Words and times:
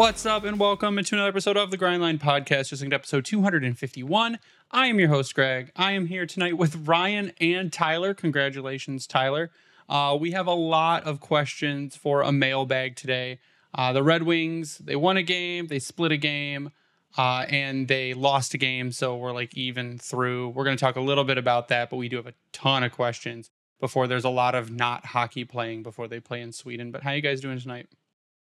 What's 0.00 0.24
up, 0.24 0.44
and 0.44 0.58
welcome 0.58 0.96
to 0.96 1.14
another 1.14 1.28
episode 1.28 1.58
of 1.58 1.70
the 1.70 1.76
Grind 1.76 2.00
Line 2.00 2.18
Podcast, 2.18 2.70
just 2.70 2.82
like 2.82 2.90
episode 2.90 3.22
251. 3.26 4.38
I 4.70 4.86
am 4.86 4.98
your 4.98 5.10
host, 5.10 5.34
Greg. 5.34 5.70
I 5.76 5.92
am 5.92 6.06
here 6.06 6.24
tonight 6.24 6.56
with 6.56 6.88
Ryan 6.88 7.32
and 7.38 7.70
Tyler. 7.70 8.14
Congratulations, 8.14 9.06
Tyler. 9.06 9.50
Uh, 9.90 10.16
we 10.18 10.30
have 10.30 10.46
a 10.46 10.54
lot 10.54 11.04
of 11.04 11.20
questions 11.20 11.96
for 11.96 12.22
a 12.22 12.32
mailbag 12.32 12.96
today. 12.96 13.40
Uh, 13.74 13.92
the 13.92 14.02
Red 14.02 14.22
Wings, 14.22 14.78
they 14.78 14.96
won 14.96 15.18
a 15.18 15.22
game, 15.22 15.66
they 15.66 15.78
split 15.78 16.12
a 16.12 16.16
game, 16.16 16.70
uh, 17.18 17.44
and 17.50 17.86
they 17.86 18.14
lost 18.14 18.54
a 18.54 18.58
game. 18.58 18.92
So 18.92 19.18
we're 19.18 19.34
like 19.34 19.54
even 19.54 19.98
through. 19.98 20.48
We're 20.48 20.64
going 20.64 20.78
to 20.78 20.80
talk 20.80 20.96
a 20.96 21.02
little 21.02 21.24
bit 21.24 21.36
about 21.36 21.68
that, 21.68 21.90
but 21.90 21.98
we 21.98 22.08
do 22.08 22.16
have 22.16 22.26
a 22.26 22.34
ton 22.52 22.84
of 22.84 22.92
questions 22.92 23.50
before 23.80 24.06
there's 24.06 24.24
a 24.24 24.30
lot 24.30 24.54
of 24.54 24.70
not 24.70 25.04
hockey 25.04 25.44
playing 25.44 25.82
before 25.82 26.08
they 26.08 26.20
play 26.20 26.40
in 26.40 26.52
Sweden. 26.52 26.90
But 26.90 27.02
how 27.02 27.10
you 27.10 27.20
guys 27.20 27.42
doing 27.42 27.60
tonight? 27.60 27.88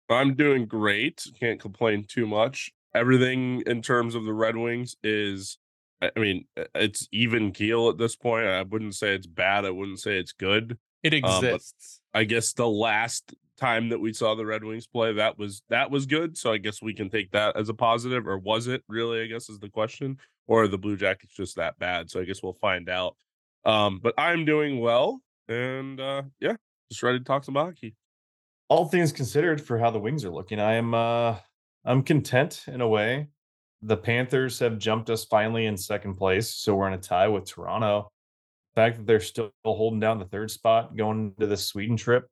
I'm 0.08 0.34
doing 0.34 0.66
great. 0.66 1.24
Can't 1.38 1.60
complain 1.60 2.04
too 2.06 2.26
much. 2.26 2.70
Everything 2.94 3.62
in 3.66 3.82
terms 3.82 4.14
of 4.14 4.24
the 4.24 4.32
Red 4.32 4.56
Wings 4.56 4.96
is, 5.02 5.58
I 6.02 6.10
mean, 6.16 6.46
it's 6.74 7.08
even 7.10 7.52
keel 7.52 7.88
at 7.88 7.98
this 7.98 8.14
point. 8.14 8.46
I 8.46 8.62
wouldn't 8.62 8.94
say 8.94 9.14
it's 9.14 9.26
bad. 9.26 9.64
I 9.64 9.70
wouldn't 9.70 10.00
say 10.00 10.18
it's 10.18 10.32
good. 10.32 10.78
It 11.02 11.14
exists. 11.14 12.00
Um, 12.14 12.20
I 12.20 12.24
guess 12.24 12.52
the 12.52 12.68
last 12.68 13.34
time 13.58 13.88
that 13.88 14.00
we 14.00 14.12
saw 14.12 14.34
the 14.34 14.46
Red 14.46 14.64
Wings 14.64 14.86
play, 14.86 15.12
that 15.14 15.38
was 15.38 15.62
that 15.70 15.90
was 15.90 16.06
good. 16.06 16.36
So 16.36 16.52
I 16.52 16.58
guess 16.58 16.82
we 16.82 16.94
can 16.94 17.10
take 17.10 17.30
that 17.32 17.56
as 17.56 17.68
a 17.68 17.74
positive, 17.74 18.26
or 18.26 18.38
was 18.38 18.68
it 18.68 18.82
really? 18.88 19.22
I 19.22 19.26
guess 19.26 19.48
is 19.48 19.58
the 19.58 19.68
question. 19.68 20.18
Or 20.46 20.68
the 20.68 20.76
Blue 20.76 20.98
Jackets 20.98 21.32
just 21.34 21.56
that 21.56 21.78
bad? 21.78 22.10
So 22.10 22.20
I 22.20 22.24
guess 22.24 22.42
we'll 22.42 22.52
find 22.52 22.90
out. 22.90 23.16
Um, 23.64 23.98
but 24.02 24.12
I'm 24.18 24.44
doing 24.44 24.78
well, 24.78 25.22
and 25.48 25.98
uh, 25.98 26.22
yeah, 26.38 26.56
just 26.90 27.02
ready 27.02 27.18
to 27.18 27.24
talk 27.24 27.44
some 27.44 27.54
hockey 27.54 27.94
all 28.68 28.86
things 28.86 29.12
considered 29.12 29.60
for 29.60 29.78
how 29.78 29.90
the 29.90 29.98
Wings 29.98 30.24
are 30.24 30.30
looking, 30.30 30.60
I 30.60 30.74
am 30.74 30.94
uh 30.94 31.36
I'm 31.84 32.02
content 32.02 32.64
in 32.66 32.80
a 32.80 32.88
way. 32.88 33.28
The 33.82 33.96
Panthers 33.96 34.58
have 34.60 34.78
jumped 34.78 35.10
us 35.10 35.24
finally 35.24 35.66
in 35.66 35.76
second 35.76 36.14
place, 36.14 36.54
so 36.54 36.74
we're 36.74 36.88
in 36.88 36.94
a 36.94 36.98
tie 36.98 37.28
with 37.28 37.44
Toronto. 37.44 38.10
The 38.74 38.80
fact 38.80 38.96
that 38.96 39.06
they're 39.06 39.20
still 39.20 39.52
holding 39.64 40.00
down 40.00 40.18
the 40.18 40.24
third 40.24 40.50
spot 40.50 40.96
going 40.96 41.34
into 41.36 41.46
the 41.46 41.56
Sweden 41.56 41.96
trip, 41.96 42.26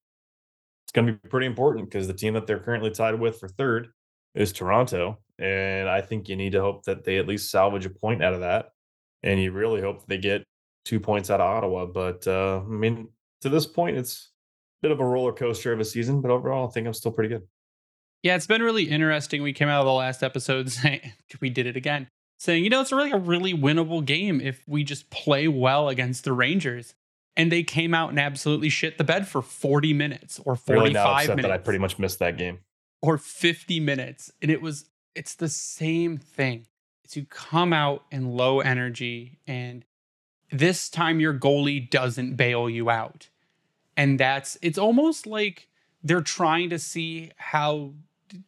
it's 0.84 0.92
going 0.92 1.06
to 1.06 1.12
be 1.12 1.28
pretty 1.28 1.46
important 1.46 1.90
because 1.90 2.06
the 2.06 2.14
team 2.14 2.34
that 2.34 2.46
they're 2.46 2.58
currently 2.58 2.90
tied 2.90 3.20
with 3.20 3.38
for 3.38 3.48
third 3.48 3.88
is 4.34 4.52
Toronto, 4.52 5.18
and 5.38 5.88
I 5.88 6.00
think 6.00 6.28
you 6.28 6.36
need 6.36 6.52
to 6.52 6.62
hope 6.62 6.84
that 6.84 7.04
they 7.04 7.18
at 7.18 7.28
least 7.28 7.50
salvage 7.50 7.84
a 7.84 7.90
point 7.90 8.24
out 8.24 8.32
of 8.32 8.40
that, 8.40 8.70
and 9.22 9.40
you 9.40 9.52
really 9.52 9.82
hope 9.82 10.06
they 10.06 10.18
get 10.18 10.44
two 10.86 10.98
points 10.98 11.30
out 11.30 11.40
of 11.40 11.46
Ottawa. 11.46 11.84
But 11.84 12.26
uh, 12.26 12.60
I 12.60 12.70
mean, 12.70 13.08
to 13.42 13.50
this 13.50 13.66
point, 13.66 13.98
it's 13.98 14.31
bit 14.82 14.90
of 14.90 15.00
a 15.00 15.04
roller 15.04 15.32
coaster 15.32 15.72
of 15.72 15.80
a 15.80 15.84
season, 15.84 16.20
but 16.20 16.30
overall, 16.30 16.68
I 16.68 16.70
think 16.70 16.86
I'm 16.86 16.92
still 16.92 17.12
pretty 17.12 17.28
good. 17.28 17.46
Yeah, 18.22 18.36
it's 18.36 18.46
been 18.46 18.62
really 18.62 18.84
interesting. 18.84 19.42
We 19.42 19.52
came 19.52 19.68
out 19.68 19.80
of 19.80 19.86
the 19.86 19.92
last 19.92 20.22
episode 20.22 20.70
saying 20.72 21.12
we 21.40 21.48
did 21.48 21.66
it 21.66 21.76
again, 21.76 22.08
saying, 22.38 22.64
you 22.64 22.70
know, 22.70 22.80
it's 22.80 22.92
really 22.92 23.12
a 23.12 23.18
really 23.18 23.54
winnable 23.54 24.04
game 24.04 24.40
if 24.40 24.62
we 24.66 24.84
just 24.84 25.10
play 25.10 25.48
well 25.48 25.88
against 25.88 26.24
the 26.24 26.32
Rangers. 26.32 26.94
And 27.34 27.50
they 27.50 27.62
came 27.62 27.94
out 27.94 28.10
and 28.10 28.20
absolutely 28.20 28.68
shit 28.68 28.98
the 28.98 29.04
bed 29.04 29.26
for 29.26 29.40
40 29.40 29.94
minutes 29.94 30.38
or 30.44 30.54
45 30.54 30.68
really 30.68 30.90
minutes. 31.28 31.42
That 31.42 31.50
I 31.50 31.56
pretty 31.56 31.78
much 31.78 31.98
missed 31.98 32.18
that 32.18 32.36
game. 32.36 32.58
Or 33.00 33.16
50 33.16 33.80
minutes. 33.80 34.30
And 34.42 34.50
it 34.50 34.60
was, 34.60 34.84
it's 35.14 35.34
the 35.34 35.48
same 35.48 36.18
thing. 36.18 36.66
It's 37.04 37.16
you 37.16 37.24
come 37.24 37.72
out 37.72 38.04
in 38.10 38.36
low 38.36 38.60
energy 38.60 39.38
and 39.46 39.84
this 40.50 40.90
time 40.90 41.20
your 41.20 41.32
goalie 41.32 41.88
doesn't 41.88 42.36
bail 42.36 42.68
you 42.68 42.90
out 42.90 43.30
and 43.96 44.18
that's 44.18 44.56
it's 44.62 44.78
almost 44.78 45.26
like 45.26 45.68
they're 46.02 46.20
trying 46.20 46.70
to 46.70 46.78
see 46.78 47.30
how 47.36 47.92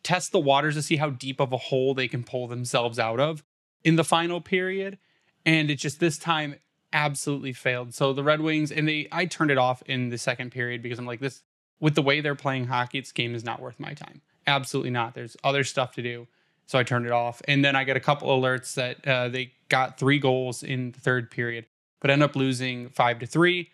test 0.03 0.33
the 0.33 0.41
waters 0.41 0.75
to 0.75 0.83
see 0.83 0.97
how 0.97 1.11
deep 1.11 1.41
of 1.41 1.53
a 1.53 1.57
hole 1.57 1.95
they 1.95 2.09
can 2.09 2.25
pull 2.25 2.49
themselves 2.49 2.99
out 2.99 3.21
of 3.21 3.45
in 3.83 3.97
the 3.97 4.05
final 4.05 4.41
period. 4.41 4.99
And 5.45 5.71
it 5.71 5.77
just 5.77 6.01
this 6.01 6.17
time 6.17 6.57
absolutely 6.93 7.53
failed. 7.53 7.93
So 7.93 8.13
the 8.13 8.23
red 8.23 8.41
wings 8.41 8.73
and 8.73 8.89
they 8.89 9.09
i 9.13 9.27
turned 9.27 9.51
it 9.51 9.59
off 9.59 9.83
in 9.87 10.09
the 10.09 10.19
second 10.19 10.53
period 10.53 10.83
because 10.83 10.99
i'm 10.99 11.07
like 11.07 11.21
this 11.21 11.43
with 11.81 11.95
the 11.95 12.03
way 12.03 12.21
they're 12.21 12.35
playing 12.35 12.67
hockey 12.67 13.01
this 13.01 13.13
game 13.13 13.35
is 13.35 13.45
not 13.45 13.61
worth 13.61 13.79
my 13.79 13.95
time. 13.95 14.23
Absolutely 14.47 14.91
not. 14.91 15.15
There's 15.15 15.37
other 15.43 15.65
stuff 15.65 15.93
to 15.93 16.03
do. 16.03 16.27
So 16.67 16.79
i 16.79 16.83
turned 16.83 17.07
it 17.07 17.13
off. 17.13 17.43
And 17.47 17.65
then 17.65 17.77
i 17.77 17.85
got 17.85 17.97
a 17.97 18.01
couple 18.01 18.29
alerts 18.29 18.75
that 18.75 19.07
uh, 19.07 19.29
they 19.29 19.53
got 19.69 19.99
three 19.99 20.19
goals 20.19 20.63
in 20.63 20.93
the 20.93 21.01
third 21.01 21.31
period 21.31 21.67
but 22.05 22.11
end 22.11 22.23
up 22.23 22.37
losing 22.37 22.91
five 22.91 23.19
to 23.19 23.25
three. 23.25 23.71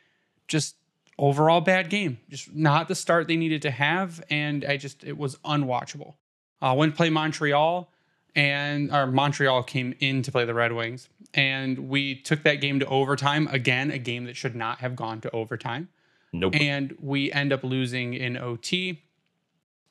Just 0.47 0.77
overall 1.21 1.61
bad 1.61 1.91
game. 1.91 2.19
Just 2.29 2.53
not 2.53 2.89
the 2.89 2.95
start 2.97 3.29
they 3.29 3.37
needed 3.37 3.63
to 3.63 3.71
have, 3.71 4.25
and 4.31 4.65
I 4.65 4.77
just 4.77 5.05
it 5.05 5.17
was 5.17 5.37
unwatchable. 5.45 6.15
I 6.61 6.71
uh, 6.71 6.75
went 6.75 6.95
to 6.95 6.97
play 6.97 7.11
Montreal, 7.11 7.93
and 8.35 8.93
or 8.93 9.07
Montreal 9.07 9.63
came 9.63 9.95
in 10.01 10.23
to 10.23 10.33
play 10.33 10.45
the 10.45 10.55
Red 10.55 10.73
Wings, 10.73 11.09
and 11.35 11.91
we 11.91 12.17
took 12.17 12.43
that 12.43 12.57
game 12.57 12.81
to 12.81 12.87
overtime. 12.87 13.47
Again, 13.53 13.91
a 13.91 13.99
game 13.99 14.25
that 14.25 14.37
should 14.37 14.57
not 14.57 14.79
have 14.79 14.97
gone 14.97 15.21
to 15.21 15.31
overtime. 15.31 15.89
Nope. 16.33 16.55
And 16.57 16.97
we 17.01 17.31
end 17.31 17.53
up 17.53 17.63
losing 17.63 18.15
in 18.15 18.37
OT. 18.37 19.03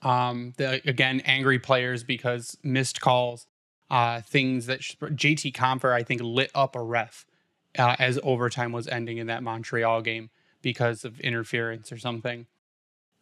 Um, 0.01 0.53
the 0.57 0.81
again 0.89 1.21
angry 1.25 1.59
players 1.59 2.03
because 2.03 2.57
missed 2.63 3.01
calls, 3.01 3.45
uh, 3.91 4.21
things 4.21 4.65
that 4.65 4.79
JT 4.79 5.53
Compher 5.53 5.93
I 5.93 6.03
think 6.03 6.21
lit 6.23 6.51
up 6.55 6.75
a 6.75 6.81
ref 6.81 7.25
uh, 7.77 7.97
as 7.99 8.17
overtime 8.23 8.71
was 8.71 8.87
ending 8.87 9.17
in 9.17 9.27
that 9.27 9.43
Montreal 9.43 10.01
game 10.01 10.29
because 10.61 11.05
of 11.05 11.19
interference 11.19 11.91
or 11.91 11.97
something. 11.97 12.45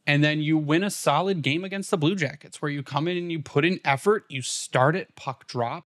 And 0.06 0.24
then 0.24 0.40
you 0.40 0.58
win 0.58 0.84
a 0.84 0.90
solid 0.90 1.42
game 1.42 1.64
against 1.66 1.92
the 1.92 1.98
Blue 1.98 2.16
Jackets 2.16 2.62
where 2.62 2.72
you 2.72 2.82
come 2.82 3.08
in 3.08 3.18
and 3.18 3.32
you 3.32 3.42
put 3.42 3.66
in 3.66 3.80
effort, 3.84 4.24
you 4.30 4.42
start 4.42 4.96
at 4.96 5.16
puck 5.16 5.48
drop, 5.48 5.86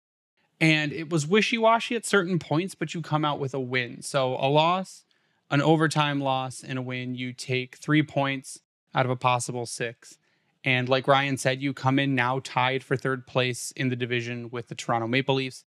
and 0.60 0.94
it 0.94 1.10
was 1.10 1.26
wishy 1.26 1.58
washy 1.58 1.96
at 1.96 2.06
certain 2.06 2.38
points, 2.38 2.76
but 2.76 2.94
you 2.94 3.02
come 3.02 3.26
out 3.26 3.40
with 3.40 3.56
a 3.56 3.60
win. 3.60 4.04
So 4.04 4.36
a 4.36 4.46
loss, 4.46 5.04
an 5.50 5.60
overtime 5.62 6.22
loss, 6.22 6.64
and 6.64 6.78
a 6.78 6.84
win, 6.84 7.16
you 7.16 7.34
take 7.34 7.78
three 7.78 8.04
points 8.04 8.60
out 8.94 9.06
of 9.06 9.10
a 9.10 9.16
possible 9.16 9.66
six. 9.66 10.20
And 10.64 10.88
like 10.88 11.08
Ryan 11.08 11.38
said, 11.38 11.64
you 11.64 11.74
come 11.74 11.98
in 11.98 12.14
now 12.14 12.42
tied 12.44 12.84
for 12.84 12.96
third 12.96 13.26
place 13.26 13.72
in 13.72 13.90
the 13.90 13.96
division 13.96 14.52
with 14.52 14.68
the 14.68 14.76
Toronto 14.76 15.08
Maple 15.08 15.36
Leafs, 15.36 15.66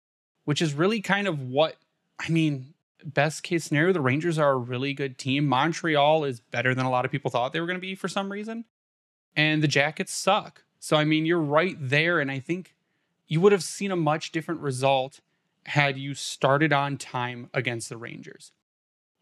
which 0.45 0.59
is 0.59 0.73
really 0.73 1.01
kind 1.01 1.27
of 1.27 1.39
what 1.39 1.75
I 2.19 2.29
mean, 2.29 2.73
best 3.03 3.43
case 3.43 3.65
scenario, 3.65 3.93
the 3.93 4.01
Rangers 4.01 4.37
are 4.37 4.51
a 4.51 4.57
really 4.57 4.93
good 4.93 5.17
team. 5.17 5.45
Montreal 5.45 6.23
is 6.23 6.39
better 6.39 6.73
than 6.75 6.85
a 6.85 6.89
lot 6.89 7.05
of 7.05 7.11
people 7.11 7.31
thought 7.31 7.53
they 7.53 7.59
were 7.59 7.67
going 7.67 7.77
to 7.77 7.81
be 7.81 7.95
for 7.95 8.07
some 8.07 8.31
reason. 8.31 8.65
And 9.35 9.63
the 9.63 9.67
Jackets 9.67 10.13
suck. 10.13 10.63
So, 10.79 10.97
I 10.97 11.05
mean, 11.05 11.25
you're 11.25 11.39
right 11.39 11.75
there. 11.79 12.19
And 12.19 12.31
I 12.31 12.39
think 12.39 12.75
you 13.27 13.41
would 13.41 13.51
have 13.51 13.63
seen 13.63 13.91
a 13.91 13.95
much 13.95 14.31
different 14.31 14.61
result 14.61 15.21
had 15.65 15.97
you 15.97 16.13
started 16.13 16.73
on 16.73 16.97
time 16.97 17.49
against 17.53 17.89
the 17.89 17.97
Rangers. 17.97 18.51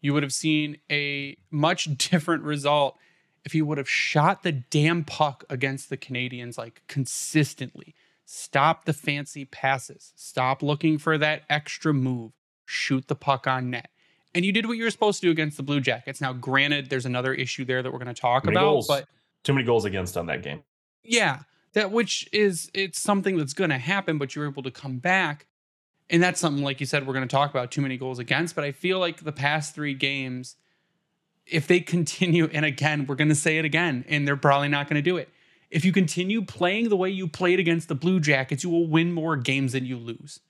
You 0.00 0.14
would 0.14 0.22
have 0.22 0.32
seen 0.32 0.78
a 0.90 1.36
much 1.50 1.96
different 2.10 2.42
result 2.44 2.96
if 3.44 3.54
you 3.54 3.64
would 3.66 3.78
have 3.78 3.88
shot 3.88 4.42
the 4.42 4.52
damn 4.52 5.04
puck 5.04 5.44
against 5.48 5.90
the 5.90 5.96
Canadiens 5.96 6.58
like 6.58 6.82
consistently. 6.86 7.94
Stop 8.24 8.84
the 8.84 8.92
fancy 8.92 9.44
passes. 9.46 10.12
Stop 10.14 10.62
looking 10.62 10.98
for 10.98 11.16
that 11.16 11.42
extra 11.48 11.94
move 11.94 12.32
shoot 12.68 13.08
the 13.08 13.14
puck 13.14 13.46
on 13.46 13.70
net. 13.70 13.88
And 14.34 14.44
you 14.44 14.52
did 14.52 14.66
what 14.66 14.76
you 14.76 14.84
were 14.84 14.90
supposed 14.90 15.20
to 15.20 15.26
do 15.26 15.30
against 15.30 15.56
the 15.56 15.62
Blue 15.62 15.80
Jackets. 15.80 16.20
Now, 16.20 16.34
granted, 16.34 16.90
there's 16.90 17.06
another 17.06 17.32
issue 17.32 17.64
there 17.64 17.82
that 17.82 17.90
we're 17.90 17.98
going 17.98 18.14
to 18.14 18.20
talk 18.20 18.44
about, 18.44 18.60
goals. 18.60 18.86
but 18.86 19.08
too 19.42 19.54
many 19.54 19.64
goals 19.64 19.86
against 19.86 20.16
on 20.16 20.26
that 20.26 20.42
game. 20.42 20.62
Yeah, 21.02 21.40
that 21.72 21.90
which 21.90 22.28
is 22.30 22.70
it's 22.74 23.00
something 23.00 23.38
that's 23.38 23.54
going 23.54 23.70
to 23.70 23.78
happen, 23.78 24.18
but 24.18 24.36
you're 24.36 24.46
able 24.46 24.62
to 24.64 24.70
come 24.70 24.98
back, 24.98 25.46
and 26.10 26.22
that's 26.22 26.38
something 26.38 26.62
like 26.62 26.78
you 26.78 26.86
said 26.86 27.06
we're 27.06 27.14
going 27.14 27.26
to 27.26 27.34
talk 27.34 27.50
about. 27.50 27.70
Too 27.70 27.80
many 27.80 27.96
goals 27.96 28.18
against, 28.18 28.54
but 28.54 28.64
I 28.64 28.72
feel 28.72 28.98
like 28.98 29.24
the 29.24 29.32
past 29.32 29.74
three 29.74 29.94
games, 29.94 30.56
if 31.46 31.66
they 31.66 31.80
continue, 31.80 32.50
and 32.52 32.66
again 32.66 33.06
we're 33.06 33.16
going 33.16 33.30
to 33.30 33.34
say 33.34 33.56
it 33.56 33.64
again, 33.64 34.04
and 34.08 34.28
they're 34.28 34.36
probably 34.36 34.68
not 34.68 34.88
going 34.88 35.02
to 35.02 35.10
do 35.10 35.16
it. 35.16 35.30
If 35.70 35.86
you 35.86 35.92
continue 35.92 36.42
playing 36.42 36.90
the 36.90 36.96
way 36.96 37.08
you 37.08 37.28
played 37.28 37.60
against 37.60 37.88
the 37.88 37.94
Blue 37.94 38.20
Jackets, 38.20 38.62
you 38.62 38.68
will 38.68 38.86
win 38.86 39.12
more 39.12 39.36
games 39.36 39.72
than 39.72 39.86
you 39.86 39.96
lose. 39.96 40.40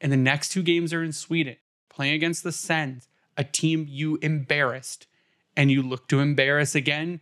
And 0.00 0.12
the 0.12 0.16
next 0.16 0.50
two 0.50 0.62
games 0.62 0.92
are 0.92 1.02
in 1.02 1.12
Sweden 1.12 1.56
playing 1.98 2.14
against 2.14 2.44
the 2.44 2.52
Sens, 2.52 3.08
a 3.36 3.42
team 3.42 3.84
you 3.88 4.20
embarrassed, 4.22 5.08
and 5.56 5.68
you 5.68 5.82
look 5.82 6.06
to 6.06 6.20
embarrass 6.20 6.76
again 6.76 7.20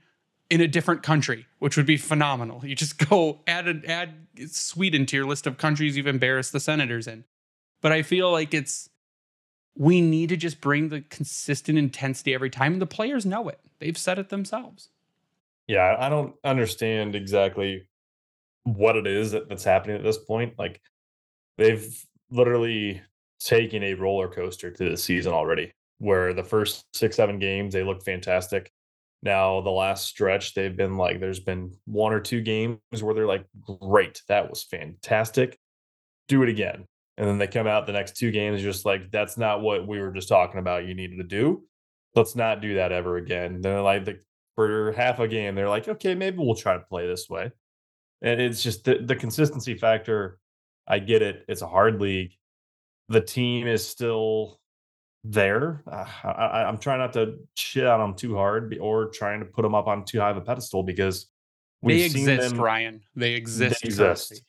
in 0.51 0.61
a 0.61 0.69
different 0.69 1.03
country, 1.03 1.47
which 1.61 1.79
would 1.79 1.87
be 1.87 1.97
phenomenal. 1.97 2.61
You 2.63 2.75
just 2.75 2.99
go 3.09 3.41
add 3.47 3.67
a, 3.67 3.91
add 3.91 4.27
Sweden 4.49 5.07
to 5.07 5.17
your 5.17 5.25
list 5.25 5.47
of 5.47 5.57
countries 5.57 5.97
you've 5.97 6.07
embarrassed 6.07 6.53
the 6.53 6.61
Senators 6.61 7.07
in. 7.07 7.25
But 7.81 7.93
I 7.93 8.03
feel 8.03 8.31
like 8.31 8.53
it's 8.53 8.91
we 9.79 10.03
need 10.03 10.29
to 10.29 10.37
just 10.37 10.61
bring 10.61 10.91
the 10.91 11.01
consistent 11.01 11.79
intensity 11.79 12.35
every 12.35 12.51
time, 12.51 12.75
and 12.75 12.83
the 12.83 12.87
players 12.87 13.25
know 13.25 13.49
it. 13.49 13.61
They've 13.79 13.97
said 13.97 14.19
it 14.19 14.29
themselves. 14.29 14.91
Yeah, 15.67 15.97
I 15.99 16.11
don't 16.11 16.35
understand 16.45 17.15
exactly 17.15 17.87
what 18.65 18.97
it 18.97 19.07
is 19.07 19.31
that, 19.31 19.49
that's 19.49 19.65
happening 19.65 19.97
at 19.97 20.03
this 20.03 20.19
point. 20.19 20.59
Like 20.59 20.83
they've 21.57 22.07
literally 22.31 23.01
taking 23.41 23.83
a 23.83 23.95
roller 23.95 24.29
coaster 24.29 24.71
to 24.71 24.91
the 24.91 24.97
season 24.97 25.33
already, 25.33 25.73
where 25.99 26.33
the 26.33 26.45
first 26.45 26.85
six, 26.95 27.17
seven 27.17 27.39
games, 27.39 27.75
they 27.75 27.83
look 27.83 28.03
fantastic. 28.05 28.71
Now, 29.23 29.61
the 29.61 29.71
last 29.71 30.07
stretch, 30.07 30.55
they've 30.55 30.77
been 30.77 30.97
like, 30.97 31.21
there's 31.21 31.41
been 31.41 31.73
one 31.87 32.13
or 32.13 32.21
two 32.21 32.43
games 32.43 32.79
where 33.01 33.15
they're 33.15 33.27
like, 33.27 33.47
great, 33.81 34.23
that 34.29 34.49
was 34.49 34.63
fantastic. 34.63 35.59
Do 36.29 36.43
it 36.43 36.49
again. 36.49 36.85
And 37.17 37.27
then 37.27 37.39
they 37.39 37.47
come 37.47 37.67
out 37.67 37.87
the 37.87 37.93
next 37.93 38.17
two 38.17 38.31
games, 38.31 38.63
just 38.63 38.85
like, 38.85 39.11
that's 39.11 39.39
not 39.39 39.63
what 39.63 39.87
we 39.87 39.99
were 39.99 40.13
just 40.13 40.29
talking 40.29 40.61
about. 40.61 40.85
You 40.85 40.95
needed 40.95 41.17
to 41.17 41.25
do. 41.25 41.65
Let's 42.15 42.37
not 42.37 42.61
do 42.61 42.75
that 42.75 42.93
ever 42.93 43.17
again. 43.17 43.63
Then, 43.63 43.83
like, 43.83 44.05
the, 44.05 44.21
for 44.55 44.93
half 44.93 45.19
a 45.19 45.27
game, 45.27 45.55
they're 45.55 45.69
like, 45.69 45.89
okay, 45.89 46.15
maybe 46.15 46.39
we'll 46.39 46.55
try 46.55 46.75
to 46.75 46.85
play 46.85 47.07
this 47.07 47.29
way. 47.29 47.51
And 48.23 48.41
it's 48.41 48.63
just 48.63 48.85
the, 48.85 48.99
the 48.99 49.17
consistency 49.17 49.77
factor. 49.77 50.39
I 50.87 50.99
get 50.99 51.23
it. 51.23 51.45
It's 51.49 51.63
a 51.63 51.67
hard 51.67 52.01
league. 52.01 52.33
The 53.09 53.21
team 53.21 53.67
is 53.67 53.87
still 53.87 54.61
there. 55.25 55.83
Uh, 55.91 56.07
I, 56.25 56.69
am 56.69 56.79
trying 56.79 56.99
not 56.99 57.13
to 57.15 57.39
shit 57.55 57.87
on 57.87 58.01
them 58.01 58.15
too 58.15 58.35
hard 58.37 58.77
or 58.81 59.11
trying 59.11 59.41
to 59.41 59.47
put 59.47 59.63
them 59.63 59.75
up 59.75 59.87
on 59.87 60.05
too 60.05 60.21
high 60.21 60.31
of 60.31 60.37
a 60.37 60.41
pedestal 60.41 60.83
because 60.83 61.27
they 61.83 62.03
exist, 62.03 62.51
them, 62.51 62.61
Ryan. 62.61 63.03
They 63.15 63.35
exist. 63.35 63.83
They 63.83 63.87
exist. 63.87 64.43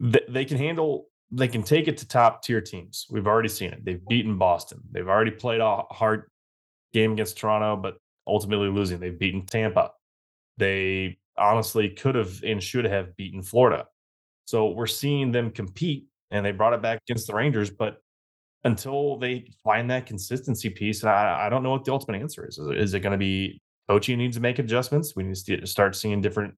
They, 0.00 0.20
they 0.28 0.44
can 0.44 0.58
handle. 0.58 1.06
They 1.30 1.48
can 1.48 1.62
take 1.62 1.88
it 1.88 1.96
to 1.98 2.08
top 2.08 2.42
tier 2.42 2.60
teams. 2.60 3.06
We've 3.10 3.26
already 3.26 3.48
seen 3.48 3.72
it. 3.72 3.84
They've 3.84 4.06
beaten 4.08 4.38
Boston. 4.38 4.80
They've 4.92 5.08
already 5.08 5.32
played 5.32 5.60
a 5.60 5.82
hard 5.90 6.30
game 6.92 7.12
against 7.12 7.38
Toronto, 7.38 7.76
but 7.76 7.96
ultimately 8.26 8.68
losing. 8.68 9.00
They've 9.00 9.18
beaten 9.18 9.44
Tampa. 9.44 9.92
They 10.58 11.18
honestly 11.36 11.88
could 11.90 12.14
have 12.14 12.42
and 12.44 12.62
should 12.62 12.84
have 12.84 13.16
beaten 13.16 13.42
Florida. 13.42 13.86
So 14.46 14.70
we're 14.70 14.86
seeing 14.86 15.32
them 15.32 15.50
compete, 15.50 16.06
and 16.30 16.44
they 16.44 16.52
brought 16.52 16.72
it 16.72 16.82
back 16.82 17.00
against 17.08 17.26
the 17.26 17.34
Rangers, 17.34 17.70
but 17.70 17.98
until 18.64 19.16
they 19.18 19.48
find 19.62 19.90
that 19.90 20.06
consistency 20.06 20.68
piece. 20.68 21.02
And 21.02 21.10
I, 21.10 21.46
I 21.46 21.48
don't 21.48 21.62
know 21.62 21.70
what 21.70 21.84
the 21.84 21.92
ultimate 21.92 22.20
answer 22.20 22.46
is. 22.46 22.58
Is 22.58 22.66
it, 22.66 22.78
is 22.78 22.94
it 22.94 23.00
going 23.00 23.12
to 23.12 23.18
be 23.18 23.60
coaching 23.88 24.18
needs 24.18 24.36
to 24.36 24.42
make 24.42 24.58
adjustments? 24.58 25.14
We 25.14 25.22
need 25.22 25.36
to 25.36 25.66
start 25.66 25.94
seeing 25.94 26.20
different 26.20 26.54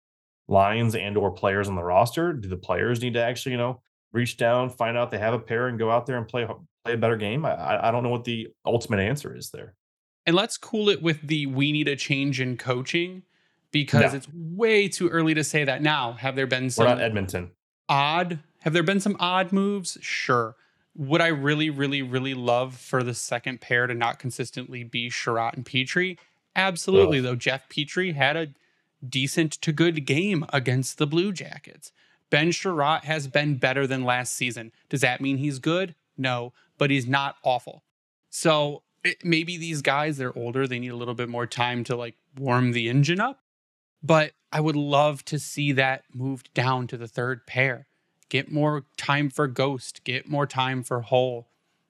lines 0.48 0.96
and 0.96 1.18
or 1.18 1.32
players 1.32 1.68
on 1.68 1.76
the 1.76 1.84
roster. 1.84 2.34
Do 2.34 2.48
the 2.48 2.58
players 2.58 3.02
need 3.02 3.14
to 3.16 3.22
actually, 3.22 3.52
you 3.54 3.58
know, 3.58 3.82
reach 4.14 4.38
down, 4.38 4.70
find 4.70 4.98
out 4.98 5.12
they 5.12 5.18
have 5.18 5.34
a 5.34 5.40
pair, 5.40 5.68
and 5.68 5.78
go 5.78 5.92
out 5.92 6.06
there 6.06 6.18
and 6.18 6.28
play 6.28 6.46
play 6.86 6.94
a 6.94 6.98
better 6.98 7.18
game? 7.18 7.46
I, 7.46 7.88
I 7.88 7.92
don't 7.92 8.04
know 8.04 8.10
what 8.10 8.24
the 8.24 8.48
ultimate 8.66 9.00
answer 9.00 9.36
is 9.36 9.50
there. 9.52 9.76
And 10.26 10.36
let's 10.36 10.58
cool 10.58 10.90
it 10.90 11.02
with 11.02 11.22
the 11.26 11.46
we 11.46 11.72
need 11.72 11.88
a 11.88 11.96
change 11.96 12.40
in 12.40 12.58
coaching 12.58 13.24
because 13.72 14.14
no. 14.14 14.18
it's 14.18 14.28
way 14.34 14.88
too 14.88 15.10
early 15.10 15.34
to 15.34 15.44
say 15.44 15.64
that 15.66 15.82
now. 15.82 16.14
Have 16.14 16.36
there 16.36 16.48
been 16.48 16.70
some 16.70 16.86
We're 16.86 16.96
not 16.96 17.02
Edmonton. 17.02 17.52
odd? 17.90 18.40
Have 18.68 18.74
there 18.74 18.84
been 18.84 19.00
some 19.00 19.16
odd 19.18 19.54
moves? 19.54 19.98
Sure 20.02 20.58
would 20.98 21.22
I 21.22 21.28
really, 21.28 21.70
really, 21.70 22.02
really 22.02 22.34
love 22.34 22.76
for 22.76 23.04
the 23.04 23.14
second 23.14 23.62
pair 23.62 23.86
to 23.86 23.94
not 23.94 24.20
consistently 24.20 24.84
be 24.84 25.10
Chiarot 25.10 25.54
and 25.54 25.64
Petry? 25.64 26.18
Absolutely, 26.56 27.20
Ugh. 27.20 27.24
though. 27.24 27.36
Jeff 27.36 27.70
Petry 27.70 28.16
had 28.16 28.36
a 28.36 28.48
decent 29.08 29.54
to 29.54 29.72
good 29.72 30.06
game 30.06 30.44
against 30.52 30.98
the 30.98 31.06
Blue 31.06 31.32
Jackets. 31.32 31.92
Ben 32.32 32.52
Chiarot 32.52 33.04
has 33.04 33.28
been 33.28 33.58
better 33.58 33.86
than 33.86 34.04
last 34.04 34.34
season. 34.34 34.72
Does 34.90 35.02
that 35.02 35.22
mean 35.22 35.38
he's 35.38 35.60
good? 35.60 35.94
No, 36.18 36.52
but 36.80 36.90
he's 36.90 37.08
not 37.08 37.36
awful. 37.44 37.84
So 38.32 38.82
it, 39.04 39.24
maybe 39.24 39.56
these 39.56 39.84
guys, 39.84 40.18
they're 40.18 40.38
older, 40.38 40.68
they 40.68 40.80
need 40.80 40.92
a 40.92 40.98
little 40.98 41.14
bit 41.14 41.30
more 41.30 41.46
time 41.46 41.84
to 41.86 41.96
like 41.96 42.16
warm 42.36 42.72
the 42.72 42.90
engine 42.90 43.22
up. 43.22 43.40
But 44.02 44.32
I 44.52 44.62
would 44.62 44.76
love 44.76 45.24
to 45.26 45.38
see 45.38 45.74
that 45.74 46.06
moved 46.12 46.52
down 46.56 46.88
to 46.88 46.98
the 46.98 47.08
third 47.08 47.46
pair 47.46 47.86
get 48.30 48.52
more 48.52 48.86
time 48.98 49.30
for 49.30 49.48
Ghost, 49.48 50.04
get 50.04 50.28
more 50.28 50.46
time 50.46 50.84
for 50.84 51.02
Holl. 51.02 51.48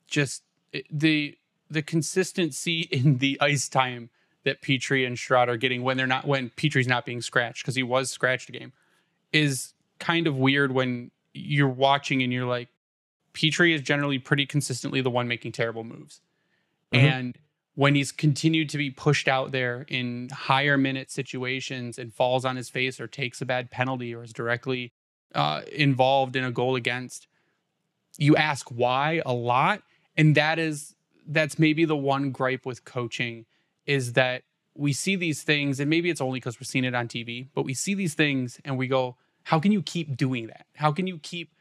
Just 0.07 0.44
eh, 0.74 0.81
the 0.92 1.38
the 1.69 1.81
consistency 1.81 2.81
in 2.92 3.18
the 3.18 3.38
ice 3.42 3.68
time 3.68 4.10
that 4.44 4.62
Petry 4.62 5.06
and 5.06 5.18
Chiarot 5.18 5.50
are 5.50 5.57
getting 5.57 5.84
when 5.84 5.98
they're 5.98 6.07
not 6.07 6.25
when 6.25 6.50
Petry's 6.51 6.88
not 6.88 7.06
being 7.06 7.22
scratched 7.22 7.63
because 7.63 7.75
he 7.75 7.84
was 7.84 8.10
scratched 8.10 8.50
a 8.50 8.54
game 8.54 8.74
is 9.34 9.74
kind 10.00 10.28
of 10.28 10.38
weird 10.38 10.72
when 10.72 11.12
you're 11.34 11.68
watching 11.68 12.24
and 12.24 12.31
you're 12.31 12.45
like 12.45 12.69
Petry 13.34 13.75
is 13.75 13.81
generally 13.81 14.18
pretty 14.18 14.45
consistently 14.45 15.01
the 15.01 15.10
one 15.10 15.28
making 15.28 15.51
terrible 15.51 15.84
moves. 15.84 16.22
Mm-hmm. 16.94 17.06
And 17.06 17.38
when 17.75 17.94
he's 17.94 18.12
continued 18.12 18.69
to 18.69 18.78
be 18.78 18.89
pushed 18.89 19.28
out 19.28 19.51
there 19.51 19.86
in 19.88 20.30
higher 20.30 20.78
minute 20.78 21.12
situations 21.12 22.00
and 22.00 22.12
falls 22.12 22.45
on 22.45 22.56
his 22.56 22.69
face 22.69 23.00
or 23.00 23.06
takes 23.06 23.42
a 23.42 23.45
bad 23.45 23.69
penalty 23.69 24.16
or 24.16 24.24
is 24.24 24.34
directly 24.34 24.92
uh, 25.35 25.62
involved 25.71 26.35
in 26.35 26.44
a 26.44 26.51
goal 26.51 26.75
against, 26.75 27.27
you 28.18 28.35
ask 28.35 28.69
why 28.69 29.21
a 29.25 29.33
lot, 29.33 29.81
and 30.15 30.35
that 30.35 30.59
is 30.59 30.95
that's 31.27 31.59
maybe 31.59 31.85
the 31.85 31.95
one 31.95 32.31
gripe 32.31 32.65
with 32.65 32.85
coaching 32.85 33.45
is 33.85 34.13
that 34.13 34.44
we 34.75 34.94
see 34.94 35.15
these 35.15 35.44
things, 35.44 35.79
and 35.79 35.89
maybe 35.89 36.09
it's 36.09 36.21
only 36.21 36.39
because 36.39 36.59
we're 36.59 36.65
seeing 36.65 36.85
it 36.85 36.95
on 36.95 37.07
TV, 37.07 37.47
but 37.53 37.63
we 37.63 37.74
see 37.74 37.94
these 37.94 38.13
things 38.13 38.59
and 38.63 38.77
we 38.77 38.88
go, 38.88 39.18
how 39.44 39.59
can 39.59 39.71
you 39.71 39.81
keep 39.81 40.15
doing 40.15 40.47
that? 40.47 40.65
How 40.75 40.91
can 40.91 41.07
you 41.07 41.18
keep 41.18 41.51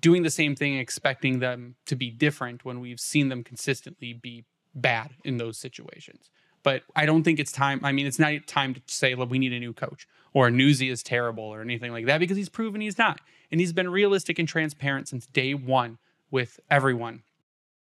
doing 0.00 0.22
the 0.22 0.30
same 0.30 0.56
thing, 0.56 0.78
expecting 0.78 1.38
them 1.38 1.76
to 1.86 1.96
be 1.96 2.10
different 2.10 2.64
when 2.64 2.80
we've 2.80 3.00
seen 3.00 3.28
them 3.28 3.44
consistently 3.44 4.12
be 4.12 4.44
bad 4.74 5.10
in 5.24 5.36
those 5.36 5.58
situations? 5.58 6.30
But 6.62 6.82
I 6.94 7.06
don't 7.06 7.22
think 7.24 7.40
it's 7.40 7.52
time. 7.52 7.80
I 7.82 7.92
mean, 7.92 8.06
it's 8.06 8.18
not 8.18 8.46
time 8.46 8.74
to 8.74 8.80
say, 8.86 9.14
look, 9.14 9.30
we 9.30 9.38
need 9.38 9.52
a 9.52 9.58
new 9.58 9.72
coach 9.72 10.06
or 10.34 10.50
Newsy 10.50 10.88
is 10.88 11.02
terrible 11.02 11.44
or 11.44 11.60
anything 11.60 11.92
like 11.92 12.06
that 12.06 12.18
because 12.18 12.36
he's 12.36 12.48
proven 12.48 12.80
he's 12.80 12.98
not. 12.98 13.20
And 13.50 13.60
he's 13.60 13.72
been 13.72 13.90
realistic 13.90 14.38
and 14.38 14.48
transparent 14.48 15.08
since 15.08 15.26
day 15.26 15.54
one 15.54 15.98
with 16.30 16.58
everyone. 16.70 17.22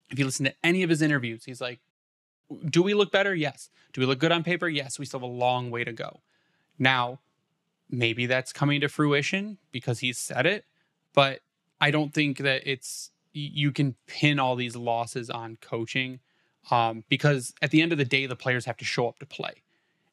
If 0.10 0.20
you 0.20 0.26
listen 0.26 0.46
to 0.46 0.54
any 0.64 0.84
of 0.84 0.90
his 0.90 1.02
interviews, 1.02 1.46
he's 1.46 1.62
like, 1.62 1.80
do 2.70 2.84
we 2.84 2.94
look 2.94 3.12
better? 3.12 3.34
Yes. 3.34 3.70
Do 3.94 4.02
we 4.02 4.08
look 4.08 4.20
good 4.20 4.34
on 4.34 4.44
paper? 4.44 4.68
Yes. 4.68 5.00
We 5.00 5.06
still 5.06 5.22
have 5.22 5.30
a 5.30 5.32
long 5.32 5.72
way 5.72 5.86
to 5.86 5.94
go. 5.94 6.20
Now, 6.78 7.20
maybe 7.90 8.26
that's 8.26 8.52
coming 8.52 8.82
to 8.82 8.90
fruition 8.90 9.58
because 9.72 10.00
he's 10.00 10.18
said 10.18 10.46
it, 10.46 10.66
but 11.14 11.40
I 11.80 11.92
don't 11.92 12.14
think 12.14 12.40
that 12.40 12.64
it's 12.66 13.12
you 13.34 13.72
can 13.72 13.96
pin 14.08 14.40
all 14.40 14.58
these 14.58 14.76
losses 14.76 15.30
on 15.30 15.58
coaching 15.62 16.20
um, 16.70 17.04
because 17.10 17.54
at 17.62 17.72
the 17.72 17.82
end 17.82 17.92
of 17.92 17.98
the 17.98 18.06
day, 18.06 18.26
the 18.26 18.36
players 18.36 18.66
have 18.66 18.78
to 18.78 18.86
show 18.86 19.08
up 19.08 19.20
to 19.20 19.26
play. 19.26 19.54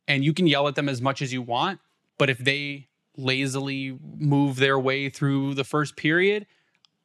And 0.06 0.24
you 0.24 0.32
can 0.32 0.46
yell 0.46 0.68
at 0.68 0.74
them 0.74 0.88
as 0.88 1.02
much 1.02 1.20
as 1.20 1.32
you 1.32 1.42
want, 1.42 1.80
but 2.16 2.30
if 2.30 2.38
they 2.38 2.88
lazily 3.16 3.98
move 4.18 4.56
their 4.56 4.78
way 4.78 5.10
through 5.10 5.54
the 5.54 5.64
first 5.64 5.96
period, 5.96 6.46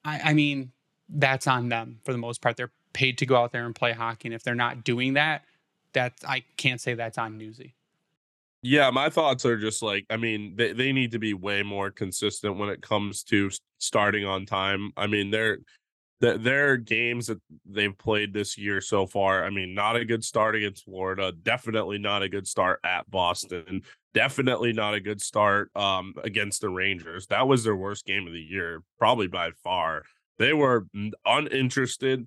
I, 0.06 0.20
I 0.26 0.34
mean, 0.34 0.72
that's 1.10 1.48
on 1.48 1.70
them 1.70 2.00
for 2.04 2.12
the 2.12 2.18
most 2.18 2.42
part. 2.42 2.56
They're 2.56 2.72
paid 2.94 3.18
to 3.18 3.26
go 3.26 3.36
out 3.36 3.52
there 3.52 3.66
and 3.66 3.76
play 3.76 3.92
hockey. 3.92 4.30
And 4.30 4.36
if 4.36 4.44
they're 4.44 4.56
not 4.56 4.84
doing 4.84 5.14
that, 5.14 5.44
that 5.94 6.14
I 6.28 6.44
can't 6.58 6.80
say 6.80 6.94
that's 6.94 7.18
on 7.18 7.38
Newsy. 7.38 7.76
Yeah, 8.62 8.90
my 8.92 9.10
thoughts 9.10 9.46
are 9.46 9.58
just 9.58 9.84
like, 9.84 10.06
I 10.10 10.16
mean, 10.16 10.56
they, 10.56 10.72
they 10.72 10.94
need 10.94 11.12
to 11.12 11.20
be 11.20 11.34
way 11.34 11.64
more 11.64 11.92
consistent 11.92 12.58
when 12.58 12.70
it 12.70 12.82
comes 12.82 13.22
to 13.24 13.52
starting 13.80 14.26
on 14.26 14.46
time. 14.46 14.94
I 14.96 15.08
mean, 15.08 15.32
they're 15.32 15.58
the, 16.24 16.38
their 16.38 16.78
games 16.78 17.28
that 17.28 17.42
they've 17.66 17.98
played 17.98 18.34
this 18.34 18.58
year 18.58 18.80
so 18.80 19.06
far, 19.06 19.44
I 19.44 19.50
mean, 19.50 19.74
not 19.74 19.98
a 19.98 20.06
good 20.06 20.24
start 20.24 20.56
against 20.56 20.86
Florida, 20.86 21.34
definitely 21.34 21.98
not 21.98 22.24
a 22.24 22.30
good 22.30 22.48
start 22.48 22.80
at 22.86 23.12
Boston, 23.12 23.82
definitely 24.14 24.72
not 24.72 24.94
a 24.94 25.02
good 25.02 25.22
start 25.22 25.70
um, 25.76 26.14
against 26.24 26.62
the 26.62 26.70
Rangers. 26.70 27.28
That 27.28 27.46
was 27.46 27.66
their 27.66 27.76
worst 27.76 28.06
game 28.06 28.26
of 28.26 28.32
the 28.32 28.40
year, 28.40 28.84
probably 28.98 29.28
by 29.28 29.52
far. 29.66 30.04
They 30.40 30.54
were 30.54 30.88
uninterested 31.26 32.26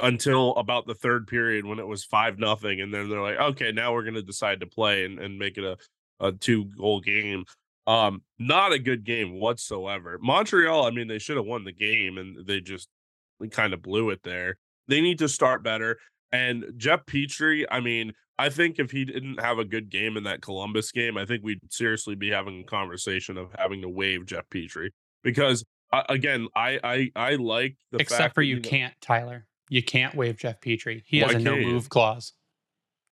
until 0.00 0.56
about 0.56 0.88
the 0.88 0.94
third 0.94 1.28
period 1.28 1.64
when 1.64 1.78
it 1.78 1.86
was 1.86 2.04
five 2.04 2.40
nothing, 2.40 2.80
and 2.80 2.92
then 2.92 3.08
they're 3.08 3.22
like, 3.22 3.38
okay, 3.38 3.70
now 3.70 3.92
we're 3.92 4.02
gonna 4.02 4.20
decide 4.20 4.58
to 4.60 4.66
play 4.66 5.04
and, 5.04 5.20
and 5.20 5.38
make 5.38 5.58
it 5.58 5.64
a, 5.64 5.76
a 6.18 6.32
two 6.32 6.64
goal 6.64 7.00
game. 7.00 7.44
Um, 7.86 8.22
not 8.38 8.72
a 8.72 8.78
good 8.78 9.04
game 9.04 9.38
whatsoever. 9.38 10.18
Montreal, 10.22 10.86
I 10.86 10.90
mean, 10.90 11.08
they 11.08 11.18
should 11.18 11.36
have 11.36 11.46
won 11.46 11.64
the 11.64 11.72
game 11.72 12.18
and 12.18 12.46
they 12.46 12.60
just 12.60 12.88
kind 13.50 13.74
of 13.74 13.82
blew 13.82 14.10
it 14.10 14.20
there. 14.22 14.56
They 14.88 15.00
need 15.00 15.18
to 15.18 15.28
start 15.28 15.62
better. 15.62 15.98
And 16.32 16.64
Jeff 16.76 17.04
Petry, 17.06 17.64
I 17.70 17.80
mean, 17.80 18.12
I 18.38 18.48
think 18.48 18.78
if 18.78 18.90
he 18.90 19.04
didn't 19.04 19.40
have 19.40 19.58
a 19.58 19.64
good 19.64 19.90
game 19.90 20.16
in 20.16 20.24
that 20.24 20.42
Columbus 20.42 20.90
game, 20.92 21.16
I 21.16 21.24
think 21.24 21.44
we'd 21.44 21.60
seriously 21.70 22.14
be 22.14 22.30
having 22.30 22.60
a 22.60 22.64
conversation 22.64 23.38
of 23.38 23.54
having 23.56 23.82
to 23.82 23.88
waive 23.88 24.26
Jeff 24.26 24.48
Petry 24.50 24.90
because 25.22 25.64
uh, 25.92 26.02
again, 26.08 26.48
I 26.56 26.80
I 26.82 27.10
I 27.14 27.34
like 27.36 27.76
the 27.92 27.98
except 27.98 28.34
for 28.34 28.42
you, 28.42 28.60
can't, 28.60 28.94
Tyler. 29.00 29.46
You 29.68 29.82
can't 29.82 30.14
waive 30.14 30.36
Jeff 30.36 30.60
Petry. 30.60 31.02
He 31.06 31.20
has 31.20 31.34
a 31.34 31.38
no 31.38 31.56
move 31.56 31.88
clause. 31.88 32.32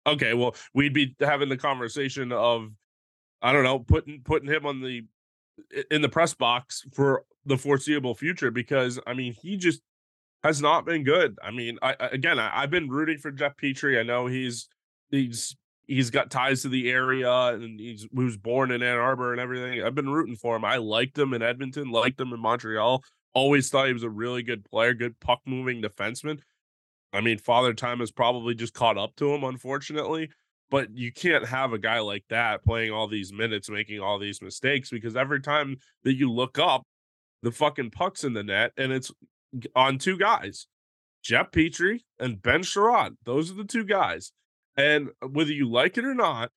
Okay, 0.04 0.34
well, 0.34 0.56
we'd 0.74 0.92
be 0.92 1.14
having 1.20 1.48
the 1.48 1.56
conversation 1.56 2.32
of 2.32 2.70
I 3.42 3.52
don't 3.52 3.64
know, 3.64 3.80
putting 3.80 4.20
putting 4.22 4.48
him 4.48 4.64
on 4.64 4.80
the 4.80 5.02
in 5.90 6.00
the 6.00 6.08
press 6.08 6.32
box 6.32 6.84
for 6.92 7.24
the 7.44 7.58
foreseeable 7.58 8.14
future 8.14 8.50
because 8.50 9.00
I 9.06 9.14
mean 9.14 9.32
he 9.32 9.56
just 9.56 9.82
has 10.44 10.62
not 10.62 10.86
been 10.86 11.04
good. 11.04 11.38
I 11.42 11.50
mean, 11.50 11.78
I 11.82 11.96
again 11.98 12.38
I, 12.38 12.62
have 12.62 12.70
been 12.70 12.88
rooting 12.88 13.18
for 13.18 13.30
Jeff 13.30 13.56
Petry. 13.56 13.98
I 13.98 14.04
know 14.04 14.26
he's 14.26 14.68
he's 15.10 15.56
he's 15.86 16.10
got 16.10 16.30
ties 16.30 16.62
to 16.62 16.68
the 16.68 16.90
area 16.90 17.30
and 17.30 17.78
he's 17.78 18.02
he 18.02 18.24
was 18.24 18.36
born 18.36 18.70
in 18.70 18.82
Ann 18.82 18.98
Arbor 18.98 19.32
and 19.32 19.40
everything. 19.40 19.82
I've 19.82 19.94
been 19.94 20.10
rooting 20.10 20.36
for 20.36 20.56
him. 20.56 20.64
I 20.64 20.76
liked 20.76 21.18
him 21.18 21.34
in 21.34 21.42
Edmonton, 21.42 21.90
liked 21.90 22.20
him 22.20 22.32
in 22.32 22.40
Montreal. 22.40 23.02
Always 23.34 23.70
thought 23.70 23.86
he 23.88 23.92
was 23.92 24.02
a 24.02 24.10
really 24.10 24.42
good 24.42 24.64
player, 24.64 24.94
good 24.94 25.18
puck 25.18 25.40
moving 25.46 25.82
defenseman. 25.82 26.40
I 27.12 27.20
mean, 27.20 27.38
Father 27.38 27.74
Time 27.74 28.00
has 28.00 28.10
probably 28.10 28.54
just 28.54 28.74
caught 28.74 28.98
up 28.98 29.16
to 29.16 29.34
him, 29.34 29.44
unfortunately. 29.44 30.30
But 30.72 30.96
you 30.96 31.12
can't 31.12 31.46
have 31.46 31.74
a 31.74 31.78
guy 31.78 32.00
like 32.00 32.24
that 32.30 32.64
playing 32.64 32.92
all 32.92 33.06
these 33.06 33.30
minutes, 33.30 33.68
making 33.68 34.00
all 34.00 34.18
these 34.18 34.40
mistakes 34.40 34.88
because 34.88 35.14
every 35.16 35.42
time 35.42 35.76
that 36.04 36.14
you 36.14 36.32
look 36.32 36.58
up, 36.58 36.82
the 37.42 37.52
fucking 37.52 37.90
puck's 37.90 38.24
in 38.24 38.32
the 38.32 38.42
net 38.42 38.72
and 38.78 38.90
it's 38.90 39.12
on 39.76 39.98
two 39.98 40.16
guys, 40.16 40.66
Jeff 41.22 41.50
Petry 41.50 42.00
and 42.18 42.40
Ben 42.40 42.62
Chiarot. 42.62 43.16
Those 43.26 43.50
are 43.50 43.54
the 43.54 43.64
two 43.64 43.84
guys. 43.84 44.32
And 44.74 45.10
uh, 45.20 45.28
whether 45.28 45.52
you 45.52 45.70
like 45.70 45.98
it 45.98 46.06
or 46.06 46.14
not, 46.14 46.50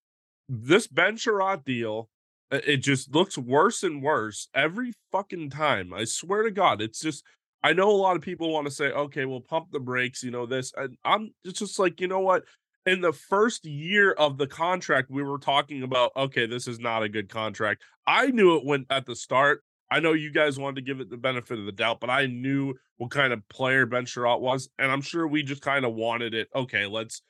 this 0.48 0.88
Ben 0.88 1.18
Chiarot 1.18 1.66
deal, 1.66 2.08
uh, 2.54 2.62
it 2.66 2.78
just 2.78 3.14
looks 3.14 3.38
worse 3.38 3.84
and 3.84 4.02
worse 4.02 4.48
every 4.56 4.94
fucking 5.12 5.50
time. 5.50 5.94
I 5.94 6.06
swear 6.06 6.44
to 6.44 6.52
God, 6.52 6.82
it's 6.82 7.02
just. 7.02 7.24
I 7.64 7.74
know 7.74 7.90
a 7.90 7.98
lot 7.98 8.16
of 8.16 8.22
people 8.22 8.54
want 8.54 8.68
to 8.68 8.72
say, 8.72 8.92
okay, 8.92 9.26
we'll 9.26 9.42
pump 9.42 9.72
the 9.72 9.80
brakes, 9.80 10.22
you 10.22 10.30
know, 10.30 10.46
this. 10.46 10.72
And 10.78 10.96
I'm 11.04 11.32
it's 11.44 11.58
just 11.58 11.80
like, 11.80 12.00
you 12.00 12.08
know 12.08 12.20
what? 12.20 12.44
In 12.86 13.02
the 13.02 13.14
first 13.14 13.66
year 13.66 14.12
of 14.12 14.38
the 14.38 14.48
contract, 14.48 15.10
we 15.10 15.24
were 15.24 15.40
talking 15.40 15.84
about, 15.84 16.12
okay, 16.16 16.46
this 16.46 16.68
is 16.68 16.80
not 16.80 17.04
a 17.04 17.10
good 17.10 17.30
contract. 17.30 17.84
I 18.06 18.28
knew 18.28 18.56
it 18.58 18.66
when 18.66 18.86
at 18.90 19.06
the 19.06 19.16
start. 19.16 19.64
I 19.92 20.00
know 20.00 20.14
you 20.14 20.32
guys 20.32 20.60
wanted 20.60 20.76
to 20.76 20.82
give 20.82 21.00
it 21.00 21.10
the 21.10 21.18
benefit 21.18 21.60
of 21.60 21.66
the 21.66 21.72
doubt, 21.72 22.00
but 22.00 22.10
I 22.10 22.26
knew 22.26 22.74
what 22.98 23.12
kind 23.12 23.34
of 23.34 23.48
player 23.50 23.86
Ben 23.86 24.06
Chiarot 24.06 24.42
was, 24.42 24.70
and 24.80 24.92
I'm 24.92 25.02
sure 25.02 25.28
we 25.28 25.44
just 25.44 25.62
kind 25.62 25.86
of 25.86 25.94
wanted 25.94 26.34
it. 26.34 26.48
Okay, 26.56 26.86
let's 26.86 27.22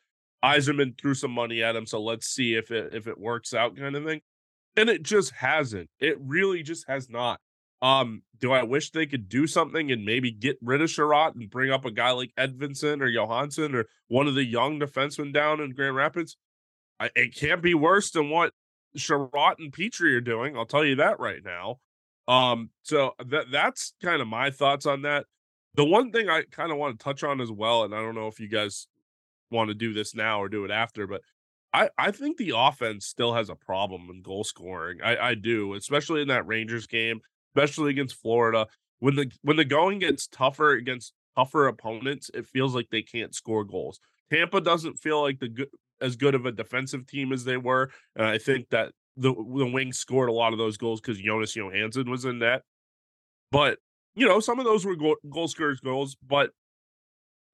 Yzerman 0.44 1.00
threw 1.00 1.14
some 1.14 1.32
money 1.32 1.64
at 1.64 1.76
him, 1.76 1.86
so 1.86 2.02
let's 2.02 2.28
see 2.28 2.56
if 2.56 2.72
it 2.72 2.94
if 2.94 3.08
it 3.08 3.20
works 3.20 3.54
out, 3.54 3.76
kind 3.76 3.96
of 3.96 4.06
thing. 4.06 4.22
And 4.78 4.90
it 4.90 5.04
just 5.04 5.32
hasn't. 5.32 5.90
It 6.00 6.18
really 6.20 6.64
just 6.64 6.88
has 6.88 7.10
not. 7.10 7.40
Um, 7.86 8.24
do 8.40 8.52
I 8.52 8.64
wish 8.64 8.90
they 8.90 9.06
could 9.06 9.30
do 9.30 9.46
something 9.46 9.92
and 9.92 10.04
maybe 10.04 10.32
get 10.32 10.58
rid 10.60 10.82
of 10.82 10.90
Chiarot 10.90 11.36
and 11.36 11.52
bring 11.52 11.72
up 11.72 11.86
a 11.86 11.92
guy 11.92 12.10
like 12.10 12.32
Edvinsson 12.36 13.00
or 13.00 13.08
Johansson 13.08 13.76
or 13.76 13.86
one 14.08 14.28
of 14.28 14.34
the 14.34 14.44
young 14.44 14.80
defensemen 14.80 15.32
down 15.32 15.60
in 15.60 15.76
Grand 15.76 15.96
Rapids? 15.96 16.36
I, 17.00 17.12
it 17.16 17.36
can't 17.36 17.62
be 17.62 17.76
worse 17.76 18.10
than 18.10 18.32
what 18.32 18.54
Chiarot 18.98 19.60
and 19.60 19.72
Petry 19.72 20.16
are 20.16 20.22
doing. 20.22 20.58
I'll 20.58 20.66
tell 20.66 20.84
you 20.84 20.96
that 20.96 21.20
right 21.20 21.42
now. 21.46 21.78
Um, 22.28 22.72
so 22.82 23.12
that 23.24 23.52
that's 23.52 23.94
kind 24.02 24.20
of 24.20 24.28
my 24.28 24.50
thoughts 24.50 24.88
on 24.88 25.04
that. 25.04 25.28
The 25.76 25.86
one 25.86 26.12
thing 26.12 26.28
I 26.28 26.42
kind 26.50 26.72
of 26.72 26.80
want 26.80 26.98
to 26.98 27.04
touch 27.04 27.24
on 27.24 27.40
as 27.40 27.52
well, 27.52 27.84
and 27.84 27.94
I 27.94 28.02
don't 28.02 28.16
know 28.16 28.28
if 28.28 28.40
you 28.40 28.48
guys 28.48 28.88
want 29.52 29.68
to 29.68 29.76
do 29.76 29.94
this 29.94 30.16
now 30.16 30.42
or 30.42 30.50
do 30.50 30.66
it 30.66 30.72
after, 30.72 31.06
but 31.06 31.22
I, 31.72 31.90
I 32.00 32.10
think 32.10 32.38
the 32.38 32.54
offense 32.56 33.06
still 33.06 33.36
has 33.36 33.50
a 33.50 33.56
problem 33.56 34.08
in 34.10 34.24
goal 34.24 34.44
scoring. 34.44 35.02
I, 35.04 35.18
I 35.18 35.36
do, 35.36 35.76
especially 35.76 36.24
in 36.24 36.30
that 36.30 36.48
Rangers 36.48 36.88
game 36.88 37.22
especially 37.56 37.92
against 37.92 38.16
Florida. 38.16 38.68
When 39.00 39.16
the 39.16 39.32
when 39.42 39.58
the 39.58 39.66
going 39.66 40.00
gets 40.00 40.28
tougher 40.28 40.72
against 40.72 41.14
tougher 41.36 41.68
opponents, 41.68 42.30
it 42.34 42.48
feels 42.48 42.74
like 42.74 42.88
they 42.92 43.02
can't 43.02 43.36
score 43.36 43.64
goals. 43.64 44.00
Tampa 44.32 44.62
doesn't 44.62 45.00
feel 45.00 45.22
like 45.22 45.40
the 45.40 45.50
good 45.50 45.70
as 46.02 46.16
good 46.16 46.36
of 46.36 46.46
a 46.46 46.52
defensive 46.52 47.08
team 47.08 47.32
as 47.32 47.46
they 47.46 47.58
were, 47.58 47.92
and 48.16 48.26
I 48.26 48.38
think 48.38 48.70
that 48.70 48.92
the 49.18 49.34
the 49.34 49.66
Wings 49.66 49.98
scored 49.98 50.30
a 50.30 50.34
lot 50.34 50.54
of 50.54 50.60
those 50.60 50.78
goals 50.78 51.02
because 51.02 51.20
Jonas 51.20 51.56
Johansson 51.56 52.10
was 52.10 52.26
in 52.26 52.40
net. 52.40 52.62
But 53.52 53.80
you 54.16 54.28
know, 54.28 54.40
some 54.40 54.60
of 54.60 54.66
those 54.66 54.86
were 54.86 54.96
goal, 54.96 55.18
goal 55.30 55.48
scorers 55.48 55.80
goals, 55.80 56.16
but 56.26 56.52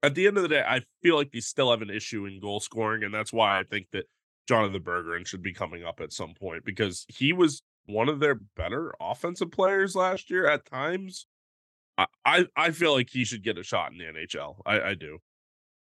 at 0.03 0.15
the 0.15 0.27
end 0.27 0.37
of 0.37 0.43
the 0.43 0.49
day, 0.49 0.63
I 0.65 0.81
feel 1.03 1.15
like 1.15 1.31
they 1.31 1.39
still 1.39 1.69
have 1.71 1.81
an 1.81 1.89
issue 1.89 2.25
in 2.25 2.39
goal 2.39 2.59
scoring, 2.59 3.03
and 3.03 3.13
that's 3.13 3.33
why 3.33 3.59
I 3.59 3.63
think 3.63 3.87
that 3.91 4.05
Jonathan 4.47 4.81
Berggren 4.81 5.27
should 5.27 5.43
be 5.43 5.53
coming 5.53 5.83
up 5.83 5.99
at 5.99 6.13
some 6.13 6.33
point 6.33 6.65
because 6.65 7.05
he 7.07 7.33
was 7.33 7.61
one 7.85 8.09
of 8.09 8.19
their 8.19 8.35
better 8.35 8.93
offensive 8.99 9.51
players 9.51 9.95
last 9.95 10.29
year 10.29 10.47
at 10.47 10.65
times. 10.65 11.27
I, 11.97 12.05
I, 12.25 12.45
I 12.55 12.71
feel 12.71 12.93
like 12.93 13.09
he 13.09 13.25
should 13.25 13.43
get 13.43 13.57
a 13.57 13.63
shot 13.63 13.91
in 13.91 13.97
the 13.97 14.05
NHL. 14.05 14.55
I, 14.65 14.81
I 14.81 14.93
do. 14.93 15.19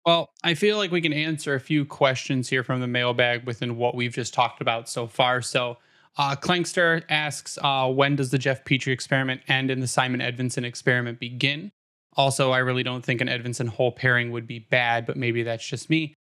Well, 0.05 0.31
I 0.43 0.55
feel 0.55 0.77
like 0.77 0.91
we 0.91 1.01
can 1.01 1.13
answer 1.13 1.53
a 1.53 1.59
few 1.59 1.85
questions 1.85 2.49
here 2.49 2.63
from 2.63 2.81
the 2.81 2.87
mailbag 2.87 3.45
within 3.45 3.77
what 3.77 3.93
we've 3.93 4.13
just 4.13 4.33
talked 4.33 4.61
about 4.61 4.89
so 4.89 5.05
far. 5.05 5.41
So, 5.41 5.77
uh, 6.17 6.35
Clankster 6.35 7.03
asks, 7.07 7.57
uh, 7.61 7.87
when 7.87 8.15
does 8.15 8.31
the 8.31 8.39
Jeff 8.39 8.65
Petry 8.65 8.91
experiment 8.91 9.41
end 9.47 9.69
and 9.69 9.81
the 9.81 9.87
Simon 9.87 10.19
Edvinsson 10.19 10.63
experiment 10.63 11.19
begin? 11.19 11.71
Also, 12.17 12.51
I 12.51 12.57
really 12.57 12.83
don't 12.83 13.05
think 13.05 13.21
an 13.21 13.27
Edvinsson 13.27 13.69
Holl 13.69 13.91
pairing 13.91 14.31
would 14.31 14.47
be 14.47 14.59
bad, 14.59 15.05
but 15.05 15.15
maybe 15.15 15.43
that's 15.43 15.65
just 15.65 15.89
me. 15.89 16.13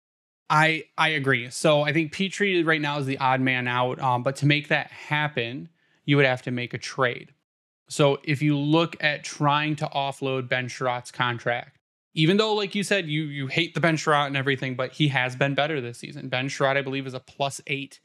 I 0.51 0.85
I 0.99 1.11
agree. 1.11 1.49
So 1.51 1.83
I 1.83 1.93
think 1.93 2.13
Petry 2.13 2.67
right 2.67 2.81
now 2.81 2.99
is 2.99 3.07
the 3.07 3.19
odd 3.19 3.41
man 3.41 3.69
out. 3.69 4.01
Um, 4.01 4.25
but 4.25 4.37
to 4.37 4.47
make 4.47 4.69
that 4.69 4.89
happen, 4.91 5.69
you 6.05 6.17
would 6.17 6.27
have 6.27 6.43
to 6.43 6.51
make 6.51 6.75
a 6.75 6.79
trade. 6.79 7.33
So 7.89 8.19
if 8.25 8.43
you 8.43 8.59
look 8.59 8.97
at 9.03 9.25
trying 9.25 9.77
to 9.77 9.87
offload 9.87 10.49
Ben 10.49 10.69
Chiarot's 10.69 11.13
contract, 11.13 11.79
even 12.15 12.37
though, 12.37 12.55
like 12.55 12.75
you 12.75 12.83
said, 12.83 13.07
you 13.07 13.23
you 13.23 13.47
hate 13.47 13.75
the 13.75 13.81
Ben 13.81 13.97
Chiarot 13.97 14.27
and 14.27 14.37
everything, 14.37 14.75
but 14.75 14.93
he 14.93 15.09
has 15.09 15.37
been 15.37 15.55
better 15.55 15.81
this 15.81 15.99
season. 15.99 16.29
Ben 16.29 16.49
Chiarot, 16.49 16.77
I 16.77 16.83
believe, 16.83 17.07
is 17.07 17.15
a 17.15 17.21
plus 17.21 17.61
eight 17.69 18.01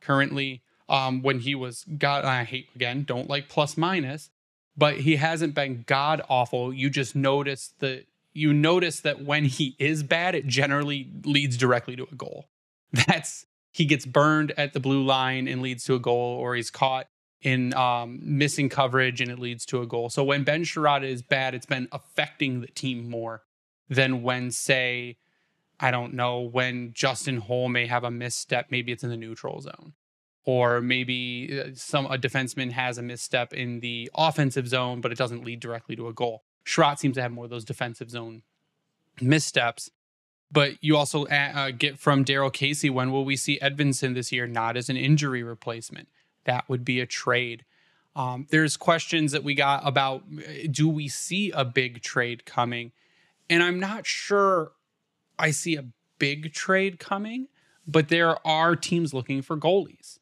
currently. 0.00 0.62
Um, 0.88 1.20
when 1.20 1.40
he 1.40 1.54
was 1.54 1.84
God, 1.84 2.24
I 2.24 2.44
hate 2.44 2.68
again, 2.74 3.04
don't 3.04 3.28
like 3.28 3.48
plus 3.48 3.76
minus, 3.76 4.30
but 4.76 4.98
he 4.98 5.16
hasn't 5.16 5.54
been 5.54 5.84
god 5.86 6.22
awful. 6.28 6.72
You 6.72 6.88
just 6.88 7.16
notice 7.16 7.74
the 7.80 8.04
you 8.38 8.54
notice 8.54 9.00
that 9.00 9.24
when 9.24 9.44
he 9.44 9.74
is 9.78 10.02
bad, 10.02 10.34
it 10.34 10.46
generally 10.46 11.10
leads 11.24 11.56
directly 11.56 11.96
to 11.96 12.06
a 12.10 12.14
goal. 12.14 12.48
That's 12.92 13.46
he 13.72 13.84
gets 13.84 14.06
burned 14.06 14.52
at 14.56 14.72
the 14.72 14.80
blue 14.80 15.04
line 15.04 15.46
and 15.46 15.60
leads 15.60 15.84
to 15.84 15.94
a 15.94 15.98
goal, 15.98 16.38
or 16.38 16.54
he's 16.54 16.70
caught 16.70 17.06
in 17.42 17.74
um, 17.74 18.18
missing 18.22 18.68
coverage 18.68 19.20
and 19.20 19.30
it 19.30 19.38
leads 19.38 19.64
to 19.66 19.80
a 19.80 19.86
goal. 19.86 20.10
So 20.10 20.24
when 20.24 20.42
Ben 20.42 20.64
Chiarot 20.64 21.04
is 21.04 21.22
bad, 21.22 21.54
it's 21.54 21.66
been 21.66 21.88
affecting 21.92 22.60
the 22.60 22.66
team 22.66 23.08
more 23.08 23.42
than 23.88 24.22
when, 24.22 24.50
say, 24.50 25.18
I 25.78 25.90
don't 25.90 26.14
know, 26.14 26.40
when 26.40 26.92
Justin 26.92 27.36
Holl 27.36 27.68
may 27.68 27.86
have 27.86 28.02
a 28.02 28.10
misstep, 28.10 28.66
maybe 28.70 28.90
it's 28.90 29.04
in 29.04 29.10
the 29.10 29.16
neutral 29.16 29.60
zone. 29.60 29.94
Or 30.44 30.80
maybe 30.80 31.60
uh, 31.60 31.70
some 31.74 32.06
a 32.06 32.16
defenseman 32.16 32.72
has 32.72 32.98
a 32.98 33.02
misstep 33.02 33.52
in 33.52 33.80
the 33.80 34.10
offensive 34.14 34.66
zone, 34.66 35.00
but 35.00 35.12
it 35.12 35.18
doesn't 35.18 35.44
lead 35.44 35.60
directly 35.60 35.94
to 35.96 36.08
a 36.08 36.12
goal. 36.12 36.42
Chiarot 36.68 36.98
seems 36.98 37.16
to 37.16 37.22
have 37.22 37.32
more 37.32 37.44
of 37.44 37.50
those 37.50 37.64
defensive 37.64 38.10
zone 38.10 38.42
missteps. 39.20 39.90
But 40.50 40.82
you 40.82 40.96
also 40.96 41.26
uh, 41.26 41.52
uh 41.54 41.70
get 41.70 41.98
from 41.98 42.24
Daryl 42.24 42.52
Casey 42.52 42.90
when 42.90 43.10
will 43.10 43.24
we 43.24 43.36
see 43.36 43.58
Edvinsson 43.60 44.14
this 44.14 44.32
year? 44.32 44.46
Not 44.46 44.76
as 44.76 44.88
an 44.88 44.96
injury 44.96 45.42
replacement. 45.42 46.08
That 46.44 46.68
would 46.68 46.84
be 46.84 47.00
a 47.00 47.06
trade. 47.06 47.64
Um, 48.14 48.46
there's 48.50 48.76
questions 48.76 49.32
that 49.32 49.44
we 49.44 49.54
got 49.54 49.86
about 49.86 50.24
uh, 50.36 50.68
do 50.70 50.88
we 50.88 51.08
see 51.08 51.50
a 51.50 51.64
big 51.64 52.02
trade 52.02 52.44
coming? 52.44 52.92
And 53.48 53.62
I'm 53.62 53.80
not 53.80 54.06
sure 54.06 54.72
I 55.38 55.52
see 55.52 55.76
a 55.76 55.86
big 56.18 56.52
trade 56.52 56.98
coming, 56.98 57.48
but 57.86 58.08
there 58.08 58.46
are 58.46 58.76
teams 58.76 59.14
looking 59.14 59.40
for 59.40 59.56
goalies. 59.56 60.18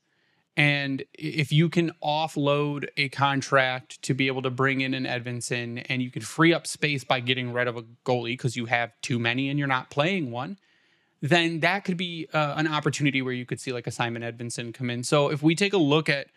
And 0.56 1.04
if 1.12 1.52
you 1.52 1.68
can 1.68 1.92
offload 2.02 2.88
a 2.96 3.10
contract 3.10 4.00
to 4.02 4.14
be 4.14 4.26
able 4.26 4.40
to 4.42 4.50
bring 4.50 4.80
in 4.80 4.94
an 4.94 5.04
Edvinsson 5.04 5.84
and 5.88 6.00
you 6.00 6.10
can 6.10 6.22
free 6.22 6.54
up 6.54 6.66
space 6.66 7.04
by 7.04 7.20
getting 7.20 7.52
rid 7.52 7.68
of 7.68 7.76
a 7.76 7.82
goalie 8.06 8.32
because 8.32 8.56
you 8.56 8.64
have 8.66 8.92
too 9.02 9.18
many 9.18 9.50
and 9.50 9.58
you're 9.58 9.68
not 9.68 9.90
playing 9.90 10.30
one, 10.30 10.56
then 11.20 11.60
that 11.60 11.84
could 11.84 11.98
be 11.98 12.26
uh, 12.32 12.54
an 12.56 12.66
opportunity 12.66 13.20
where 13.20 13.34
you 13.34 13.44
could 13.44 13.60
see 13.60 13.72
like 13.72 13.86
a 13.86 13.90
Simon 13.90 14.22
Edvinsson 14.22 14.72
come 14.72 14.88
in. 14.88 15.02
So 15.02 15.30
if 15.30 15.42
we 15.42 15.54
take 15.54 15.74
a 15.74 15.78
look 15.78 16.08
at 16.08 16.28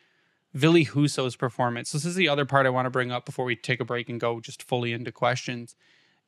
Ville 0.54 0.84
Husso's 0.84 1.38
performance, 1.38 1.92
this 1.94 2.06
is 2.06 2.16
the 2.16 2.28
other 2.28 2.44
part 2.44 2.66
I 2.66 2.72
want 2.72 2.88
to 2.88 2.92
bring 2.92 3.12
up 3.12 3.26
before 3.26 3.46
we 3.46 3.56
take 3.56 3.80
a 3.80 3.86
break 3.86 4.10
and 4.10 4.20
go 4.20 4.42
just 4.42 4.64
fully 4.64 4.92
into 4.92 5.14
questions. 5.14 5.76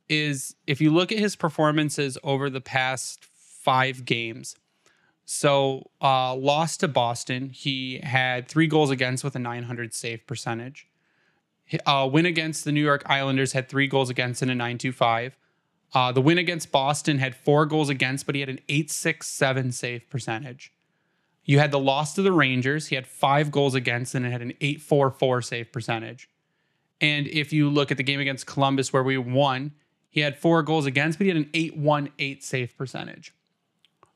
Is 0.08 0.56
if 0.66 0.80
you 0.80 0.92
look 0.92 1.12
at 1.12 1.20
his 1.20 1.36
performances 1.36 2.18
over 2.24 2.50
the 2.50 2.62
past 2.62 3.26
five 3.26 4.06
games, 4.06 4.56
so, 5.26 5.90
uh, 6.02 6.36
lost 6.36 6.82
to 6.82 6.88
Boston. 6.88 7.50
He 7.50 8.00
had 8.04 8.48
three 8.48 8.68
goals 8.68 8.90
against 8.90 9.24
with 9.24 9.36
a 9.36 9.40
900 9.40 9.94
save 9.94 10.26
percentage. 10.28 10.88
Uh, 11.86 12.10
win 12.12 12.26
against 12.26 12.66
the 12.66 12.72
New 12.72 12.84
York 12.84 13.04
Islanders 13.06 13.54
had 13.54 13.70
three 13.70 13.88
goals 13.88 14.10
against 14.10 14.42
and 14.42 14.52
a 14.52 14.56
925. 14.56 15.38
Uh, 15.94 16.12
the 16.12 16.22
win 16.22 16.38
against 16.38 16.72
Boston 16.72 17.20
had 17.20 17.36
four 17.36 17.66
goals 17.66 17.90
against, 17.90 18.26
but 18.26 18.36
he 18.36 18.42
had 18.42 18.50
an 18.50 18.60
867 18.68 19.72
save 19.72 20.10
percentage. 20.10 20.74
You 21.44 21.60
had 21.60 21.72
the 21.72 21.80
loss 21.80 22.14
to 22.16 22.22
the 22.22 22.32
Rangers. 22.32 22.88
He 22.88 22.96
had 22.96 23.08
five 23.08 23.52
goals 23.52 23.76
against 23.76 24.16
and 24.16 24.26
it 24.26 24.32
had 24.32 24.42
an 24.42 24.54
844 24.62 25.42
save 25.42 25.72
percentage. 25.72 26.30
And 27.00 27.28
if 27.28 27.52
you 27.52 27.70
look 27.70 27.92
at 27.92 27.98
the 27.98 28.04
game 28.04 28.20
against 28.20 28.46
Columbus 28.46 28.94
where 28.94 29.04
we 29.04 29.18
won, 29.18 29.74
he 30.10 30.22
had 30.22 30.38
four 30.38 30.62
goals 30.62 30.86
against, 30.86 31.18
but 31.18 31.26
he 31.26 31.30
had 31.30 31.38
an 31.38 31.50
818 31.54 32.42
save 32.42 32.78
percentage. 32.78 33.34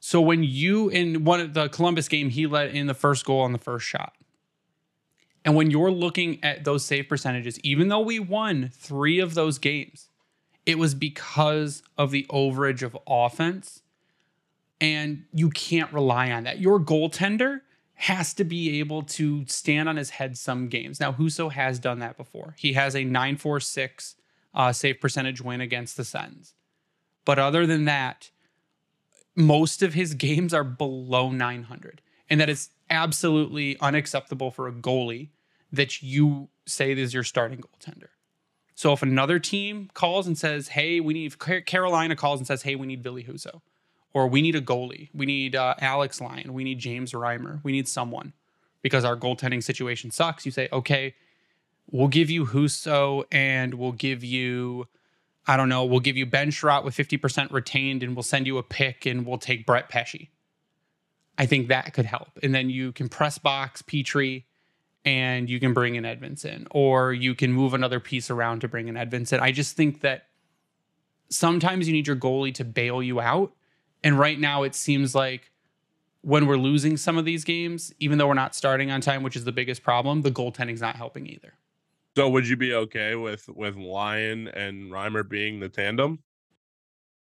So 0.06 0.22
when 0.22 0.44
you 0.44 0.88
in 0.88 1.24
one 1.24 1.40
of 1.40 1.56
the 1.56 1.68
Columbus 1.68 2.08
game, 2.08 2.30
he 2.30 2.46
let 2.46 2.70
in 2.70 2.86
the 2.86 2.94
first 2.94 3.26
goal 3.26 3.42
on 3.42 3.54
the 3.54 3.58
first 3.58 3.88
shot. 3.88 4.14
And 5.44 5.56
when 5.56 5.72
you're 5.72 5.90
looking 5.90 6.44
at 6.44 6.64
those 6.64 6.86
save 6.86 7.10
percentages, 7.10 7.60
even 7.62 7.88
though 7.88 8.02
we 8.02 8.20
won 8.20 8.70
three 8.72 9.18
of 9.18 9.34
those 9.34 9.58
games, 9.58 10.10
it 10.64 10.78
was 10.78 10.94
because 10.94 11.82
of 11.98 12.12
the 12.12 12.28
overage 12.30 12.84
of 12.84 12.96
offense. 13.08 13.82
And 14.80 15.24
you 15.34 15.50
can't 15.50 15.92
rely 15.92 16.30
on 16.30 16.44
that. 16.44 16.60
Your 16.60 16.80
goaltender 16.80 17.62
has 17.96 18.36
to 18.36 18.44
be 18.44 18.80
able 18.80 19.02
to 19.02 19.48
stand 19.48 19.90
on 19.90 19.96
his 19.96 20.12
head 20.12 20.38
some 20.38 20.68
games. 20.68 21.00
Now, 21.00 21.14
Husso 21.14 21.52
has 21.52 21.80
done 21.80 21.98
that 21.98 22.16
before. 22.16 22.54
He 22.60 22.74
has 22.74 22.96
a 22.96 23.04
946 23.04 24.18
uh, 24.54 24.72
save 24.72 25.02
percentage 25.02 25.42
win 25.42 25.62
against 25.62 25.98
the 25.98 26.06
Sens. 26.06 26.54
But 27.26 27.40
other 27.40 27.66
than 27.66 27.86
that, 27.86 28.30
most 29.36 29.82
of 29.82 29.94
his 29.94 30.14
games 30.14 30.54
are 30.54 30.64
below 30.64 31.30
900. 31.30 32.02
And 32.30 32.40
that 32.40 32.50
is 32.50 32.70
absolutely 32.90 33.78
unacceptable 33.80 34.52
for 34.52 34.68
a 34.68 34.72
goalie 34.72 35.30
that 35.72 36.02
you 36.02 36.50
say 36.66 36.92
is 36.92 37.14
your 37.14 37.24
starting 37.24 37.62
goaltender. 37.62 38.10
So 38.76 38.92
if 38.92 39.02
another 39.02 39.40
team 39.40 39.90
calls 39.94 40.28
and 40.28 40.38
says, 40.38 40.70
"Hey, 40.70 41.00
we 41.00 41.14
need," 41.14 41.40
Carolina 41.66 42.16
calls 42.16 42.40
and 42.40 42.48
says, 42.48 42.64
"Hey, 42.64 42.76
we 42.76 42.88
need 42.88 43.02
Billy 43.02 43.24
Husso," 43.24 43.62
or 44.14 44.28
"We 44.28 44.42
need 44.42 44.56
a 44.56 44.62
goalie, 44.62 45.10
we 45.14 45.26
need 45.26 45.56
uh, 45.56 45.76
Alex 45.80 46.20
Lyon, 46.20 46.54
we 46.54 46.64
need 46.64 46.80
James 46.80 47.14
Reimer, 47.14 47.62
we 47.64 47.72
need 47.72 47.88
someone," 47.88 48.34
because 48.82 49.06
our 49.06 49.16
goaltending 49.16 49.64
situation 49.64 50.12
sucks. 50.12 50.46
You 50.46 50.52
say, 50.52 50.68
"Okay, 50.74 51.16
we'll 51.90 52.10
give 52.10 52.30
you 52.30 52.48
Husso 52.48 53.24
and 53.32 53.76
we'll 53.76 53.94
give 53.94 54.24
you." 54.24 54.88
I 55.48 55.58
don't 55.58 55.70
know, 55.70 55.86
we'll 55.86 56.00
give 56.00 56.18
you 56.18 56.26
Ben 56.26 56.50
Chiarot 56.50 56.84
with 56.84 56.96
50% 56.96 57.52
retained 57.52 58.02
and 58.04 58.16
we'll 58.16 58.24
send 58.24 58.48
you 58.48 58.58
a 58.58 58.64
pick 58.64 59.06
and 59.06 59.26
we'll 59.26 59.38
take 59.38 59.66
Brett 59.66 59.90
Pesce. 59.90 60.28
I 61.38 61.46
think 61.46 61.68
that 61.68 61.94
could 61.94 62.06
help. 62.06 62.40
And 62.42 62.56
then 62.56 62.70
you 62.70 62.92
can 62.92 63.10
press 63.10 63.38
box 63.38 63.82
Petry 63.82 64.46
and 65.04 65.50
you 65.50 65.60
can 65.60 65.74
bring 65.74 65.96
in 65.96 66.04
Edvinsson, 66.04 66.66
or 66.72 67.14
you 67.14 67.36
can 67.36 67.54
move 67.54 67.76
another 67.76 68.00
piece 68.00 68.32
around 68.32 68.62
to 68.62 68.68
bring 68.68 68.88
in 68.88 68.96
Edvinsson. 68.96 69.40
I 69.40 69.52
just 69.52 69.76
think 69.76 70.02
that 70.02 70.30
sometimes 71.30 71.88
you 71.88 71.94
need 71.94 72.08
your 72.08 72.16
goalie 72.16 72.54
to 72.56 72.64
bail 72.64 73.04
you 73.04 73.20
out. 73.22 73.54
And 74.04 74.18
right 74.18 74.40
now 74.40 74.64
it 74.64 74.74
seems 74.74 75.14
like 75.14 75.52
when 76.22 76.48
we're 76.48 76.58
losing 76.58 76.98
some 76.98 77.18
of 77.20 77.26
these 77.26 77.44
games, 77.44 77.94
even 78.00 78.18
though 78.18 78.28
we're 78.28 78.34
not 78.34 78.56
starting 78.56 78.90
on 78.90 79.00
time, 79.00 79.22
which 79.22 79.36
is 79.36 79.44
the 79.44 79.52
biggest 79.52 79.84
problem, 79.84 80.24
the 80.24 80.32
goaltending's 80.32 80.82
not 80.82 80.96
helping 80.96 81.28
either. 81.28 81.54
So 82.16 82.30
would 82.30 82.48
you 82.48 82.56
be 82.56 82.74
okay 82.74 83.16
with 83.16 83.50
with 83.50 83.76
Lyon 83.76 84.48
and 84.48 84.92
Reimer 84.92 85.28
being 85.28 85.60
the 85.60 85.70
tandem? 85.70 86.20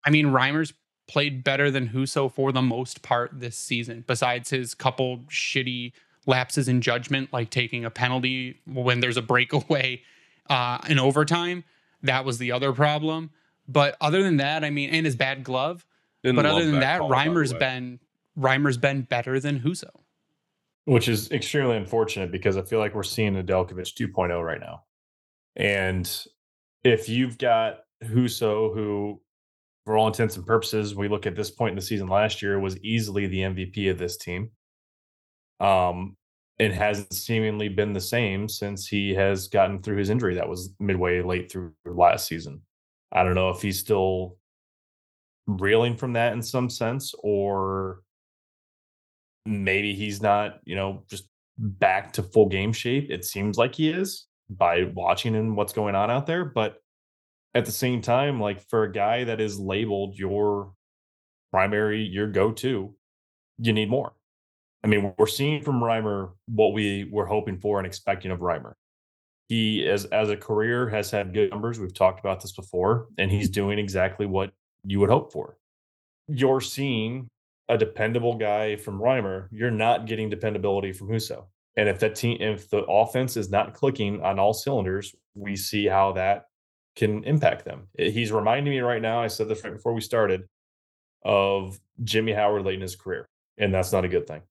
I 0.05 0.09
mean, 0.09 0.27
Reimer's 0.27 0.74
played 1.07 1.43
better 1.43 1.69
than 1.69 1.89
Husso 1.89 2.31
for 2.31 2.51
the 2.51 2.62
most 2.62 3.01
part 3.01 3.31
this 3.33 3.57
season, 3.57 4.05
besides 4.07 4.50
his 4.51 4.74
couple 4.74 5.19
shitty 5.29 5.91
lapses 6.25 6.69
in 6.69 6.81
judgment, 6.81 7.33
like 7.33 7.50
taking 7.50 7.83
a 7.83 7.89
penalty 7.89 8.62
when 8.65 9.01
there's 9.01 9.17
a 9.17 9.21
breakaway 9.21 10.01
uh, 10.50 10.77
in 10.88 11.00
overtime. 11.00 11.63
That 12.03 12.24
was 12.24 12.38
the 12.38 12.51
other 12.51 12.71
problem. 12.71 13.31
But 13.67 13.98
other 14.00 14.24
than 14.24 14.38
that, 14.38 14.63
I 14.63 14.69
mean, 14.69 14.89
and 14.91 15.05
his 15.05 15.15
bad 15.15 15.43
glove. 15.43 15.86
Didn't 16.24 16.38
but 16.38 16.45
other 16.45 16.65
than 16.65 16.79
that, 16.79 17.00
that 17.00 17.01
Reimer's 17.01 17.53
been 17.53 18.00
Reimer's 18.38 18.77
been 18.77 19.01
better 19.01 19.39
than 19.39 19.59
Husso. 19.59 19.91
Which 20.89 21.08
is 21.08 21.31
extremely 21.31 21.77
unfortunate 21.77 22.31
because 22.31 22.58
I 22.58 22.63
feel 22.63 22.79
like 22.79 22.96
we're 22.96 23.03
seeing 23.03 23.34
Nedeljkovic 23.34 23.93
2.0 23.93 24.43
right 24.43 24.60
now. 24.60 24.86
And 25.55 26.10
if 26.84 27.08
you've 27.08 27.38
got 27.38 27.81
Husso, 28.03 28.74
who 28.74 29.22
for 29.86 29.98
all 29.98 30.08
intents 30.08 30.36
and 30.36 30.48
purposes, 30.48 30.96
we 30.96 31.08
look 31.08 31.27
at 31.27 31.36
this 31.36 31.51
point 31.51 31.74
in 31.74 31.75
the 31.75 31.81
season 31.84 32.08
last 32.08 32.41
year, 32.41 32.60
was 32.60 32.79
easily 32.79 33.27
the 33.27 33.41
MVP 33.41 33.91
of 33.91 34.00
this 34.00 34.17
team. 34.17 34.50
Um, 35.60 36.17
it 36.58 36.74
hasn't 36.74 37.13
seemingly 37.13 37.69
been 37.69 37.93
the 37.93 38.01
same 38.01 38.50
since 38.50 38.88
he 38.88 39.13
has 39.13 39.48
gotten 39.48 39.84
through 39.84 39.98
his 39.98 40.10
injury 40.10 40.34
that 40.36 40.50
was 40.50 40.74
midway 40.79 41.22
late 41.22 41.51
through 41.51 41.74
last 41.86 42.27
season. 42.27 42.62
I 43.12 43.24
don't 43.24 43.36
know 43.36 43.50
if 43.50 43.62
he's 43.62 43.79
still 43.79 44.38
reeling 45.46 45.98
from 45.98 46.13
that 46.13 46.34
in 46.34 46.41
some 46.41 46.69
sense, 46.69 47.13
or 47.24 48.01
maybe 49.46 49.93
he's 49.93 50.22
not, 50.22 50.60
you 50.63 50.75
know, 50.75 51.03
just 51.10 51.27
back 51.58 52.13
to 52.13 52.24
full 52.24 52.48
game 52.48 52.73
shape. 52.73 53.10
It 53.10 53.25
seems 53.25 53.58
like 53.58 53.75
he 53.75 53.89
is 53.89 54.28
by 54.49 54.84
watching 54.95 55.36
and 55.36 55.56
what's 55.56 55.73
going 55.73 55.95
on 55.95 56.10
out 56.10 56.25
there. 56.25 56.45
But 56.45 56.78
at 57.54 57.65
the 57.65 57.71
same 57.71 58.02
time, 58.02 58.39
like 58.39 58.62
for 58.69 58.84
a 58.84 58.91
guy 58.91 59.23
that 59.23 59.41
is 59.41 59.60
labeled 59.60 60.17
your 60.17 60.73
primary, 61.52 62.04
your 62.04 62.28
go 62.28 62.52
to, 62.52 62.95
you 63.58 63.73
need 63.73 63.89
more. 63.89 64.13
I 64.84 64.88
mean, 64.88 65.13
we're 65.17 65.28
seeing 65.28 65.62
from 65.62 65.82
Reimer 65.82 66.32
what 66.47 66.73
we 66.73 67.10
were 67.12 67.25
hoping 67.25 67.58
for 67.58 67.80
and 67.80 67.86
expecting 67.86 68.32
of 68.32 68.39
Reimer. 68.39 68.73
He, 69.49 69.86
as 69.88 70.06
as 70.06 70.30
a 70.30 70.38
career, 70.38 70.88
has 70.89 71.12
had 71.12 71.34
good 71.34 71.49
numbers. 71.49 71.80
We've 71.80 71.93
talked 71.93 72.19
about 72.19 72.39
this 72.39 72.52
before, 72.52 73.08
and 73.17 73.32
he's 73.32 73.49
doing 73.49 73.80
exactly 73.80 74.25
what 74.25 74.52
you 74.86 74.99
would 74.99 75.10
hope 75.10 75.34
for. 75.34 75.58
You're 76.28 76.62
seeing 76.62 77.28
a 77.69 77.77
dependable 77.77 78.36
guy 78.36 78.75
from 78.75 78.99
Reimer. 78.99 79.47
You're 79.51 79.71
not 79.71 80.08
getting 80.08 80.29
dependability 80.29 80.91
from 80.91 81.08
Husso. 81.08 81.45
And 81.77 81.88
if 81.88 81.99
that 81.99 82.15
team, 82.15 82.38
if 82.41 82.69
the 82.69 82.79
offense 82.79 83.38
is 83.38 83.49
not 83.49 83.73
clicking 83.73 84.21
on 84.21 84.39
all 84.39 84.53
cylinders, 84.53 85.15
we 85.36 85.55
see 85.55 85.86
how 85.86 86.12
that 86.13 86.47
can 86.95 87.23
impact 87.23 87.63
them. 87.63 87.88
He's 87.97 88.32
reminding 88.32 88.73
me 88.73 88.79
right 88.79 89.01
now. 89.01 89.21
I 89.21 89.27
said 89.27 89.47
this 89.47 89.63
right 89.63 89.71
before 89.71 89.93
we 89.93 90.01
started 90.01 90.43
of 91.23 91.79
Jimmy 92.03 92.34
Howard 92.34 92.65
late 92.65 92.75
in 92.75 92.82
his 92.82 92.95
career, 92.95 93.29
and 93.58 93.73
that's 93.73 93.93
not 93.93 94.03
a 94.03 94.10
good 94.10 94.27
thing. 94.27 94.41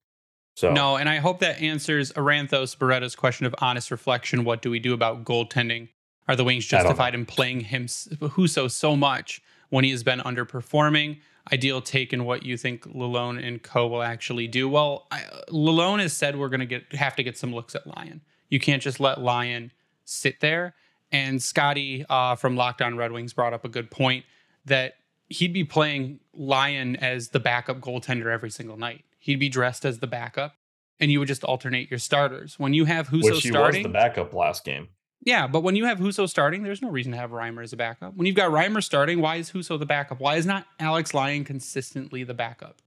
So 0.55 0.73
no, 0.73 0.97
and 0.97 1.07
I 1.07 1.17
hope 1.17 1.39
that 1.39 1.61
answers 1.61 2.11
Aranthos 2.13 2.77
Beretta's 2.77 3.15
question 3.15 3.45
of 3.45 3.53
honest 3.59 3.91
reflection. 3.91 4.43
What 4.43 4.61
do 4.61 4.71
we 4.71 4.79
do 4.79 4.93
about 4.93 5.23
goaltending? 5.23 5.89
Are 6.27 6.35
the 6.35 6.43
Wings 6.43 6.65
justified 6.65 7.15
in 7.15 7.25
playing 7.25 7.61
him 7.61 7.85
Husso 7.85 8.71
so 8.71 8.95
much 8.95 9.41
when 9.69 9.83
he 9.83 9.91
has 9.91 10.03
been 10.03 10.19
underperforming? 10.19 11.19
Ideal 11.51 11.81
take 11.81 12.13
in 12.13 12.25
what 12.25 12.43
you 12.43 12.57
think 12.57 12.83
Lalonde 12.93 13.45
and 13.45 13.61
Co 13.61 13.87
will 13.87 14.03
actually 14.03 14.47
do. 14.47 14.69
Well, 14.69 15.07
I, 15.11 15.23
Lalonde 15.49 16.01
has 16.01 16.13
said 16.13 16.37
we're 16.37 16.49
going 16.49 16.59
to 16.59 16.65
get 16.65 16.93
have 16.93 17.15
to 17.15 17.23
get 17.23 17.37
some 17.37 17.53
looks 17.53 17.75
at 17.75 17.87
Lyon. 17.87 18.21
You 18.49 18.59
can't 18.59 18.81
just 18.81 18.99
let 18.99 19.21
Lyon 19.21 19.71
sit 20.05 20.39
there. 20.39 20.75
And 21.11 21.41
Scotty 21.41 22.05
uh, 22.07 22.35
from 22.35 22.55
Locked 22.55 22.81
On 22.83 22.95
Red 22.95 23.11
Wings 23.11 23.33
brought 23.33 23.53
up 23.53 23.65
a 23.65 23.69
good 23.69 23.89
point 23.89 24.25
that 24.65 24.95
he'd 25.27 25.53
be 25.53 25.63
playing 25.63 26.19
Lyon 26.33 26.95
as 26.97 27.29
the 27.29 27.39
backup 27.39 27.79
goaltender 27.79 28.27
every 28.27 28.51
single 28.51 28.77
night 28.77 29.03
he'd 29.19 29.39
be 29.39 29.49
dressed 29.49 29.85
as 29.85 29.99
the 29.99 30.07
backup, 30.07 30.55
and 30.99 31.11
you 31.11 31.19
would 31.19 31.27
just 31.27 31.43
alternate 31.43 31.91
your 31.91 31.99
starters. 31.99 32.57
When 32.57 32.73
you 32.73 32.85
have 32.85 33.09
Husso 33.09 33.25
Which 33.25 33.43
he 33.43 33.49
starting, 33.49 33.83
was 33.83 33.89
the 33.91 33.93
backup 33.93 34.33
last 34.33 34.63
game. 34.63 34.87
Yeah, 35.21 35.47
but 35.47 35.61
when 35.61 35.75
you 35.75 35.85
have 35.85 35.99
Husso 35.99 36.29
starting, 36.29 36.63
there's 36.63 36.81
no 36.81 36.89
reason 36.89 37.11
to 37.11 37.17
have 37.17 37.31
Reimer 37.31 37.63
as 37.63 37.73
a 37.73 37.77
backup. 37.77 38.15
When 38.15 38.25
you've 38.25 38.35
got 38.35 38.51
Reimer 38.51 38.81
starting, 38.81 39.19
why 39.19 39.35
is 39.35 39.51
Husso 39.51 39.77
the 39.77 39.85
backup? 39.85 40.19
Why 40.19 40.37
is 40.37 40.45
not 40.45 40.65
Alex 40.79 41.13
Lyon 41.13 41.43
consistently 41.43 42.23
the 42.23 42.33
backup? 42.33 42.77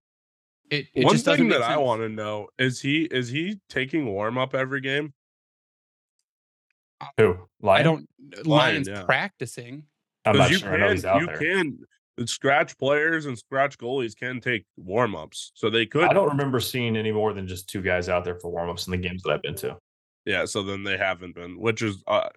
It, 0.71 0.87
it 0.95 1.05
One 1.05 1.19
thing 1.19 1.49
that 1.49 1.61
sense. 1.61 1.67
I 1.67 1.77
want 1.77 2.01
to 2.01 2.09
know 2.09 2.49
is 2.59 2.81
he 2.81 3.03
is 3.03 3.29
he 3.29 3.61
taking 3.69 4.07
warm 4.07 4.39
up 4.39 4.55
every 4.55 4.81
game? 4.81 5.13
Who? 7.19 7.37
Lyon? 7.61 7.81
I 7.81 7.83
don't. 7.83 8.09
Lyon's 8.47 8.89
yeah. 8.89 9.03
practicing. 9.03 9.85
I'm 10.25 10.39
not 10.39 10.51
you 10.51 10.59
sure. 10.59 10.79
Can, 10.79 10.97
you 11.21 11.27
there. 11.27 11.37
can 11.37 11.79
scratch 12.27 12.79
players 12.79 13.27
and 13.27 13.37
scratch 13.37 13.77
goalies 13.77 14.17
can 14.17 14.41
take 14.41 14.65
warm 14.77 15.15
ups. 15.15 15.53
So 15.55 15.69
they 15.69 15.85
could. 15.85 16.05
I 16.05 16.13
don't 16.13 16.29
remember 16.29 16.61
seeing 16.61 16.97
any 16.97 17.13
more 17.13 17.35
than 17.35 17.47
just 17.47 17.69
two 17.69 17.83
guys 17.83 18.09
out 18.09 18.25
there 18.25 18.39
for 18.39 18.51
warm 18.51 18.71
ups 18.71 18.87
in 18.87 18.93
the 18.93 18.97
games 18.97 19.23
that 19.25 19.33
I've 19.33 19.43
been 19.43 19.57
to. 19.57 19.77
Yeah. 20.25 20.45
So 20.45 20.63
then 20.63 20.85
they 20.85 20.97
haven't 20.97 21.35
been, 21.35 21.59
which 21.59 21.83
is, 21.83 22.03
uh, 22.07 22.29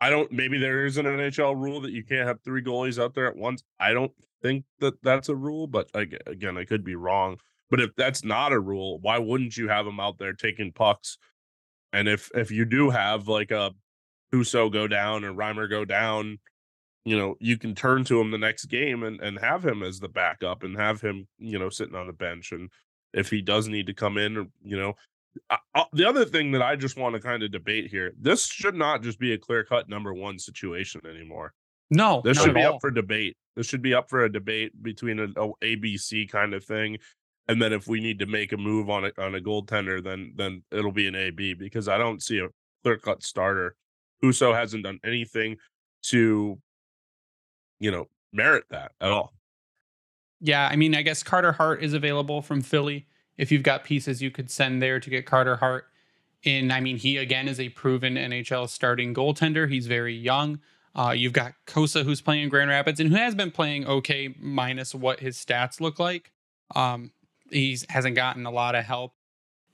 I 0.00 0.10
don't, 0.10 0.30
maybe 0.32 0.58
there 0.58 0.84
is 0.84 0.96
an 0.96 1.06
NHL 1.06 1.56
rule 1.56 1.80
that 1.82 1.92
you 1.92 2.04
can't 2.04 2.26
have 2.26 2.42
three 2.42 2.62
goalies 2.62 3.02
out 3.02 3.14
there 3.14 3.28
at 3.28 3.36
once. 3.36 3.62
I 3.78 3.92
don't 3.92 4.12
think 4.42 4.64
that 4.80 5.02
that's 5.02 5.28
a 5.28 5.34
rule, 5.34 5.66
but 5.66 5.88
again, 5.94 6.58
I 6.58 6.64
could 6.64 6.84
be 6.84 6.96
wrong. 6.96 7.38
But 7.70 7.80
if 7.80 7.94
that's 7.96 8.24
not 8.24 8.52
a 8.52 8.60
rule, 8.60 8.98
why 9.00 9.18
wouldn't 9.18 9.56
you 9.56 9.68
have 9.68 9.86
them 9.86 10.00
out 10.00 10.18
there 10.18 10.32
taking 10.32 10.72
pucks? 10.72 11.18
And 11.92 12.08
if 12.08 12.30
if 12.34 12.50
you 12.50 12.64
do 12.64 12.90
have 12.90 13.28
like 13.28 13.50
a 13.50 13.72
Husso 14.32 14.70
go 14.70 14.86
down 14.86 15.24
or 15.24 15.32
Reimer 15.32 15.68
go 15.70 15.84
down, 15.84 16.38
you 17.04 17.16
know, 17.16 17.36
you 17.40 17.56
can 17.56 17.74
turn 17.74 18.04
to 18.04 18.20
him 18.20 18.30
the 18.30 18.38
next 18.38 18.66
game 18.66 19.02
and, 19.02 19.20
and 19.20 19.38
have 19.38 19.64
him 19.64 19.82
as 19.82 20.00
the 20.00 20.08
backup 20.08 20.62
and 20.62 20.76
have 20.76 21.00
him, 21.00 21.26
you 21.38 21.58
know, 21.58 21.68
sitting 21.68 21.94
on 21.94 22.06
the 22.06 22.12
bench. 22.12 22.52
And 22.52 22.70
if 23.12 23.30
he 23.30 23.42
does 23.42 23.68
need 23.68 23.86
to 23.86 23.94
come 23.94 24.18
in, 24.18 24.50
you 24.62 24.76
know, 24.76 24.94
I, 25.50 25.84
the 25.92 26.08
other 26.08 26.24
thing 26.24 26.52
that 26.52 26.62
I 26.62 26.76
just 26.76 26.96
want 26.96 27.14
to 27.14 27.20
kind 27.20 27.42
of 27.42 27.50
debate 27.50 27.90
here, 27.90 28.12
this 28.20 28.46
should 28.46 28.74
not 28.74 29.02
just 29.02 29.18
be 29.18 29.32
a 29.32 29.38
clear 29.38 29.64
cut 29.64 29.88
number 29.88 30.14
one 30.14 30.38
situation 30.38 31.00
anymore. 31.08 31.52
No, 31.90 32.22
this 32.24 32.40
should 32.40 32.54
be 32.54 32.62
all. 32.62 32.76
up 32.76 32.80
for 32.80 32.90
debate. 32.90 33.36
This 33.56 33.66
should 33.66 33.82
be 33.82 33.94
up 33.94 34.08
for 34.08 34.24
a 34.24 34.32
debate 34.32 34.82
between 34.82 35.18
a, 35.18 35.24
a 35.24 35.52
ABC 35.62 36.28
kind 36.30 36.54
of 36.54 36.64
thing. 36.64 36.98
And 37.46 37.60
then 37.60 37.72
if 37.72 37.86
we 37.86 38.00
need 38.00 38.20
to 38.20 38.26
make 38.26 38.52
a 38.52 38.56
move 38.56 38.88
on 38.88 39.04
a 39.04 39.12
on 39.18 39.34
a 39.34 39.40
goaltender, 39.40 40.02
then 40.02 40.32
then 40.36 40.62
it'll 40.70 40.92
be 40.92 41.08
an 41.08 41.14
AB 41.14 41.54
because 41.54 41.88
I 41.88 41.98
don't 41.98 42.22
see 42.22 42.38
a 42.38 42.48
clear 42.82 42.96
cut 42.96 43.22
starter. 43.22 43.76
Husso 44.22 44.54
hasn't 44.54 44.84
done 44.84 44.98
anything 45.04 45.58
to 46.04 46.58
you 47.84 47.90
know, 47.90 48.08
merit 48.32 48.64
that 48.70 48.92
at 49.00 49.10
all. 49.10 49.34
Yeah, 50.40 50.66
I 50.66 50.76
mean, 50.76 50.94
I 50.94 51.02
guess 51.02 51.22
Carter 51.22 51.52
Hart 51.52 51.82
is 51.82 51.92
available 51.92 52.42
from 52.42 52.62
Philly. 52.62 53.06
If 53.36 53.50
you've 53.50 53.62
got 53.62 53.84
pieces 53.84 54.22
you 54.22 54.30
could 54.30 54.50
send 54.50 54.80
there 54.80 55.00
to 55.00 55.10
get 55.10 55.26
Carter 55.26 55.56
Hart 55.56 55.86
in, 56.42 56.70
I 56.70 56.80
mean, 56.80 56.96
he 56.96 57.16
again 57.16 57.48
is 57.48 57.58
a 57.58 57.70
proven 57.70 58.14
NHL 58.14 58.68
starting 58.68 59.14
goaltender. 59.14 59.70
He's 59.70 59.86
very 59.86 60.14
young. 60.14 60.60
Uh, 60.94 61.10
you've 61.10 61.32
got 61.32 61.54
Cossa 61.66 62.04
who's 62.04 62.20
playing 62.20 62.44
in 62.44 62.48
Grand 62.48 62.70
Rapids 62.70 63.00
and 63.00 63.10
who 63.10 63.16
has 63.16 63.34
been 63.34 63.50
playing 63.50 63.86
okay, 63.86 64.34
minus 64.38 64.94
what 64.94 65.20
his 65.20 65.36
stats 65.36 65.80
look 65.80 65.98
like. 65.98 66.30
Um, 66.74 67.10
he 67.50 67.76
hasn't 67.88 68.14
gotten 68.14 68.46
a 68.46 68.50
lot 68.50 68.74
of 68.74 68.84
help, 68.84 69.12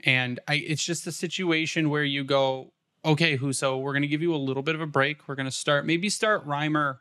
and 0.05 0.40
I, 0.49 0.55
it's 0.55 0.85
just 0.85 1.07
a 1.07 1.12
situation 1.12 1.90
where 1.90 2.05
you 2.05 2.25
go, 2.25 2.73
okay, 3.05 3.37
Husso, 3.37 3.81
we're 3.81 3.92
going 3.92 4.03
to 4.03 4.09
give 4.09 4.23
you 4.23 4.35
a 4.35 4.37
little 4.37 4.62
bit 4.62 4.75
of 4.75 4.81
a 4.81 4.87
break. 4.87 5.29
We're 5.29 5.35
going 5.35 5.46
to 5.46 5.53
start 5.53 5.87
maybe 5.87 6.09
start 6.09 6.46
Reimer 6.46 6.99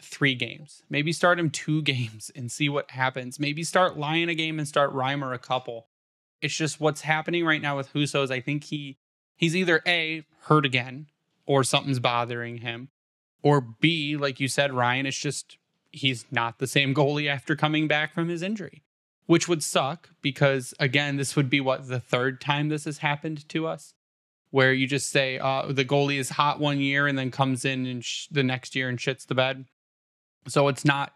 three 0.00 0.34
games. 0.34 0.82
Maybe 0.88 1.12
start 1.12 1.38
him 1.38 1.50
two 1.50 1.82
games 1.92 2.30
and 2.34 2.50
see 2.50 2.68
what 2.68 2.90
happens. 2.90 3.38
Maybe 3.38 3.62
start 3.64 3.98
Lyon 3.98 4.28
a 4.28 4.34
game 4.34 4.58
and 4.58 4.68
start 4.68 4.94
Reimer 4.94 5.34
a 5.34 5.38
couple. 5.38 5.88
It's 6.40 6.54
just 6.54 6.80
what's 6.80 7.02
happening 7.02 7.44
right 7.44 7.62
now 7.62 7.76
with 7.76 7.92
Husso 7.92 8.22
is 8.22 8.30
I 8.30 8.40
think 8.40 8.64
he 8.64 8.98
he's 9.36 9.56
either 9.56 9.82
A, 9.86 10.24
hurt 10.42 10.66
again, 10.66 11.06
or 11.46 11.64
something's 11.64 12.00
bothering 12.00 12.58
him. 12.58 12.88
Or 13.42 13.60
B, 13.60 14.16
like 14.16 14.40
you 14.40 14.48
said, 14.48 14.72
Ryan, 14.72 15.06
it's 15.06 15.18
just 15.18 15.58
he's 15.90 16.26
not 16.30 16.58
the 16.58 16.66
same 16.66 16.94
goalie 16.94 17.28
after 17.28 17.56
coming 17.56 17.88
back 17.88 18.12
from 18.12 18.28
his 18.28 18.42
injury. 18.42 18.82
Which 19.26 19.48
would 19.48 19.62
suck 19.62 20.10
because 20.22 20.72
again, 20.78 21.16
this 21.16 21.34
would 21.34 21.50
be 21.50 21.60
what 21.60 21.88
the 21.88 22.00
third 22.00 22.40
time 22.40 22.68
this 22.68 22.84
has 22.84 22.98
happened 22.98 23.48
to 23.48 23.66
us 23.66 23.94
where 24.50 24.72
you 24.72 24.86
just 24.86 25.10
say 25.10 25.38
uh, 25.38 25.66
the 25.68 25.84
goalie 25.84 26.18
is 26.18 26.30
hot 26.30 26.60
one 26.60 26.80
year 26.80 27.06
and 27.06 27.18
then 27.18 27.30
comes 27.30 27.64
in 27.64 27.86
and 27.86 28.04
sh- 28.04 28.26
the 28.30 28.42
next 28.42 28.74
year 28.74 28.88
and 28.88 28.98
shits 28.98 29.26
the 29.26 29.34
bed. 29.34 29.66
So 30.48 30.68
it's 30.68 30.84
not 30.84 31.12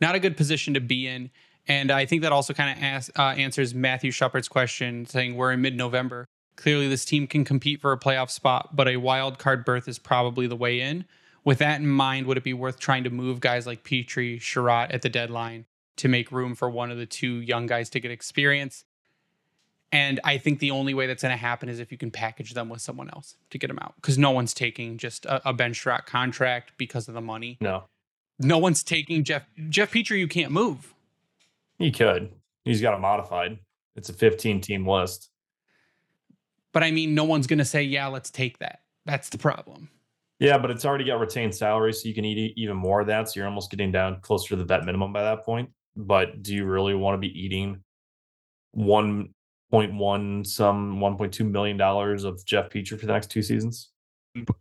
not 0.00 0.14
a 0.14 0.20
good 0.20 0.36
position 0.36 0.74
to 0.74 0.80
be 0.80 1.06
in. 1.06 1.30
And 1.68 1.90
I 1.90 2.06
think 2.06 2.22
that 2.22 2.32
also 2.32 2.52
kind 2.52 2.84
of 2.84 3.10
uh, 3.16 3.22
answers 3.22 3.74
Matthew 3.74 4.10
Shepard's 4.10 4.48
question, 4.48 5.06
saying 5.06 5.36
we're 5.36 5.52
in 5.52 5.60
mid-November. 5.60 6.26
Clearly, 6.56 6.88
this 6.88 7.04
team 7.04 7.26
can 7.26 7.44
compete 7.44 7.80
for 7.80 7.92
a 7.92 7.98
playoff 7.98 8.30
spot, 8.30 8.76
but 8.76 8.88
a 8.88 8.96
wild 8.96 9.38
card 9.38 9.64
berth 9.64 9.88
is 9.88 9.98
probably 9.98 10.46
the 10.46 10.56
way 10.56 10.80
in. 10.80 11.04
With 11.44 11.58
that 11.58 11.80
in 11.80 11.88
mind, 11.88 12.26
would 12.26 12.36
it 12.36 12.44
be 12.44 12.52
worth 12.52 12.78
trying 12.78 13.04
to 13.04 13.10
move 13.10 13.40
guys 13.40 13.66
like 13.66 13.84
Petry, 13.84 14.38
Chiarot 14.40 14.92
at 14.92 15.02
the 15.02 15.08
deadline 15.08 15.66
to 15.96 16.08
make 16.08 16.30
room 16.30 16.54
for 16.54 16.68
one 16.68 16.90
of 16.90 16.98
the 16.98 17.06
two 17.06 17.40
young 17.40 17.66
guys 17.66 17.88
to 17.90 18.00
get 18.00 18.10
experience? 18.10 18.84
And 19.90 20.20
I 20.24 20.38
think 20.38 20.58
the 20.58 20.70
only 20.70 20.94
way 20.94 21.06
that's 21.06 21.22
going 21.22 21.32
to 21.32 21.36
happen 21.36 21.68
is 21.68 21.78
if 21.78 21.92
you 21.92 21.98
can 21.98 22.10
package 22.10 22.54
them 22.54 22.68
with 22.68 22.80
someone 22.80 23.10
else 23.10 23.36
to 23.50 23.58
get 23.58 23.68
them 23.68 23.78
out, 23.78 23.94
because 23.96 24.18
no 24.18 24.30
one's 24.30 24.54
taking 24.54 24.98
just 24.98 25.26
a, 25.26 25.48
a 25.48 25.52
bench 25.52 25.84
rock 25.84 26.06
contract 26.06 26.72
because 26.78 27.08
of 27.08 27.14
the 27.14 27.20
money. 27.20 27.58
No, 27.60 27.84
no 28.38 28.58
one's 28.58 28.82
taking 28.82 29.22
Jeff 29.22 29.44
Jeff 29.68 29.92
Petry. 29.92 30.18
You 30.18 30.28
can't 30.28 30.50
move. 30.50 30.94
He 31.82 31.90
could. 31.90 32.30
He's 32.64 32.80
got 32.80 32.94
it 32.94 33.00
modified. 33.00 33.58
It's 33.96 34.08
a 34.08 34.12
15 34.12 34.60
team 34.60 34.88
list. 34.88 35.30
But 36.72 36.84
I 36.84 36.92
mean, 36.92 37.12
no 37.16 37.24
one's 37.24 37.48
going 37.48 37.58
to 37.58 37.64
say, 37.64 37.82
"Yeah, 37.82 38.06
let's 38.06 38.30
take 38.30 38.58
that." 38.58 38.82
That's 39.04 39.30
the 39.30 39.38
problem. 39.38 39.90
Yeah, 40.38 40.58
but 40.58 40.70
it's 40.70 40.84
already 40.84 41.04
got 41.04 41.18
retained 41.18 41.56
salary, 41.56 41.92
so 41.92 42.08
you 42.08 42.14
can 42.14 42.24
eat 42.24 42.54
even 42.56 42.76
more 42.76 43.00
of 43.00 43.08
that. 43.08 43.28
So 43.28 43.40
you're 43.40 43.48
almost 43.48 43.68
getting 43.72 43.90
down 43.90 44.20
closer 44.20 44.50
to 44.50 44.56
the 44.56 44.64
vet 44.64 44.84
minimum 44.84 45.12
by 45.12 45.22
that 45.22 45.44
point. 45.44 45.70
But 45.96 46.44
do 46.44 46.54
you 46.54 46.66
really 46.66 46.94
want 46.94 47.14
to 47.14 47.18
be 47.18 47.36
eating 47.36 47.82
one 48.70 49.34
point 49.72 49.92
one 49.92 50.44
some 50.44 51.00
one 51.00 51.16
point 51.16 51.34
two 51.34 51.44
million 51.44 51.76
dollars 51.76 52.22
of 52.22 52.46
Jeff 52.46 52.70
Petry 52.70 52.98
for 52.98 53.06
the 53.06 53.12
next 53.12 53.32
two 53.32 53.42
seasons? 53.42 53.90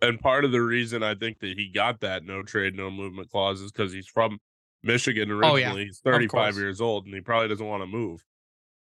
And 0.02 0.20
part 0.20 0.44
of 0.44 0.52
the 0.52 0.62
reason 0.62 1.04
I 1.04 1.14
think 1.14 1.40
that 1.42 1.56
he 1.56 1.70
got 1.70 2.00
that 2.00 2.26
no 2.26 2.42
trade, 2.42 2.76
no 2.76 2.90
movement 2.90 3.30
clause 3.30 3.62
is 3.62 3.72
because 3.72 3.94
he's 3.94 4.08
from 4.08 4.40
Michigan 4.84 5.32
originally. 5.32 5.64
Oh, 5.64 5.76
yeah. 5.78 5.84
He's 5.84 6.00
35 6.00 6.58
years 6.58 6.82
old 6.82 7.06
and 7.06 7.14
he 7.14 7.22
probably 7.22 7.48
doesn't 7.48 7.66
want 7.66 7.84
to 7.84 7.88
move. 7.88 8.24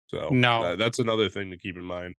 So 0.08 0.30
no, 0.32 0.64
uh, 0.64 0.76
that's 0.76 1.00
another 1.00 1.30
thing 1.30 1.52
to 1.52 1.58
keep 1.58 1.78
in 1.78 1.84
mind. 1.84 2.16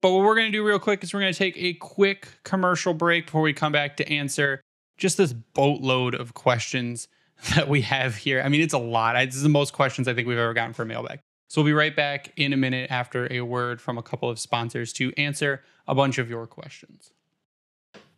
But 0.00 0.12
what 0.12 0.24
we're 0.24 0.34
going 0.34 0.50
to 0.50 0.56
do 0.56 0.64
real 0.64 0.78
quick 0.78 1.02
is 1.02 1.12
we're 1.12 1.20
going 1.20 1.32
to 1.32 1.38
take 1.38 1.56
a 1.56 1.74
quick 1.74 2.28
commercial 2.44 2.94
break 2.94 3.26
before 3.26 3.42
we 3.42 3.52
come 3.52 3.72
back 3.72 3.96
to 3.98 4.08
answer 4.12 4.60
just 4.96 5.16
this 5.16 5.32
boatload 5.32 6.14
of 6.14 6.34
questions 6.34 7.08
that 7.54 7.68
we 7.68 7.82
have 7.82 8.16
here. 8.16 8.42
I 8.42 8.48
mean, 8.48 8.60
it's 8.60 8.74
a 8.74 8.78
lot. 8.78 9.14
This 9.24 9.36
is 9.36 9.42
the 9.42 9.48
most 9.48 9.72
questions 9.72 10.08
I 10.08 10.14
think 10.14 10.26
we've 10.28 10.38
ever 10.38 10.54
gotten 10.54 10.72
for 10.72 10.84
mailbag. 10.84 11.20
So 11.48 11.62
we'll 11.62 11.70
be 11.70 11.72
right 11.72 11.96
back 11.96 12.32
in 12.36 12.52
a 12.52 12.56
minute 12.56 12.90
after 12.90 13.32
a 13.32 13.40
word 13.40 13.80
from 13.80 13.96
a 13.96 14.02
couple 14.02 14.28
of 14.28 14.38
sponsors 14.38 14.92
to 14.94 15.12
answer 15.16 15.62
a 15.86 15.94
bunch 15.94 16.18
of 16.18 16.28
your 16.28 16.46
questions. 16.46 17.12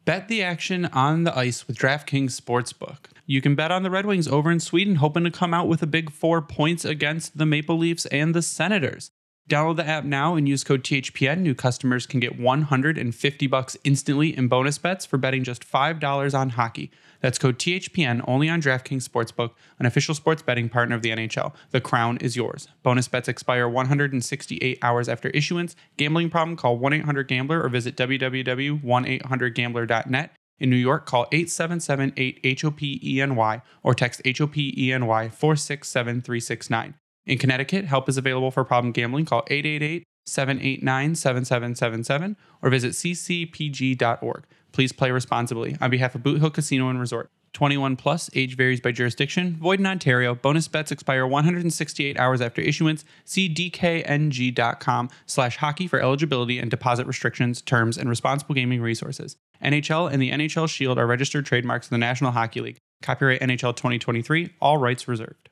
Bet 0.06 0.28
the 0.28 0.42
action 0.42 0.86
on 0.86 1.24
the 1.24 1.36
ice 1.36 1.66
with 1.66 1.76
DraftKings 1.76 2.40
Sportsbook. 2.40 3.10
You 3.26 3.42
can 3.42 3.54
bet 3.54 3.70
on 3.70 3.82
the 3.82 3.90
Red 3.90 4.06
Wings 4.06 4.26
over 4.26 4.50
in 4.50 4.58
Sweden, 4.58 4.96
hoping 4.96 5.24
to 5.24 5.30
come 5.30 5.52
out 5.52 5.68
with 5.68 5.82
a 5.82 5.86
big 5.86 6.10
four 6.10 6.40
points 6.40 6.86
against 6.86 7.36
the 7.36 7.44
Maple 7.44 7.76
Leafs 7.76 8.06
and 8.06 8.34
the 8.34 8.40
Senators. 8.40 9.10
Download 9.48 9.76
the 9.76 9.86
app 9.86 10.04
now 10.04 10.36
and 10.36 10.48
use 10.48 10.64
code 10.64 10.84
THPN. 10.84 11.40
New 11.40 11.54
customers 11.54 12.06
can 12.06 12.18
get 12.18 12.40
150 12.40 13.46
bucks 13.48 13.76
instantly 13.84 14.34
in 14.34 14.48
bonus 14.48 14.78
bets 14.78 15.04
for 15.04 15.18
betting 15.18 15.44
just 15.44 15.70
$5 15.70 16.38
on 16.38 16.50
hockey. 16.50 16.90
That's 17.20 17.38
code 17.38 17.58
THPN 17.58 18.24
only 18.26 18.48
on 18.48 18.62
DraftKings 18.62 19.08
Sportsbook, 19.08 19.50
an 19.78 19.86
official 19.86 20.14
sports 20.14 20.42
betting 20.42 20.68
partner 20.68 20.96
of 20.96 21.02
the 21.02 21.10
NHL. 21.10 21.54
The 21.70 21.80
crown 21.80 22.16
is 22.18 22.36
yours. 22.36 22.68
Bonus 22.82 23.08
bets 23.08 23.28
expire 23.28 23.68
168 23.68 24.78
hours 24.82 25.08
after 25.08 25.28
issuance. 25.30 25.74
Gambling 25.96 26.30
problem? 26.30 26.56
Call 26.56 26.78
1-800-GAMBLER 26.78 27.62
or 27.62 27.68
visit 27.68 27.96
www.1800gambler.net. 27.96 30.32
In 30.58 30.70
New 30.70 30.76
York, 30.76 31.06
call 31.06 31.26
877-8-HOPENY 31.26 33.62
or 33.82 33.94
text 33.94 34.20
HOPENY 34.24 35.30
467369. 35.30 36.94
In 37.26 37.38
Connecticut, 37.38 37.84
help 37.86 38.08
is 38.08 38.18
available 38.18 38.50
for 38.50 38.64
problem 38.64 38.92
gambling. 38.92 39.24
Call 39.24 39.44
888 39.48 40.04
789 40.26 41.14
7777 41.14 42.36
or 42.62 42.70
visit 42.70 42.92
ccpg.org. 42.92 44.44
Please 44.72 44.92
play 44.92 45.10
responsibly. 45.10 45.76
On 45.80 45.90
behalf 45.90 46.14
of 46.14 46.22
Boot 46.22 46.40
Hill 46.40 46.50
Casino 46.50 46.88
and 46.88 47.00
Resort, 47.00 47.30
21 47.52 47.96
plus, 47.96 48.30
age 48.34 48.56
varies 48.56 48.80
by 48.80 48.92
jurisdiction, 48.92 49.56
void 49.56 49.80
in 49.80 49.86
Ontario. 49.86 50.34
Bonus 50.34 50.68
bets 50.68 50.92
expire 50.92 51.26
168 51.26 52.18
hours 52.18 52.40
after 52.40 52.62
issuance. 52.62 53.04
See 53.24 53.52
dkng.com 53.52 55.10
slash 55.26 55.56
hockey 55.56 55.86
for 55.86 56.00
eligibility 56.00 56.58
and 56.58 56.70
deposit 56.70 57.06
restrictions, 57.06 57.60
terms, 57.60 57.98
and 57.98 58.08
responsible 58.08 58.54
gaming 58.54 58.80
resources. 58.80 59.36
NHL 59.62 60.10
and 60.10 60.22
the 60.22 60.30
NHL 60.30 60.68
Shield 60.68 60.98
are 60.98 61.06
registered 61.06 61.44
trademarks 61.44 61.88
of 61.88 61.90
the 61.90 61.98
National 61.98 62.30
Hockey 62.30 62.60
League. 62.60 62.78
Copyright 63.02 63.40
NHL 63.40 63.76
2023, 63.76 64.54
all 64.60 64.78
rights 64.78 65.08
reserved. 65.08 65.49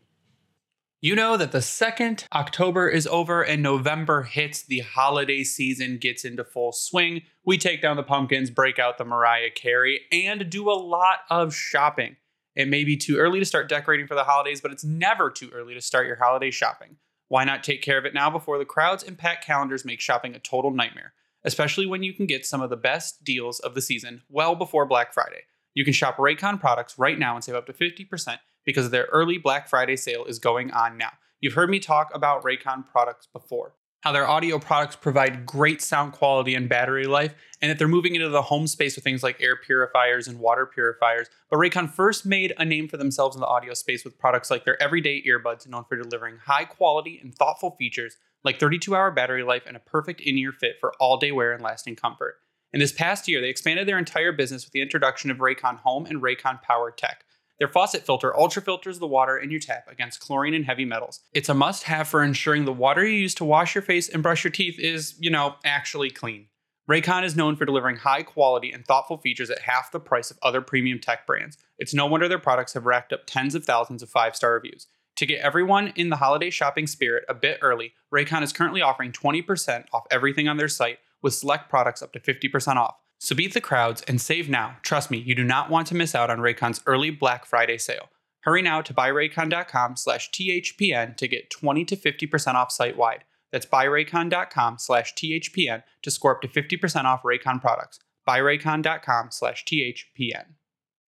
You 1.00 1.14
know 1.14 1.36
that 1.36 1.52
the 1.52 1.62
second 1.62 2.24
October 2.34 2.88
is 2.88 3.06
over 3.06 3.40
and 3.40 3.62
November 3.62 4.24
hits, 4.24 4.62
the 4.62 4.80
holiday 4.80 5.44
season 5.44 5.98
gets 5.98 6.24
into 6.24 6.42
full 6.42 6.72
swing. 6.72 7.22
We 7.44 7.56
take 7.56 7.80
down 7.80 7.94
the 7.94 8.02
pumpkins, 8.02 8.50
break 8.50 8.80
out 8.80 8.98
the 8.98 9.04
Mariah 9.04 9.52
Carey, 9.54 10.00
and 10.10 10.50
do 10.50 10.68
a 10.68 10.74
lot 10.74 11.20
of 11.30 11.54
shopping. 11.54 12.16
It 12.56 12.66
may 12.66 12.82
be 12.82 12.96
too 12.96 13.16
early 13.16 13.38
to 13.38 13.44
start 13.44 13.68
decorating 13.68 14.08
for 14.08 14.16
the 14.16 14.24
holidays, 14.24 14.60
but 14.60 14.72
it's 14.72 14.82
never 14.82 15.30
too 15.30 15.52
early 15.54 15.72
to 15.74 15.80
start 15.80 16.08
your 16.08 16.16
holiday 16.16 16.50
shopping. 16.50 16.96
Why 17.28 17.44
not 17.44 17.62
take 17.62 17.80
care 17.80 17.98
of 17.98 18.04
it 18.04 18.12
now 18.12 18.28
before 18.28 18.58
the 18.58 18.64
crowds 18.64 19.04
and 19.04 19.16
packed 19.16 19.46
calendars 19.46 19.84
make 19.84 20.00
shopping 20.00 20.34
a 20.34 20.40
total 20.40 20.72
nightmare, 20.72 21.12
especially 21.44 21.86
when 21.86 22.02
you 22.02 22.12
can 22.12 22.26
get 22.26 22.44
some 22.44 22.60
of 22.60 22.70
the 22.70 22.76
best 22.76 23.22
deals 23.22 23.60
of 23.60 23.76
the 23.76 23.82
season 23.82 24.22
well 24.28 24.56
before 24.56 24.84
Black 24.84 25.14
Friday? 25.14 25.42
You 25.74 25.84
can 25.84 25.92
shop 25.92 26.16
Raycon 26.16 26.58
products 26.58 26.98
right 26.98 27.20
now 27.20 27.36
and 27.36 27.44
save 27.44 27.54
up 27.54 27.66
to 27.66 27.72
50% 27.72 28.38
because 28.68 28.90
their 28.90 29.08
early 29.12 29.38
Black 29.38 29.66
Friday 29.66 29.96
sale 29.96 30.26
is 30.26 30.38
going 30.38 30.70
on 30.72 30.98
now. 30.98 31.08
You've 31.40 31.54
heard 31.54 31.70
me 31.70 31.78
talk 31.78 32.10
about 32.12 32.44
Raycon 32.44 32.86
products 32.86 33.26
before, 33.26 33.72
how 34.02 34.12
their 34.12 34.28
audio 34.28 34.58
products 34.58 34.94
provide 34.94 35.46
great 35.46 35.80
sound 35.80 36.12
quality 36.12 36.54
and 36.54 36.68
battery 36.68 37.06
life, 37.06 37.34
and 37.62 37.70
that 37.70 37.78
they're 37.78 37.88
moving 37.88 38.14
into 38.14 38.28
the 38.28 38.42
home 38.42 38.66
space 38.66 38.94
with 38.94 39.04
things 39.04 39.22
like 39.22 39.40
air 39.40 39.56
purifiers 39.56 40.28
and 40.28 40.38
water 40.38 40.66
purifiers. 40.66 41.28
But 41.50 41.56
Raycon 41.56 41.90
first 41.90 42.26
made 42.26 42.52
a 42.58 42.64
name 42.66 42.88
for 42.88 42.98
themselves 42.98 43.34
in 43.34 43.40
the 43.40 43.46
audio 43.46 43.72
space 43.72 44.04
with 44.04 44.18
products 44.18 44.50
like 44.50 44.66
their 44.66 44.80
everyday 44.82 45.22
earbuds, 45.22 45.66
known 45.66 45.84
for 45.88 45.96
delivering 45.96 46.36
high 46.44 46.66
quality 46.66 47.18
and 47.22 47.34
thoughtful 47.34 47.74
features 47.78 48.18
like 48.44 48.60
32 48.60 48.94
hour 48.94 49.10
battery 49.10 49.44
life 49.44 49.62
and 49.66 49.78
a 49.78 49.80
perfect 49.80 50.20
in 50.20 50.36
ear 50.36 50.52
fit 50.52 50.76
for 50.78 50.92
all 51.00 51.16
day 51.16 51.32
wear 51.32 51.54
and 51.54 51.62
lasting 51.62 51.96
comfort. 51.96 52.34
In 52.74 52.80
this 52.80 52.92
past 52.92 53.26
year, 53.28 53.40
they 53.40 53.48
expanded 53.48 53.88
their 53.88 53.96
entire 53.96 54.30
business 54.30 54.66
with 54.66 54.72
the 54.72 54.82
introduction 54.82 55.30
of 55.30 55.38
Raycon 55.38 55.78
Home 55.78 56.04
and 56.04 56.20
Raycon 56.20 56.60
Power 56.60 56.90
Tech. 56.90 57.24
Their 57.58 57.68
faucet 57.68 58.06
filter 58.06 58.36
ultra 58.36 58.62
filters 58.62 58.98
the 58.98 59.06
water 59.06 59.36
in 59.36 59.50
your 59.50 59.60
tap 59.60 59.88
against 59.90 60.20
chlorine 60.20 60.54
and 60.54 60.64
heavy 60.64 60.84
metals. 60.84 61.20
It's 61.32 61.48
a 61.48 61.54
must 61.54 61.84
have 61.84 62.06
for 62.06 62.22
ensuring 62.22 62.64
the 62.64 62.72
water 62.72 63.04
you 63.04 63.18
use 63.18 63.34
to 63.36 63.44
wash 63.44 63.74
your 63.74 63.82
face 63.82 64.08
and 64.08 64.22
brush 64.22 64.44
your 64.44 64.52
teeth 64.52 64.78
is, 64.78 65.16
you 65.18 65.30
know, 65.30 65.56
actually 65.64 66.10
clean. 66.10 66.46
Raycon 66.88 67.24
is 67.24 67.36
known 67.36 67.56
for 67.56 67.66
delivering 67.66 67.96
high 67.96 68.22
quality 68.22 68.72
and 68.72 68.86
thoughtful 68.86 69.18
features 69.18 69.50
at 69.50 69.58
half 69.58 69.92
the 69.92 70.00
price 70.00 70.30
of 70.30 70.38
other 70.42 70.62
premium 70.62 71.00
tech 71.00 71.26
brands. 71.26 71.58
It's 71.78 71.92
no 71.92 72.06
wonder 72.06 72.28
their 72.28 72.38
products 72.38 72.72
have 72.74 72.86
racked 72.86 73.12
up 73.12 73.26
tens 73.26 73.54
of 73.54 73.64
thousands 73.64 74.02
of 74.02 74.08
five 74.08 74.34
star 74.34 74.54
reviews. 74.54 74.86
To 75.16 75.26
get 75.26 75.40
everyone 75.40 75.92
in 75.96 76.10
the 76.10 76.16
holiday 76.16 76.48
shopping 76.48 76.86
spirit 76.86 77.24
a 77.28 77.34
bit 77.34 77.58
early, 77.60 77.92
Raycon 78.14 78.42
is 78.42 78.52
currently 78.52 78.80
offering 78.80 79.10
20% 79.10 79.86
off 79.92 80.06
everything 80.12 80.48
on 80.48 80.56
their 80.58 80.68
site 80.68 81.00
with 81.20 81.34
select 81.34 81.68
products 81.68 82.02
up 82.02 82.12
to 82.12 82.20
50% 82.20 82.76
off. 82.76 82.96
So 83.18 83.34
beat 83.34 83.52
the 83.52 83.60
crowds 83.60 84.02
and 84.02 84.20
save 84.20 84.48
now. 84.48 84.76
Trust 84.82 85.10
me, 85.10 85.18
you 85.18 85.34
do 85.34 85.44
not 85.44 85.70
want 85.70 85.88
to 85.88 85.94
miss 85.94 86.14
out 86.14 86.30
on 86.30 86.38
Raycon's 86.38 86.80
early 86.86 87.10
Black 87.10 87.44
Friday 87.44 87.78
sale. 87.78 88.08
Hurry 88.42 88.62
now 88.62 88.80
to 88.80 88.94
buyraycon.com 88.94 89.96
slash 89.96 90.30
THPN 90.30 91.16
to 91.16 91.28
get 91.28 91.50
20 91.50 91.84
to 91.86 91.96
50% 91.96 92.54
off 92.54 92.70
site 92.70 92.96
wide. 92.96 93.24
That's 93.50 93.66
buyraycon.com 93.66 94.78
slash 94.78 95.14
THPN 95.14 95.82
to 96.02 96.10
score 96.10 96.36
up 96.36 96.42
to 96.42 96.48
50% 96.48 97.04
off 97.04 97.22
Raycon 97.22 97.60
products. 97.60 97.98
Buyraycon.com 98.26 99.30
slash 99.32 99.64
THPN. 99.64 100.44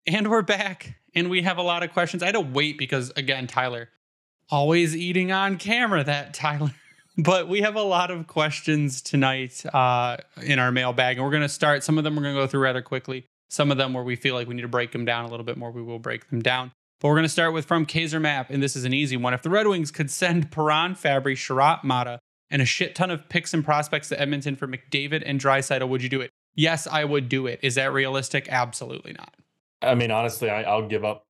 And 0.05 0.29
we're 0.29 0.41
back, 0.41 0.97
and 1.15 1.29
we 1.29 1.43
have 1.43 1.57
a 1.57 1.63
lot 1.63 1.83
of 1.83 1.93
questions. 1.93 2.21
I 2.21 2.27
had 2.27 2.33
to 2.33 2.41
wait 2.41 2.77
because, 2.77 3.11
again, 3.15 3.47
Tyler, 3.47 3.89
always 4.49 4.95
eating 4.95 5.31
on 5.31 5.57
camera, 5.57 6.03
that 6.03 6.33
Tyler 6.33 6.71
but 7.17 7.47
we 7.47 7.61
have 7.61 7.75
a 7.75 7.81
lot 7.81 8.11
of 8.11 8.27
questions 8.27 9.01
tonight 9.01 9.63
uh, 9.73 10.17
in 10.41 10.59
our 10.59 10.71
mailbag, 10.71 11.17
and 11.17 11.25
we're 11.25 11.31
going 11.31 11.43
to 11.43 11.49
start. 11.49 11.83
Some 11.83 11.97
of 11.97 12.03
them 12.03 12.15
we're 12.15 12.23
going 12.23 12.35
to 12.35 12.41
go 12.41 12.47
through 12.47 12.61
rather 12.61 12.81
quickly. 12.81 13.25
Some 13.49 13.71
of 13.71 13.77
them 13.77 13.93
where 13.93 14.03
we 14.03 14.15
feel 14.15 14.33
like 14.35 14.47
we 14.47 14.55
need 14.55 14.63
to 14.63 14.67
break 14.67 14.91
them 14.91 15.05
down 15.05 15.25
a 15.25 15.27
little 15.27 15.45
bit 15.45 15.57
more, 15.57 15.71
we 15.71 15.81
will 15.81 15.99
break 15.99 16.29
them 16.29 16.41
down. 16.41 16.71
But 16.99 17.09
we're 17.09 17.15
going 17.15 17.23
to 17.23 17.29
start 17.29 17.53
with 17.53 17.65
from 17.65 17.85
Kaiser 17.85 18.19
Map, 18.19 18.49
and 18.49 18.63
this 18.63 18.75
is 18.75 18.85
an 18.85 18.93
easy 18.93 19.17
one. 19.17 19.33
If 19.33 19.41
the 19.41 19.49
Red 19.49 19.67
Wings 19.67 19.91
could 19.91 20.09
send 20.09 20.51
Perron, 20.51 20.95
Fabbri, 20.95 21.35
Chiarot, 21.35 21.83
Maatta, 21.83 22.19
and 22.49 22.61
a 22.61 22.65
shit 22.65 22.95
ton 22.95 23.11
of 23.11 23.29
picks 23.29 23.53
and 23.53 23.63
prospects 23.63 24.09
to 24.09 24.19
Edmonton 24.19 24.55
for 24.55 24.67
McDavid 24.67 25.21
and 25.25 25.39
Draisaitl, 25.39 25.87
would 25.87 26.01
you 26.01 26.09
do 26.09 26.21
it? 26.21 26.31
Yes, 26.55 26.87
I 26.87 27.03
would 27.03 27.29
do 27.29 27.45
it. 27.47 27.59
Is 27.61 27.75
that 27.75 27.93
realistic? 27.93 28.47
Absolutely 28.49 29.13
not. 29.13 29.35
I 29.81 29.95
mean, 29.95 30.11
honestly, 30.11 30.49
I, 30.49 30.63
I'll 30.63 30.87
give 30.87 31.03
up 31.03 31.25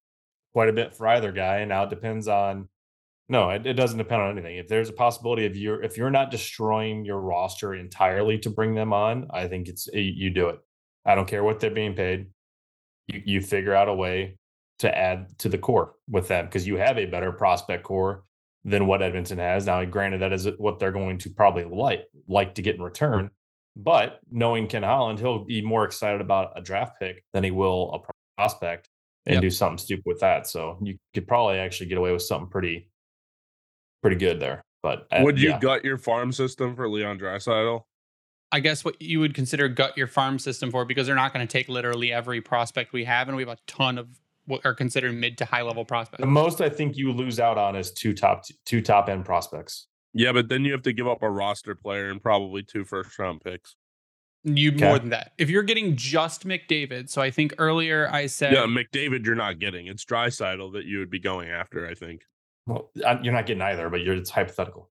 quite 0.53 0.69
a 0.69 0.73
bit 0.73 0.93
for 0.93 1.07
either 1.07 1.31
guy. 1.31 1.57
And 1.57 1.69
now 1.69 1.83
it 1.83 1.89
depends 1.89 2.27
on 2.27 2.69
no, 3.29 3.49
it, 3.49 3.65
it 3.65 3.73
doesn't 3.73 3.97
depend 3.97 4.21
on 4.21 4.31
anything. 4.37 4.57
If 4.57 4.67
there's 4.67 4.89
a 4.89 4.93
possibility 4.93 5.45
of 5.45 5.55
you're 5.55 5.81
if 5.81 5.97
you're 5.97 6.11
not 6.11 6.31
destroying 6.31 7.05
your 7.05 7.21
roster 7.21 7.73
entirely 7.73 8.37
to 8.39 8.49
bring 8.49 8.75
them 8.75 8.93
on, 8.93 9.27
I 9.31 9.47
think 9.47 9.67
it's 9.67 9.87
eh, 9.93 9.99
you 9.99 10.29
do 10.29 10.49
it. 10.49 10.59
I 11.05 11.15
don't 11.15 11.27
care 11.27 11.43
what 11.43 11.59
they're 11.59 11.71
being 11.71 11.95
paid. 11.95 12.27
You 13.07 13.21
you 13.25 13.41
figure 13.41 13.73
out 13.73 13.87
a 13.87 13.93
way 13.93 14.37
to 14.79 14.97
add 14.97 15.37
to 15.39 15.49
the 15.49 15.57
core 15.57 15.93
with 16.09 16.27
them 16.27 16.45
because 16.45 16.67
you 16.67 16.75
have 16.75 16.97
a 16.97 17.05
better 17.05 17.31
prospect 17.31 17.83
core 17.83 18.25
than 18.65 18.87
what 18.87 19.01
Edmonton 19.01 19.37
has. 19.37 19.65
Now, 19.65 19.83
granted, 19.85 20.21
that 20.21 20.33
is 20.33 20.47
what 20.57 20.79
they're 20.79 20.91
going 20.91 21.17
to 21.19 21.29
probably 21.29 21.65
like 21.65 22.05
like 22.27 22.55
to 22.55 22.61
get 22.61 22.75
in 22.75 22.81
return. 22.81 23.29
But 23.75 24.19
knowing 24.29 24.67
Ken 24.67 24.83
Holland, 24.83 25.19
he'll 25.19 25.45
be 25.45 25.61
more 25.61 25.85
excited 25.85 26.21
about 26.21 26.51
a 26.55 26.61
draft 26.61 26.99
pick 26.99 27.23
than 27.33 27.43
he 27.43 27.51
will 27.51 27.93
a 27.93 28.13
prospect 28.37 28.89
and 29.25 29.35
yep. 29.35 29.41
do 29.41 29.49
something 29.49 29.77
stupid 29.77 30.03
with 30.05 30.19
that. 30.19 30.47
So 30.47 30.77
you 30.81 30.97
could 31.13 31.27
probably 31.27 31.57
actually 31.57 31.87
get 31.87 31.97
away 31.97 32.11
with 32.11 32.21
something 32.21 32.49
pretty 32.49 32.89
pretty 34.03 34.17
good 34.17 34.39
there. 34.39 34.63
But 34.83 35.07
uh, 35.11 35.21
would 35.23 35.41
you 35.41 35.49
yeah. 35.49 35.59
gut 35.59 35.83
your 35.83 35.97
farm 35.97 36.31
system 36.31 36.75
for 36.75 36.87
Leon 36.87 37.17
Draisaitl? 37.17 37.83
I 38.51 38.59
guess 38.59 38.85
what 38.85 39.01
you 39.01 39.19
would 39.19 39.33
consider 39.33 39.67
gut 39.67 39.97
your 39.97 40.05
farm 40.05 40.37
system 40.37 40.69
for 40.69 40.85
because 40.85 41.07
they're 41.07 41.15
not 41.15 41.33
going 41.33 41.47
to 41.47 41.51
take 41.51 41.69
literally 41.69 42.13
every 42.13 42.41
prospect 42.41 42.93
we 42.93 43.05
have, 43.05 43.27
and 43.27 43.35
we 43.35 43.41
have 43.41 43.49
a 43.49 43.57
ton 43.65 43.97
of 43.97 44.09
what 44.45 44.63
are 44.65 44.75
considered 44.75 45.15
mid 45.15 45.39
to 45.39 45.45
high 45.45 45.63
level 45.63 45.85
prospects. 45.85 46.19
The 46.19 46.27
most 46.27 46.61
I 46.61 46.69
think 46.69 46.95
you 46.95 47.11
lose 47.11 47.39
out 47.39 47.57
on 47.57 47.75
is 47.75 47.91
two 47.91 48.13
top 48.13 48.43
two 48.65 48.81
top 48.81 49.09
end 49.09 49.25
prospects. 49.25 49.87
Yeah, 50.13 50.33
but 50.33 50.49
then 50.49 50.63
you 50.65 50.73
have 50.73 50.83
to 50.83 50.93
give 50.93 51.07
up 51.07 51.23
a 51.23 51.29
roster 51.29 51.73
player 51.73 52.11
and 52.11 52.21
probably 52.21 52.61
two 52.61 52.83
first 52.83 53.17
round 53.17 53.41
picks. 53.41 53.75
You 54.43 54.73
okay. 54.73 54.85
more 54.85 54.99
than 54.99 55.09
that. 55.09 55.31
If 55.37 55.49
you're 55.49 55.63
getting 55.63 55.95
just 55.95 56.45
McDavid, 56.45 57.09
so 57.09 57.21
I 57.21 57.31
think 57.31 57.55
earlier 57.57 58.09
I 58.11 58.27
said 58.27 58.53
Yeah, 58.53 58.65
McDavid 58.65 59.25
you're 59.25 59.35
not 59.35 59.57
getting. 59.57 59.87
It's 59.87 60.03
Draisaitl 60.03 60.73
that 60.73 60.85
you 60.85 60.99
would 60.99 61.09
be 61.09 61.19
going 61.19 61.49
after, 61.49 61.87
I 61.87 61.93
think. 61.93 62.25
Well, 62.65 62.89
you're 62.95 63.33
not 63.33 63.45
getting 63.45 63.61
either, 63.61 63.89
but 63.89 64.01
you're 64.01 64.15
it's 64.15 64.29
hypothetical. 64.29 64.89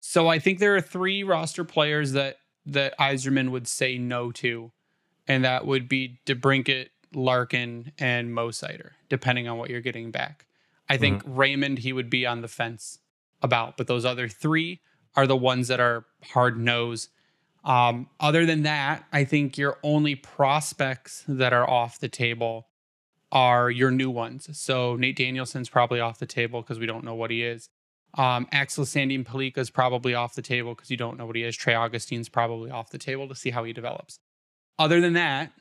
So 0.00 0.28
I 0.28 0.38
think 0.38 0.58
there 0.58 0.76
are 0.76 0.80
three 0.80 1.22
roster 1.22 1.64
players 1.64 2.12
that 2.12 2.38
that 2.66 2.96
Yzerman 2.98 3.50
would 3.50 3.66
say 3.66 3.98
no 3.98 4.30
to, 4.32 4.70
and 5.26 5.44
that 5.44 5.66
would 5.66 5.88
be 5.88 6.20
DeBrincat, 6.26 6.88
Larkin, 7.14 7.92
and 7.98 8.32
Mo 8.32 8.48
Seider, 8.48 8.90
depending 9.08 9.48
on 9.48 9.58
what 9.58 9.70
you're 9.70 9.80
getting 9.80 10.10
back. 10.10 10.46
I 10.88 10.96
think 10.96 11.22
mm-hmm. 11.22 11.36
Raymond 11.36 11.78
he 11.78 11.92
would 11.92 12.10
be 12.10 12.26
on 12.26 12.42
the 12.42 12.48
fence 12.48 12.98
about, 13.42 13.76
but 13.76 13.86
those 13.86 14.04
other 14.04 14.28
three 14.28 14.80
are 15.16 15.26
the 15.26 15.36
ones 15.36 15.68
that 15.68 15.80
are 15.80 16.04
hard 16.22 16.58
nose. 16.58 17.08
Um, 17.64 18.08
other 18.18 18.46
than 18.46 18.62
that, 18.62 19.04
I 19.12 19.24
think 19.24 19.58
your 19.58 19.78
only 19.82 20.14
prospects 20.14 21.24
that 21.28 21.52
are 21.52 21.68
off 21.68 21.98
the 21.98 22.08
table 22.08 22.66
are 23.32 23.70
your 23.70 23.90
new 23.90 24.10
ones. 24.10 24.48
So 24.58 24.96
Nate 24.96 25.16
Danielson's 25.16 25.68
probably 25.68 26.00
off 26.00 26.18
the 26.18 26.26
table 26.26 26.62
because 26.62 26.78
we 26.78 26.86
don't 26.86 27.04
know 27.04 27.14
what 27.14 27.30
he 27.30 27.44
is. 27.44 27.68
Um, 28.18 28.48
Axel 28.50 28.84
Sandin 28.84 29.24
Pellikka 29.24 29.58
is 29.58 29.70
probably 29.70 30.14
off 30.14 30.34
the 30.34 30.42
table 30.42 30.74
because 30.74 30.90
you 30.90 30.96
don't 30.96 31.16
know 31.16 31.26
what 31.26 31.36
he 31.36 31.44
is. 31.44 31.56
Trey 31.56 31.74
Augustine's 31.74 32.28
probably 32.28 32.70
off 32.70 32.90
the 32.90 32.98
table 32.98 33.28
to 33.28 33.34
see 33.34 33.50
how 33.50 33.62
he 33.62 33.72
develops. 33.72 34.18
Other 34.78 35.00
than 35.00 35.12
that, 35.12 35.52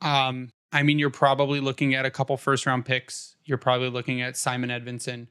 um, 0.00 0.50
I 0.72 0.82
mean, 0.82 0.98
you're 0.98 1.10
probably 1.10 1.60
looking 1.60 1.94
at 1.94 2.04
a 2.04 2.10
couple 2.10 2.36
first 2.36 2.66
round 2.66 2.84
picks. 2.84 3.36
You're 3.44 3.58
probably 3.58 3.90
looking 3.90 4.20
at 4.20 4.36
Simon 4.36 4.70
Edvinsson. 4.70 5.28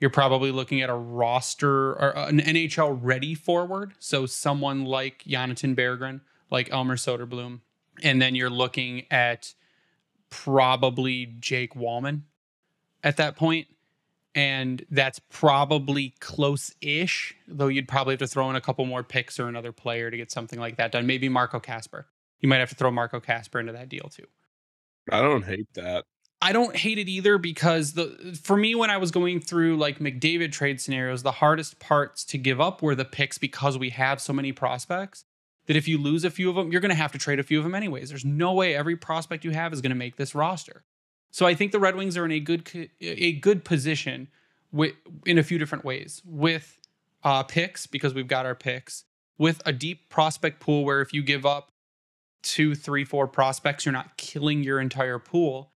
You're 0.00 0.10
probably 0.10 0.50
looking 0.50 0.80
at 0.80 0.90
a 0.90 0.94
roster 0.94 1.92
or 1.92 2.12
an 2.16 2.40
NHL 2.40 2.98
ready 3.00 3.34
forward. 3.34 3.94
So 3.98 4.26
someone 4.26 4.84
like 4.84 5.24
Jonathan 5.26 5.76
Berggren, 5.76 6.20
like 6.50 6.70
Elmer 6.72 6.96
Soderblom. 6.96 7.60
And 8.02 8.20
then 8.20 8.34
you're 8.34 8.50
looking 8.50 9.04
at 9.10 9.54
probably 10.30 11.26
Jake 11.40 11.74
Walman 11.74 12.22
at 13.02 13.16
that 13.18 13.36
point. 13.36 13.66
And 14.34 14.84
that's 14.90 15.18
probably 15.18 16.14
close 16.20 16.72
ish, 16.80 17.34
though 17.48 17.66
you'd 17.66 17.88
probably 17.88 18.12
have 18.12 18.20
to 18.20 18.28
throw 18.28 18.48
in 18.48 18.54
a 18.54 18.60
couple 18.60 18.86
more 18.86 19.02
picks 19.02 19.40
or 19.40 19.48
another 19.48 19.72
player 19.72 20.08
to 20.08 20.16
get 20.16 20.30
something 20.30 20.60
like 20.60 20.76
that 20.76 20.92
done. 20.92 21.04
Maybe 21.06 21.28
Marco 21.28 21.58
Kasper. 21.58 22.06
You 22.38 22.48
might 22.48 22.58
have 22.58 22.70
to 22.70 22.76
throw 22.76 22.92
Marco 22.92 23.18
Kasper 23.18 23.58
into 23.58 23.72
that 23.72 23.88
deal 23.88 24.08
too. 24.08 24.26
I 25.10 25.20
don't 25.20 25.44
hate 25.44 25.66
that. 25.74 26.04
I 26.42 26.52
don't 26.52 26.74
hate 26.74 26.98
it 26.98 27.08
either 27.08 27.36
because 27.38 27.92
the 27.92 28.38
for 28.42 28.56
me 28.56 28.74
when 28.74 28.88
I 28.88 28.96
was 28.96 29.10
going 29.10 29.40
through 29.40 29.76
like 29.76 29.98
McDavid 29.98 30.52
trade 30.52 30.80
scenarios, 30.80 31.22
the 31.22 31.32
hardest 31.32 31.80
parts 31.80 32.24
to 32.26 32.38
give 32.38 32.60
up 32.60 32.82
were 32.82 32.94
the 32.94 33.04
picks 33.04 33.36
because 33.36 33.76
we 33.76 33.90
have 33.90 34.20
so 34.20 34.32
many 34.32 34.52
prospects 34.52 35.24
that 35.70 35.76
if 35.76 35.86
you 35.86 35.98
lose 35.98 36.24
a 36.24 36.30
few 36.30 36.50
of 36.50 36.56
them, 36.56 36.72
you're 36.72 36.80
going 36.80 36.90
to 36.90 36.96
have 36.96 37.12
to 37.12 37.18
trade 37.18 37.38
a 37.38 37.44
few 37.44 37.56
of 37.56 37.62
them 37.62 37.76
anyways. 37.76 38.08
There's 38.08 38.24
no 38.24 38.52
way 38.52 38.74
every 38.74 38.96
prospect 38.96 39.44
you 39.44 39.52
have 39.52 39.72
is 39.72 39.80
going 39.80 39.92
to 39.92 39.96
make 39.96 40.16
this 40.16 40.34
roster. 40.34 40.82
So 41.30 41.46
I 41.46 41.54
think 41.54 41.70
the 41.70 41.78
Red 41.78 41.94
Wings 41.94 42.16
are 42.16 42.24
in 42.24 42.32
a 42.32 42.40
good 42.40 42.68
a 43.00 43.34
good 43.34 43.64
position 43.64 44.26
with 44.72 44.94
in 45.24 45.38
a 45.38 45.44
few 45.44 45.58
different 45.58 45.84
ways 45.84 46.22
with 46.24 46.76
uh, 47.22 47.44
picks 47.44 47.86
because 47.86 48.14
we've 48.14 48.26
got 48.26 48.46
our 48.46 48.56
picks 48.56 49.04
with 49.38 49.62
a 49.64 49.72
deep 49.72 50.08
prospect 50.08 50.58
pool 50.58 50.84
where 50.84 51.02
if 51.02 51.12
you 51.12 51.22
give 51.22 51.46
up 51.46 51.70
two, 52.42 52.74
three, 52.74 53.04
four 53.04 53.28
prospects, 53.28 53.86
you're 53.86 53.92
not 53.92 54.16
killing 54.16 54.64
your 54.64 54.80
entire 54.80 55.20
pool, 55.20 55.70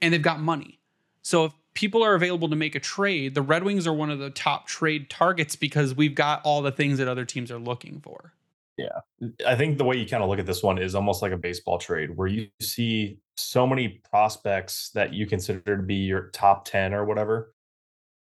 and 0.00 0.14
they've 0.14 0.22
got 0.22 0.38
money. 0.38 0.78
So 1.22 1.46
if 1.46 1.52
people 1.74 2.04
are 2.04 2.14
available 2.14 2.48
to 2.50 2.56
make 2.56 2.76
a 2.76 2.80
trade, 2.80 3.34
the 3.34 3.42
Red 3.42 3.64
Wings 3.64 3.84
are 3.84 3.92
one 3.92 4.10
of 4.10 4.20
the 4.20 4.30
top 4.30 4.68
trade 4.68 5.10
targets 5.10 5.56
because 5.56 5.92
we've 5.92 6.14
got 6.14 6.40
all 6.44 6.62
the 6.62 6.70
things 6.70 6.98
that 6.98 7.08
other 7.08 7.24
teams 7.24 7.50
are 7.50 7.58
looking 7.58 7.98
for. 7.98 8.32
Yeah. 8.80 9.28
I 9.46 9.54
think 9.56 9.78
the 9.78 9.84
way 9.84 9.96
you 9.96 10.06
kind 10.06 10.22
of 10.22 10.28
look 10.28 10.38
at 10.38 10.46
this 10.46 10.62
one 10.62 10.78
is 10.78 10.94
almost 10.94 11.22
like 11.22 11.32
a 11.32 11.36
baseball 11.36 11.78
trade 11.78 12.16
where 12.16 12.28
you 12.28 12.48
see 12.60 13.18
so 13.36 13.66
many 13.66 14.00
prospects 14.10 14.90
that 14.94 15.12
you 15.12 15.26
consider 15.26 15.76
to 15.76 15.82
be 15.82 15.96
your 15.96 16.30
top 16.30 16.64
10 16.64 16.94
or 16.94 17.04
whatever, 17.04 17.54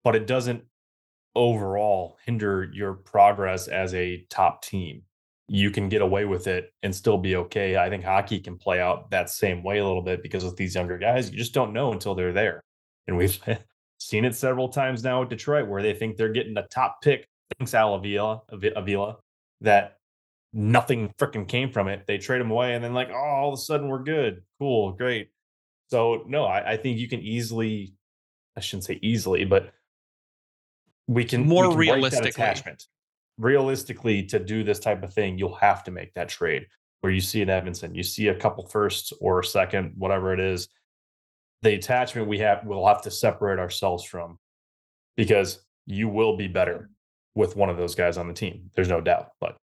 but 0.03 0.15
it 0.15 0.27
doesn't 0.27 0.63
overall 1.35 2.17
hinder 2.25 2.69
your 2.73 2.93
progress 2.93 3.67
as 3.67 3.93
a 3.93 4.25
top 4.29 4.63
team. 4.63 5.03
You 5.47 5.71
can 5.71 5.89
get 5.89 6.01
away 6.01 6.25
with 6.25 6.47
it 6.47 6.73
and 6.83 6.95
still 6.95 7.17
be 7.17 7.35
okay. 7.35 7.77
I 7.77 7.89
think 7.89 8.03
hockey 8.03 8.39
can 8.39 8.57
play 8.57 8.79
out 8.79 9.11
that 9.11 9.29
same 9.29 9.63
way 9.63 9.79
a 9.79 9.85
little 9.85 10.01
bit 10.01 10.23
because 10.23 10.43
with 10.43 10.55
these 10.55 10.75
younger 10.75 10.97
guys, 10.97 11.29
you 11.29 11.37
just 11.37 11.53
don't 11.53 11.73
know 11.73 11.91
until 11.91 12.15
they're 12.15 12.33
there. 12.33 12.61
And 13.07 13.17
we've 13.17 13.37
seen 13.99 14.25
it 14.25 14.35
several 14.35 14.69
times 14.69 15.03
now 15.03 15.19
with 15.21 15.29
Detroit 15.29 15.67
where 15.67 15.81
they 15.81 15.93
think 15.93 16.15
they're 16.15 16.31
getting 16.31 16.57
a 16.57 16.67
top 16.67 17.01
pick, 17.01 17.25
thanks 17.57 17.73
Al 17.73 17.95
Avila, 17.95 18.41
Avila, 18.75 19.17
that 19.61 19.97
nothing 20.53 21.13
freaking 21.17 21.47
came 21.47 21.71
from 21.71 21.87
it. 21.87 22.05
They 22.07 22.17
trade 22.17 22.41
him 22.41 22.51
away, 22.51 22.75
and 22.75 22.83
then 22.83 22.93
like, 22.93 23.09
oh, 23.09 23.15
all 23.15 23.53
of 23.53 23.53
a 23.53 23.61
sudden 23.61 23.87
we're 23.87 24.03
good, 24.03 24.43
cool, 24.59 24.91
great. 24.91 25.29
So 25.89 26.23
no, 26.27 26.45
I, 26.45 26.73
I 26.73 26.77
think 26.77 26.97
you 26.97 27.07
can 27.07 27.21
easily, 27.21 27.93
I 28.55 28.59
shouldn't 28.59 28.85
say 28.85 28.99
easily, 29.01 29.45
but 29.45 29.71
we 31.07 31.25
can 31.25 31.47
more 31.47 31.67
we 31.75 31.87
can 31.87 31.95
realistically 31.95 32.29
attachment. 32.29 32.85
Realistically, 33.37 34.23
to 34.23 34.39
do 34.39 34.63
this 34.63 34.79
type 34.79 35.03
of 35.03 35.13
thing, 35.13 35.37
you'll 35.37 35.55
have 35.55 35.83
to 35.85 35.91
make 35.91 36.13
that 36.13 36.29
trade. 36.29 36.67
Where 36.99 37.11
you 37.11 37.21
see 37.21 37.41
an 37.41 37.47
Edvinsson, 37.47 37.95
you 37.95 38.03
see 38.03 38.27
a 38.27 38.35
couple 38.35 38.67
first 38.67 39.11
or 39.19 39.41
second, 39.41 39.93
whatever 39.97 40.33
it 40.33 40.39
is. 40.39 40.67
The 41.63 41.73
attachment 41.73 42.27
we 42.27 42.37
have, 42.39 42.61
we'll 42.63 42.85
have 42.85 43.01
to 43.01 43.11
separate 43.11 43.57
ourselves 43.57 44.03
from, 44.03 44.37
because 45.17 45.63
you 45.87 46.07
will 46.09 46.37
be 46.37 46.47
better 46.47 46.91
with 47.33 47.55
one 47.55 47.69
of 47.69 47.77
those 47.77 47.95
guys 47.95 48.17
on 48.17 48.27
the 48.27 48.35
team. 48.35 48.69
There's 48.75 48.87
no 48.87 49.01
doubt. 49.01 49.29
But 49.39 49.57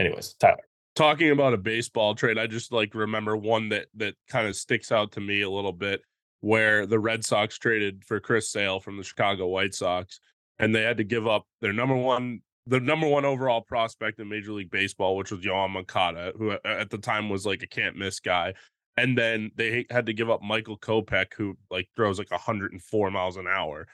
anyways, 0.00 0.34
Tyler. 0.40 0.64
Talking 0.96 1.30
about 1.30 1.54
a 1.54 1.58
baseball 1.58 2.14
trade, 2.14 2.38
I 2.38 2.46
just 2.46 2.72
like 2.72 2.94
remember 2.94 3.36
one 3.36 3.68
that 3.68 3.86
that 3.94 4.14
kind 4.28 4.48
of 4.48 4.56
sticks 4.56 4.90
out 4.90 5.12
to 5.12 5.20
me 5.20 5.42
a 5.42 5.50
little 5.50 5.72
bit 5.72 6.02
where 6.40 6.86
the 6.86 6.98
Red 6.98 7.24
Sox 7.24 7.58
traded 7.58 8.04
for 8.04 8.18
Chris 8.18 8.50
Sale 8.50 8.80
from 8.80 8.96
the 8.96 9.04
Chicago 9.04 9.46
White 9.46 9.74
Sox 9.74 10.20
and 10.58 10.74
they 10.74 10.82
had 10.82 10.98
to 10.98 11.04
give 11.04 11.26
up 11.26 11.46
their 11.60 11.72
number 11.72 11.96
one 11.96 12.40
the 12.66 12.78
number 12.78 13.08
one 13.08 13.24
overall 13.24 13.62
prospect 13.62 14.20
in 14.20 14.28
Major 14.28 14.52
League 14.52 14.70
Baseball, 14.70 15.16
which 15.16 15.32
was 15.32 15.40
Yoan 15.40 15.70
Moncada, 15.70 16.32
who 16.36 16.52
at 16.64 16.90
the 16.90 16.98
time 16.98 17.28
was 17.28 17.46
like 17.46 17.62
a 17.62 17.66
can't 17.66 17.96
miss 17.96 18.20
guy. 18.20 18.54
And 18.96 19.16
then 19.16 19.50
they 19.56 19.86
had 19.90 20.06
to 20.06 20.12
give 20.12 20.30
up 20.30 20.42
Michael 20.42 20.78
Kopech, 20.78 21.32
who 21.34 21.56
like 21.70 21.88
throws 21.96 22.18
like 22.18 22.30
104 22.30 23.10
miles 23.10 23.38
an 23.38 23.46
hour 23.48 23.86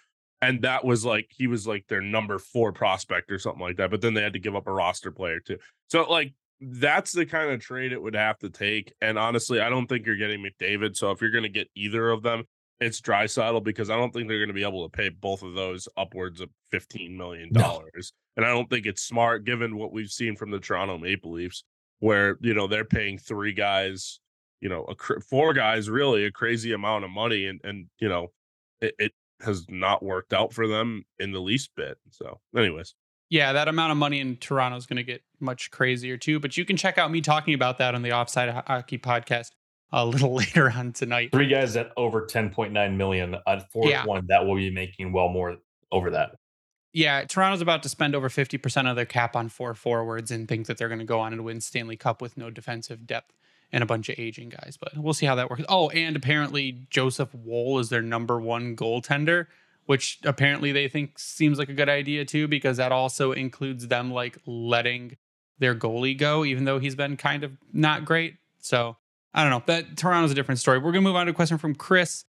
and 0.47 0.63
that 0.63 0.85
was 0.85 1.05
like 1.05 1.27
he 1.31 1.49
was 1.49 1.67
like 1.67 1.87
their 1.89 2.01
number 2.01 2.39
four 2.39 2.73
prospect 2.73 3.33
or 3.33 3.39
something 3.39 3.61
like 3.61 3.77
that. 3.79 3.91
But 3.91 4.01
then 4.01 4.15
they 4.15 4.23
had 4.23 4.35
to 4.35 4.39
give 4.39 4.55
up 4.55 4.69
a 4.69 4.73
roster 4.73 5.11
player 5.11 5.41
too. 5.41 5.59
So 5.89 6.05
like 6.05 6.35
that's 6.61 7.11
the 7.11 7.27
kind 7.27 7.51
of 7.51 7.61
trade 7.61 7.93
it 7.93 8.01
would 8.01 8.15
have 8.15 8.39
to 8.39 8.49
take. 8.49 8.93
And 9.01 9.19
honestly, 9.19 9.61
I 9.61 9.69
don't 9.69 9.89
think 9.89 10.07
you're 10.07 10.17
getting 10.17 10.45
McDavid. 10.45 10.97
So 10.97 11.11
if 11.11 11.21
you're 11.21 11.33
going 11.33 11.43
to 11.43 11.49
get 11.49 11.69
either 11.75 12.11
of 12.11 12.23
them, 12.23 12.45
it's 12.79 13.01
Draisaitl 13.01 13.65
because 13.65 13.91
I 13.91 13.97
don't 13.97 14.13
think 14.13 14.29
they're 14.29 14.39
going 14.39 14.49
to 14.49 14.55
be 14.55 14.63
able 14.63 14.89
to 14.89 14.97
pay 14.97 15.09
both 15.09 15.43
of 15.43 15.55
those 15.55 15.89
upwards 15.97 16.41
of 16.41 16.49
fifteen 16.71 17.17
million 17.17 17.53
dollars. 17.53 18.13
No. 18.37 18.43
And 18.43 18.47
I 18.47 18.55
don't 18.55 18.71
think 18.71 18.87
it's 18.87 19.03
smart 19.03 19.45
given 19.45 19.77
what 19.77 19.93
we've 19.93 20.11
seen 20.11 20.37
from 20.37 20.51
the 20.51 20.61
Toronto 20.61 20.97
Maple 20.97 21.33
Leafs, 21.33 21.65
where 21.99 22.39
you 22.41 22.55
know 22.55 22.69
they're 22.69 22.85
paying 22.85 23.19
three 23.19 23.53
guys, 23.53 24.21
you 24.61 24.69
know, 24.69 24.85
a, 24.85 25.21
four 25.23 25.55
guys 25.55 25.91
really 25.91 26.25
a 26.25 26.31
crazy 26.31 26.73
amount 26.73 27.05
of 27.05 27.11
money, 27.11 27.47
and 27.47 27.61
and 27.65 27.87
you 27.99 28.09
know 28.09 28.29
it, 28.81 28.95
it 28.99 29.13
has 29.41 29.67
not 29.69 30.03
worked 30.03 30.33
out 30.33 30.53
for 30.53 30.67
them 30.67 31.05
in 31.19 31.33
the 31.33 31.41
least 31.41 31.71
bit. 31.77 31.99
So, 32.11 32.41
anyways. 32.57 32.95
Yeah, 33.29 33.53
that 33.55 33.69
amount 33.69 33.91
of 33.91 33.99
money 33.99 34.21
in 34.21 34.37
Toronto 34.37 34.77
is 34.77 34.87
going 34.87 34.99
to 34.99 35.03
get 35.03 35.23
much 35.41 35.71
crazier 35.71 36.17
too. 36.17 36.39
But 36.39 36.57
you 36.57 36.65
can 36.65 36.77
check 36.77 36.97
out 36.97 37.11
me 37.11 37.21
talking 37.21 37.55
about 37.55 37.79
that 37.79 37.95
on 37.95 38.03
the 38.03 38.13
Offside 38.13 38.51
Hockey 38.51 38.99
podcast 38.99 39.51
a 39.93 40.07
little 40.07 40.35
later 40.37 40.71
on 40.71 40.93
tonight. 40.93 41.31
Three 41.33 41.49
guys 41.49 41.77
at 41.77 41.91
over 41.97 42.27
10.9 42.27 42.97
million. 42.97 43.37
A 43.47 43.61
fourth 43.61 43.91
yeah. 43.91 44.05
one 44.05 44.27
that 44.29 44.47
will 44.47 44.57
be 44.57 44.71
making 44.71 45.13
well 45.13 45.29
more 45.29 45.57
over 45.91 46.11
that. 46.11 46.37
Yeah, 46.93 47.25
Toronto's 47.25 47.61
about 47.61 47.83
to 47.83 47.91
spend 47.91 48.15
over 48.15 48.31
50% 48.31 48.89
of 48.89 48.97
their 48.97 49.05
cap 49.05 49.37
on 49.37 49.51
four 49.51 49.75
forwards 49.75 50.31
and 50.31 50.49
think 50.49 50.67
that 50.67 50.79
they're 50.79 50.89
going 50.89 51.01
to 51.01 51.05
go 51.05 51.21
on 51.21 51.35
and 51.35 51.45
win 51.45 51.61
Stanley 51.61 51.97
Cup 51.97 52.23
with 52.23 52.39
no 52.39 52.49
defensive 52.49 53.07
depth 53.07 53.35
and 53.73 53.83
a 53.83 53.87
bunch 53.87 54.09
of 54.09 54.19
aging 54.19 54.51
guys. 54.51 54.77
But 54.81 54.97
we'll 54.97 55.15
see 55.15 55.27
how 55.27 55.35
that 55.35 55.51
works. 55.51 55.63
Oh, 55.69 55.89
and 55.91 56.17
apparently 56.17 56.87
Joseph 56.91 57.35
Woll 57.35 57.79
is 57.79 57.89
their 57.89 58.03
number 58.03 58.41
one 58.41 58.77
goaltender, 58.77 59.47
which 59.87 60.19
apparently 60.25 60.73
they 60.73 60.89
think 60.89 61.19
seems 61.19 61.59
like 61.59 61.69
a 61.69 61.75
good 61.75 61.89
idea 61.89 62.25
too, 62.25 62.49
because 62.49 62.77
that 62.77 62.93
also 62.93 63.33
includes 63.33 63.89
them 63.89 64.13
like 64.13 64.39
letting 64.47 65.17
their 65.59 65.75
goalie 65.75 66.17
go, 66.17 66.45
even 66.45 66.65
though 66.65 66.79
he's 66.79 66.95
been 66.95 67.17
kind 67.17 67.45
of 67.45 67.53
not 67.73 68.05
great. 68.05 68.37
So 68.59 68.97
I 69.33 69.43
don't 69.43 69.51
know. 69.51 69.63
That 69.67 69.97
Toronto's 69.97 70.31
a 70.31 70.35
different 70.35 70.61
story. 70.61 70.79
We're 70.79 70.93
gonna 70.93 71.03
move 71.03 71.17
on 71.17 71.27
to 71.27 71.33
a 71.33 71.35
question 71.35 71.59
from 71.59 71.75
Chris. 71.75 72.25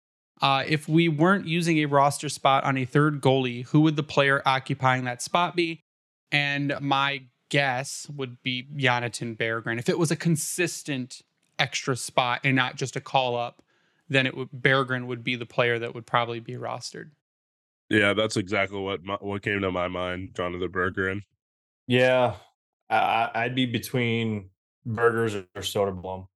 Uh, 0.43 0.65
if 0.67 0.89
we 0.89 1.09
weren't 1.09 1.47
using 1.47 1.79
a 1.79 1.87
roster 1.87 2.29
spot 2.29 2.65
on 2.65 2.77
a 2.77 2.85
third 2.85 3.21
goalie, 3.21 3.67
who 3.67 3.83
would 3.83 3.97
the 3.97 4.03
player 4.03 4.43
occupying 4.45 5.05
that 5.05 5.23
spot 5.23 5.55
be? 5.55 5.85
And 6.33 6.75
my 6.81 7.23
guess 7.49 8.09
would 8.15 8.43
be 8.43 8.67
Jonathan 8.77 9.37
Berggren. 9.37 9.79
If 9.79 9.89
it 9.89 9.99
was 9.99 10.11
a 10.11 10.17
consistent 10.17 11.23
extra 11.59 11.97
spot 11.97 12.41
and 12.45 12.57
not 12.57 12.77
just 12.77 12.97
a 12.97 13.01
call 13.01 13.37
up, 13.37 13.63
then 14.09 14.27
it 14.27 14.37
would 14.37 14.51
Berggren 14.51 15.07
would 15.07 15.25
be 15.25 15.37
the 15.37 15.47
player 15.47 15.79
that 15.79 15.95
would 15.95 16.07
probably 16.07 16.41
be 16.41 16.55
rostered. 16.55 17.11
Yeah, 17.91 18.15
that's 18.15 18.37
exactly 18.37 18.81
what 18.81 19.05
my, 19.05 19.17
what 19.21 19.43
came 19.43 19.61
to 19.61 19.71
my 19.71 19.89
mind, 19.89 20.31
Jonathan 20.35 20.69
Berggren. 20.69 21.21
Yeah, 21.87 22.35
I, 22.91 23.31
I'd 23.35 23.55
be 23.55 23.67
between 23.67 24.51
Burgers 24.87 25.35
or 25.35 25.45
Soderblom. 25.57 26.23
To 26.23 26.29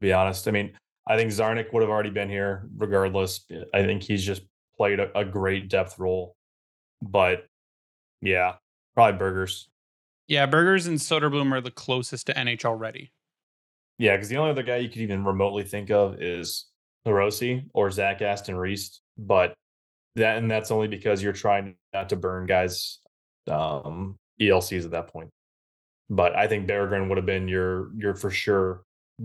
be 0.00 0.12
honest, 0.12 0.46
I 0.46 0.50
mean, 0.50 0.72
I 1.06 1.16
think 1.16 1.30
Czarnik 1.30 1.72
would 1.72 1.82
have 1.82 1.90
already 1.90 2.10
been 2.10 2.28
here 2.28 2.68
regardless. 2.76 3.44
I 3.72 3.82
think 3.82 4.02
he's 4.02 4.24
just 4.24 4.42
played 4.76 5.00
a, 5.00 5.16
a 5.18 5.24
great 5.24 5.68
depth 5.68 5.98
role, 5.98 6.36
but 7.00 7.46
yeah, 8.20 8.56
probably 8.94 9.18
Burgers. 9.18 9.68
Yeah, 10.28 10.46
Burgers 10.46 10.86
and 10.86 10.98
Soderblom 10.98 11.52
are 11.52 11.60
the 11.60 11.70
closest 11.70 12.26
to 12.26 12.34
NHL 12.34 12.78
ready. 12.78 13.12
Yeah, 13.98 14.16
because 14.16 14.28
the 14.28 14.36
only 14.36 14.50
other 14.50 14.62
guy 14.62 14.76
you 14.78 14.88
could 14.88 15.02
even 15.02 15.24
remotely 15.24 15.64
think 15.64 15.90
of 15.90 16.20
is 16.20 16.66
Hirose 17.06 17.64
or 17.72 17.90
Zach 17.90 18.20
Aston 18.20 18.56
Reese, 18.56 19.00
but 19.16 19.54
that 20.16 20.38
and 20.38 20.50
that's 20.50 20.70
only 20.70 20.88
because 20.88 21.22
you're 21.22 21.32
trying 21.32 21.76
not 21.92 22.08
to 22.08 22.16
burn 22.16 22.46
guys 22.46 22.98
um 23.48 24.16
ELCs 24.40 24.84
at 24.84 24.90
that 24.90 25.08
point. 25.08 25.30
But 26.10 26.36
I 26.36 26.46
think 26.46 26.68
Berggren 26.68 27.08
would 27.08 27.18
have 27.18 27.26
been 27.26 27.48
your 27.48 27.90
your 27.96 28.14
for 28.14 28.30
sure 28.30 28.82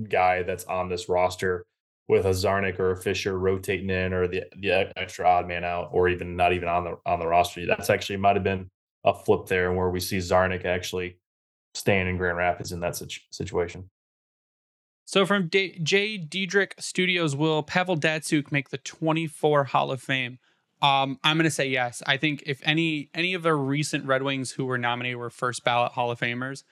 guy 0.09 0.43
that's 0.43 0.63
on 0.65 0.87
this 0.87 1.09
roster 1.09 1.65
with 2.07 2.25
a 2.25 2.29
Czarnik 2.29 2.79
or 2.79 2.91
a 2.91 2.97
Fischer 2.97 3.37
rotating 3.37 3.89
in 3.89 4.13
or 4.13 4.27
the 4.27 4.43
the 4.57 4.91
extra 4.95 5.27
odd 5.27 5.47
man 5.47 5.63
out 5.63 5.89
or 5.91 6.07
even 6.07 6.35
not 6.35 6.53
even 6.53 6.69
on 6.69 6.83
the 6.83 6.97
on 7.05 7.19
the 7.19 7.27
roster. 7.27 7.65
That's 7.65 7.89
actually 7.89 8.17
might 8.17 8.35
have 8.35 8.43
been 8.43 8.69
a 9.03 9.13
flip 9.13 9.47
there 9.47 9.71
where 9.73 9.89
we 9.89 9.99
see 9.99 10.17
Czarnik 10.17 10.65
actually 10.65 11.17
staying 11.73 12.07
in 12.07 12.17
Grand 12.17 12.37
Rapids 12.37 12.71
in 12.71 12.79
that 12.81 13.01
situation. 13.31 13.89
So 15.05 15.25
from 15.25 15.47
D- 15.47 15.79
J. 15.81 16.17
Diedrich 16.17 16.75
Studios, 16.79 17.35
will 17.35 17.63
Pavel 17.63 17.97
Datsyuk 17.97 18.51
make 18.51 18.69
the 18.69 18.77
24 18.77 19.65
Hall 19.65 19.91
of 19.91 20.01
Fame? 20.01 20.39
Um, 20.81 21.19
I'm 21.23 21.37
going 21.37 21.43
to 21.43 21.51
say 21.51 21.67
yes. 21.67 22.01
I 22.07 22.17
think 22.17 22.43
if 22.45 22.59
any 22.63 23.09
any 23.13 23.33
of 23.33 23.43
the 23.43 23.53
recent 23.53 24.05
Red 24.05 24.23
Wings 24.23 24.51
who 24.51 24.65
were 24.65 24.77
nominated 24.77 25.17
were 25.17 25.29
first 25.29 25.63
ballot 25.63 25.91
Hall 25.91 26.09
of 26.11 26.19
Famers, 26.19 26.63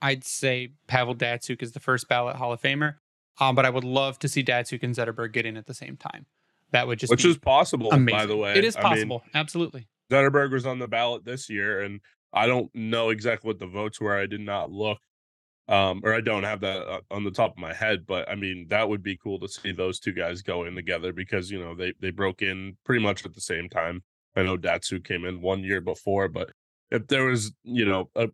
I'd 0.00 0.24
say 0.24 0.72
Pavel 0.88 1.14
Datsyuk 1.14 1.62
is 1.62 1.72
the 1.72 1.80
first 1.80 2.08
ballot 2.08 2.36
Hall 2.36 2.52
of 2.52 2.60
Famer. 2.60 2.96
Um, 3.40 3.54
but 3.54 3.64
I 3.64 3.70
would 3.70 3.84
love 3.84 4.18
to 4.20 4.28
see 4.28 4.42
Datsyuk 4.42 4.82
and 4.82 4.94
Zetterberg 4.94 5.32
get 5.32 5.46
in 5.46 5.56
at 5.56 5.66
the 5.66 5.74
same 5.74 5.96
time. 5.96 6.26
That 6.72 6.86
would 6.86 6.98
just 6.98 7.10
which 7.10 7.24
is 7.24 7.38
possible, 7.38 7.90
amazing. 7.90 8.18
by 8.18 8.26
the 8.26 8.36
way. 8.36 8.54
It 8.54 8.64
is 8.64 8.74
possible, 8.74 9.22
I 9.24 9.26
mean, 9.26 9.40
absolutely. 9.40 9.86
Zetterberg 10.12 10.52
was 10.52 10.66
on 10.66 10.78
the 10.78 10.88
ballot 10.88 11.24
this 11.24 11.48
year, 11.48 11.80
and 11.80 12.00
I 12.32 12.46
don't 12.46 12.70
know 12.74 13.10
exactly 13.10 13.48
what 13.48 13.58
the 13.58 13.66
votes 13.66 14.00
were. 14.00 14.16
I 14.16 14.26
did 14.26 14.40
not 14.40 14.70
look, 14.70 14.98
um, 15.68 16.02
or 16.04 16.14
I 16.14 16.20
don't 16.20 16.44
have 16.44 16.60
that 16.60 16.86
uh, 16.86 17.00
on 17.10 17.24
the 17.24 17.30
top 17.30 17.52
of 17.52 17.58
my 17.58 17.72
head. 17.72 18.06
But 18.06 18.28
I 18.28 18.34
mean, 18.34 18.66
that 18.68 18.88
would 18.88 19.02
be 19.02 19.16
cool 19.16 19.40
to 19.40 19.48
see 19.48 19.72
those 19.72 19.98
two 19.98 20.12
guys 20.12 20.42
go 20.42 20.64
in 20.64 20.74
together 20.74 21.12
because 21.12 21.50
you 21.50 21.58
know 21.58 21.74
they 21.74 21.94
they 22.00 22.10
broke 22.10 22.42
in 22.42 22.76
pretty 22.84 23.02
much 23.02 23.24
at 23.24 23.34
the 23.34 23.40
same 23.40 23.68
time. 23.68 24.02
I 24.36 24.42
know 24.42 24.56
Datsu 24.56 25.02
came 25.02 25.24
in 25.24 25.40
one 25.40 25.62
year 25.64 25.80
before, 25.80 26.28
but 26.28 26.50
if 26.90 27.06
there 27.08 27.24
was 27.24 27.52
you 27.64 27.86
know 27.86 28.10
a 28.14 28.28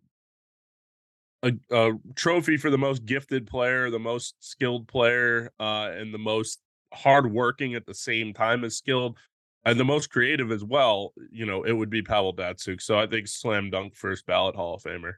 a, 1.41 1.53
a, 1.71 1.91
trophy 2.15 2.57
for 2.57 2.69
the 2.69 2.77
most 2.77 3.05
gifted 3.05 3.47
player, 3.47 3.89
the 3.89 3.99
most 3.99 4.35
skilled 4.39 4.87
player, 4.89 5.51
uh, 5.59 5.89
and 5.93 6.13
the 6.13 6.17
most 6.17 6.59
hardworking 6.93 7.75
at 7.75 7.85
the 7.85 7.93
same 7.93 8.33
time 8.33 8.63
as 8.63 8.77
skilled, 8.77 9.17
and 9.65 9.79
the 9.79 9.85
most 9.85 10.09
creative 10.09 10.51
as 10.51 10.63
well. 10.63 11.13
You 11.31 11.45
know, 11.45 11.63
it 11.63 11.73
would 11.73 11.89
be 11.89 12.01
Pavel 12.01 12.35
Datsyuk. 12.35 12.81
So 12.81 12.99
I 12.99 13.07
think 13.07 13.27
slam 13.27 13.69
dunk 13.69 13.95
first 13.95 14.25
ballot 14.25 14.55
Hall 14.55 14.75
of 14.75 14.83
Famer. 14.83 15.13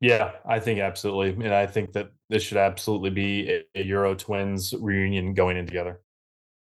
Yeah, 0.00 0.32
I 0.44 0.60
think 0.60 0.78
absolutely, 0.78 1.44
and 1.44 1.54
I 1.54 1.66
think 1.66 1.92
that 1.92 2.10
this 2.28 2.42
should 2.42 2.58
absolutely 2.58 3.10
be 3.10 3.50
a, 3.50 3.62
a 3.80 3.82
Euro 3.84 4.14
Twins 4.14 4.74
reunion 4.78 5.32
going 5.32 5.56
in 5.56 5.66
together. 5.66 6.00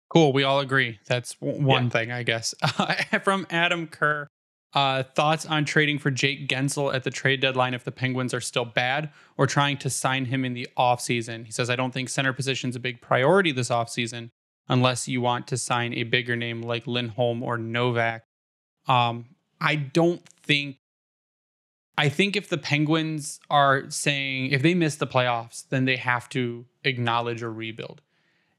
Cool. 0.09 0.33
We 0.33 0.43
all 0.43 0.59
agree. 0.59 0.99
That's 1.07 1.33
one 1.39 1.85
yeah. 1.85 1.89
thing, 1.89 2.11
I 2.11 2.23
guess. 2.23 2.53
From 3.23 3.47
Adam 3.49 3.87
Kerr. 3.87 4.27
Uh, 4.73 5.03
thoughts 5.03 5.45
on 5.45 5.65
trading 5.65 5.99
for 5.99 6.09
Jake 6.09 6.47
Guentzel 6.47 6.93
at 6.93 7.03
the 7.03 7.09
trade 7.09 7.41
deadline 7.41 7.73
if 7.73 7.83
the 7.83 7.91
Penguins 7.91 8.33
are 8.33 8.39
still 8.39 8.63
bad 8.63 9.09
or 9.37 9.45
trying 9.45 9.77
to 9.79 9.89
sign 9.89 10.23
him 10.23 10.45
in 10.45 10.53
the 10.53 10.65
offseason? 10.77 11.45
He 11.45 11.51
says, 11.51 11.69
I 11.69 11.75
don't 11.75 11.93
think 11.93 12.07
center 12.07 12.31
position 12.31 12.69
is 12.69 12.77
a 12.77 12.79
big 12.79 13.01
priority 13.01 13.51
this 13.51 13.67
offseason 13.67 14.31
unless 14.67 15.07
you 15.07 15.21
want 15.21 15.47
to 15.47 15.57
sign 15.57 15.93
a 15.93 16.03
bigger 16.03 16.35
name 16.35 16.61
like 16.61 16.87
Lindholm 16.87 17.43
or 17.43 17.57
Novak. 17.57 18.23
Um, 18.87 19.25
I 19.59 19.75
don't 19.75 20.21
think. 20.43 20.77
I 21.97 22.09
think 22.09 22.35
if 22.35 22.49
the 22.49 22.57
Penguins 22.57 23.39
are 23.49 23.89
saying 23.89 24.51
if 24.51 24.61
they 24.61 24.73
miss 24.73 24.95
the 24.95 25.05
playoffs, 25.05 25.67
then 25.69 25.85
they 25.85 25.97
have 25.97 26.29
to 26.29 26.65
acknowledge 26.83 27.43
a 27.43 27.49
rebuild. 27.49 28.01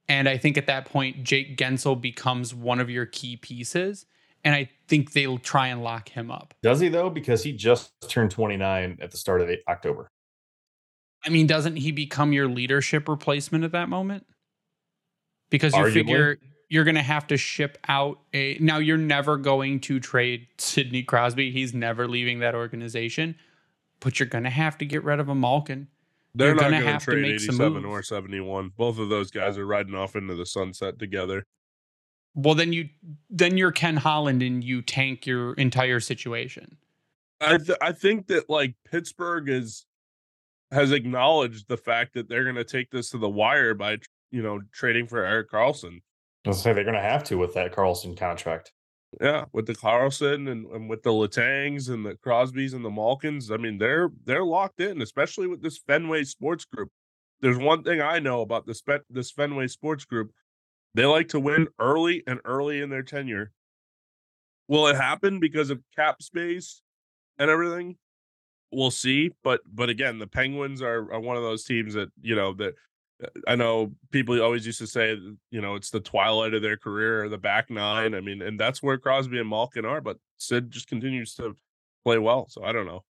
And 0.08 0.28
I 0.28 0.36
think 0.36 0.58
at 0.58 0.66
that 0.66 0.84
point, 0.84 1.24
Jake 1.24 1.56
Guentzel 1.56 2.00
becomes 2.00 2.54
one 2.54 2.78
of 2.78 2.90
your 2.90 3.06
key 3.06 3.36
pieces 3.36 4.06
and 4.44 4.54
I 4.54 4.68
think 4.88 5.12
they'll 5.12 5.38
try 5.38 5.68
and 5.68 5.82
lock 5.82 6.08
him 6.10 6.30
up. 6.30 6.54
Does 6.62 6.80
he 6.80 6.88
though? 6.88 7.10
Because 7.10 7.42
he 7.42 7.52
just 7.52 7.92
turned 8.08 8.30
29 8.30 8.98
at 9.00 9.10
the 9.10 9.16
start 9.16 9.40
of 9.40 9.50
October. 9.68 10.10
I 11.24 11.30
mean, 11.30 11.46
doesn't 11.46 11.76
he 11.76 11.92
become 11.92 12.32
your 12.32 12.48
leadership 12.48 13.08
replacement 13.08 13.64
at 13.64 13.72
that 13.72 13.88
moment? 13.88 14.26
Because 15.52 15.74
you 15.74 15.82
Arguably. 15.82 15.92
figure 15.92 16.38
you're 16.68 16.84
going 16.84 16.94
to 16.94 17.02
have 17.02 17.26
to 17.26 17.36
ship 17.36 17.76
out 17.86 18.18
a. 18.32 18.56
Now, 18.58 18.78
you're 18.78 18.96
never 18.96 19.36
going 19.36 19.78
to 19.80 20.00
trade 20.00 20.48
Sidney 20.56 21.02
Crosby. 21.02 21.52
He's 21.52 21.74
never 21.74 22.08
leaving 22.08 22.40
that 22.40 22.54
organization, 22.54 23.36
but 24.00 24.18
you're 24.18 24.26
going 24.26 24.44
to 24.44 24.50
have 24.50 24.78
to 24.78 24.86
get 24.86 25.04
rid 25.04 25.20
of 25.20 25.28
a 25.28 25.34
Malkin. 25.34 25.88
They're 26.34 26.48
you're 26.48 26.54
not 26.56 26.70
going 26.70 26.98
to 26.98 27.04
trade 27.04 27.26
87 27.26 27.84
or 27.84 28.02
71. 28.02 28.72
Both 28.74 28.98
of 28.98 29.10
those 29.10 29.30
guys 29.30 29.58
are 29.58 29.66
riding 29.66 29.94
off 29.94 30.16
into 30.16 30.34
the 30.34 30.46
sunset 30.46 30.98
together. 30.98 31.44
Well, 32.34 32.54
then 32.54 32.72
you 32.72 32.88
then 33.28 33.58
you're 33.58 33.72
Ken 33.72 33.98
Holland 33.98 34.42
and 34.42 34.64
you 34.64 34.80
tank 34.80 35.26
your 35.26 35.52
entire 35.54 36.00
situation. 36.00 36.78
I 37.42 37.58
th- 37.58 37.78
I 37.82 37.92
think 37.92 38.28
that 38.28 38.48
like 38.48 38.74
Pittsburgh 38.90 39.50
is 39.50 39.84
has 40.70 40.90
acknowledged 40.92 41.68
the 41.68 41.76
fact 41.76 42.14
that 42.14 42.30
they're 42.30 42.44
going 42.44 42.56
to 42.56 42.64
take 42.64 42.90
this 42.90 43.10
to 43.10 43.18
the 43.18 43.28
wire 43.28 43.74
by 43.74 43.98
you 44.32 44.42
know 44.42 44.60
trading 44.72 45.06
for 45.06 45.24
Erik 45.24 45.50
Karlsson. 45.50 46.02
I'll 46.44 46.52
say 46.52 46.72
they're 46.72 46.82
going 46.82 46.96
to 46.96 47.00
have 47.00 47.22
to 47.24 47.36
with 47.36 47.54
that 47.54 47.72
Karlsson 47.72 48.16
contract. 48.16 48.72
Yeah, 49.20 49.44
with 49.52 49.66
the 49.66 49.74
Karlsson 49.74 50.50
and, 50.50 50.66
and 50.66 50.90
with 50.90 51.02
the 51.02 51.10
Letangs 51.10 51.90
and 51.90 52.04
the 52.04 52.14
Crosbys 52.14 52.74
and 52.74 52.84
the 52.84 52.90
Malkins, 52.90 53.50
I 53.50 53.58
mean 53.58 53.78
they're 53.78 54.10
they're 54.24 54.44
locked 54.44 54.80
in, 54.80 55.02
especially 55.02 55.46
with 55.46 55.62
this 55.62 55.78
Fenway 55.86 56.24
Sports 56.24 56.64
Group. 56.64 56.90
There's 57.40 57.58
one 57.58 57.84
thing 57.84 58.00
I 58.00 58.18
know 58.18 58.40
about 58.40 58.66
this 58.66 58.82
this 59.08 59.30
Fenway 59.30 59.68
Sports 59.68 60.04
Group 60.04 60.32
they 60.94 61.06
like 61.06 61.28
to 61.28 61.40
win 61.40 61.68
early 61.78 62.22
and 62.26 62.40
early 62.44 62.80
in 62.80 62.90
their 62.90 63.02
tenure. 63.02 63.52
Will 64.68 64.86
it 64.88 64.96
happen 64.96 65.40
because 65.40 65.70
of 65.70 65.80
cap 65.96 66.22
space 66.22 66.82
and 67.38 67.50
everything? 67.50 67.96
We'll 68.70 68.90
see. 68.90 69.30
But 69.42 69.60
but 69.66 69.88
again, 69.88 70.18
the 70.18 70.26
Penguins 70.26 70.82
are, 70.82 71.12
are 71.12 71.20
one 71.20 71.36
of 71.36 71.42
those 71.42 71.64
teams 71.64 71.94
that, 71.94 72.10
you 72.20 72.34
know, 72.34 72.54
that 72.54 72.74
I 73.46 73.56
know 73.56 73.92
people 74.10 74.40
always 74.42 74.66
used 74.66 74.78
to 74.78 74.86
say, 74.86 75.18
you 75.50 75.60
know, 75.60 75.74
it's 75.74 75.90
the 75.90 76.00
twilight 76.00 76.54
of 76.54 76.62
their 76.62 76.76
career 76.76 77.24
or 77.24 77.28
the 77.28 77.38
back 77.38 77.70
nine. 77.70 78.14
I 78.14 78.20
mean, 78.20 78.42
and 78.42 78.58
that's 78.58 78.82
where 78.82 78.98
Crosby 78.98 79.38
and 79.38 79.48
Malkin 79.48 79.84
are, 79.84 80.00
but 80.00 80.18
Sid 80.38 80.70
just 80.70 80.88
continues 80.88 81.34
to 81.36 81.54
play 82.04 82.18
well. 82.18 82.46
So 82.48 82.64
I 82.64 82.72
don't 82.72 82.86
know. 82.86 83.04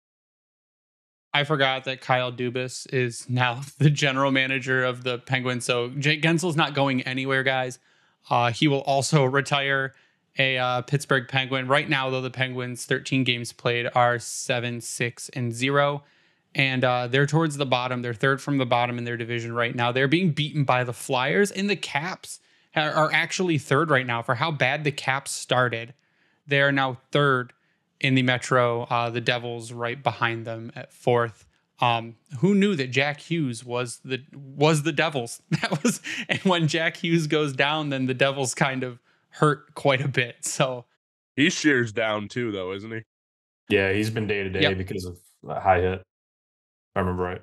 I 1.32 1.44
forgot 1.44 1.84
that 1.84 2.00
Kyle 2.00 2.32
Dubas 2.32 2.92
is 2.92 3.28
now 3.28 3.61
the 3.78 3.90
general 3.90 4.32
manager 4.32 4.84
of 4.84 5.04
the 5.04 5.18
Penguins. 5.18 5.64
So 5.64 5.90
Jake 5.90 6.22
Guentzel's 6.22 6.56
not 6.56 6.74
going 6.74 7.02
anywhere, 7.02 7.42
guys. 7.42 7.78
Uh, 8.28 8.50
he 8.50 8.68
will 8.68 8.82
also 8.82 9.24
retire 9.26 9.94
a 10.38 10.58
uh, 10.58 10.82
Pittsburgh 10.82 11.28
Penguin. 11.28 11.66
Right 11.66 11.88
now, 11.88 12.11
though, 12.11 12.20
the 12.20 12.30
Penguins' 12.30 12.84
13 12.84 13.24
games 13.24 13.52
played 13.52 13.88
are 13.94 14.18
7 14.18 14.80
6 14.80 15.28
and 15.30 15.52
0. 15.52 16.02
And 16.55 16.84
uh, 16.84 17.07
they're 17.07 17.26
towards 17.26 17.57
the 17.57 17.66
bottom. 17.66 18.03
They're 18.03 18.14
third 18.14 18.42
from 18.42 18.59
the 18.59 18.66
bottom 18.66 18.98
in 18.98 19.05
their 19.05 19.16
division 19.16 19.53
right 19.53 19.74
now. 19.74 19.92
They're 19.92 20.09
being 20.09 20.32
beaten 20.32 20.64
by 20.64 20.82
the 20.84 20.92
Flyers, 20.92 21.51
and 21.51 21.70
the 21.70 21.76
Caps 21.76 22.40
are 22.74 23.12
actually 23.12 23.59
third 23.59 23.90
right 23.90 24.07
now 24.07 24.22
for 24.22 24.36
how 24.36 24.51
bad 24.51 24.84
the 24.84 24.92
Caps 24.92 25.32
started. 25.32 25.94
They 26.46 26.61
are 26.61 26.72
now 26.72 26.98
third 27.12 27.53
in 28.01 28.14
the 28.14 28.22
Metro. 28.22 28.82
Uh, 28.82 29.11
the 29.11 29.20
Devils 29.20 29.72
right 29.72 30.03
behind 30.03 30.46
them 30.46 30.72
at 30.74 30.92
fourth. 30.92 31.46
Um, 31.80 32.16
who 32.40 32.55
knew 32.55 32.74
that 32.76 32.90
Jack 32.90 33.20
Hughes 33.20 33.64
was 33.64 34.01
the 34.05 34.22
was 34.34 34.82
the 34.82 34.92
Devils? 34.92 35.40
That 35.62 35.82
was 35.82 36.01
and 36.28 36.40
when 36.40 36.68
Jack 36.68 36.98
Hughes 36.98 37.26
goes 37.26 37.53
down, 37.53 37.88
then 37.88 38.07
the 38.07 38.14
Devils 38.14 38.55
kind 38.55 38.82
of 38.82 38.98
hurt 39.30 39.74
quite 39.74 40.01
a 40.01 40.09
bit. 40.09 40.44
So 40.44 40.84
he 41.36 41.48
shears 41.48 41.92
down 41.92 42.28
too, 42.28 42.53
though, 42.53 42.72
isn't 42.72 42.90
he? 42.90 43.01
Yeah, 43.70 43.92
he's 43.92 44.11
been 44.11 44.26
day 44.26 44.42
to 44.42 44.51
day 44.51 44.74
because 44.74 45.05
of 45.05 45.18
a 45.48 45.61
high 45.61 45.80
hit. 45.80 46.03
I 47.01 47.03
remember 47.03 47.22
right. 47.22 47.42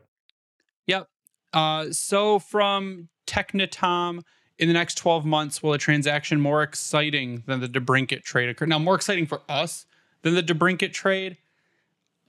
Yep. 0.86 1.10
Uh, 1.52 1.88
so 1.92 2.38
from 2.38 3.10
Technotom, 3.26 4.22
in 4.60 4.68
the 4.68 4.74
next 4.74 4.96
12 4.96 5.26
months, 5.26 5.64
will 5.64 5.74
a 5.74 5.80
transaction 5.80 6.40
more 6.40 6.62
exciting 6.62 7.44
than 7.48 7.60
the 7.60 7.68
DeBrincat 7.68 8.24
trade 8.24 8.50
occur? 8.50 8.68
Now, 8.68 8.78
more 8.78 8.96
exciting 8.96 9.26
for 9.26 9.42
us 9.50 9.88
than 10.22 10.36
the 10.36 10.44
DeBrincat 10.44 10.94
trade? 10.94 11.38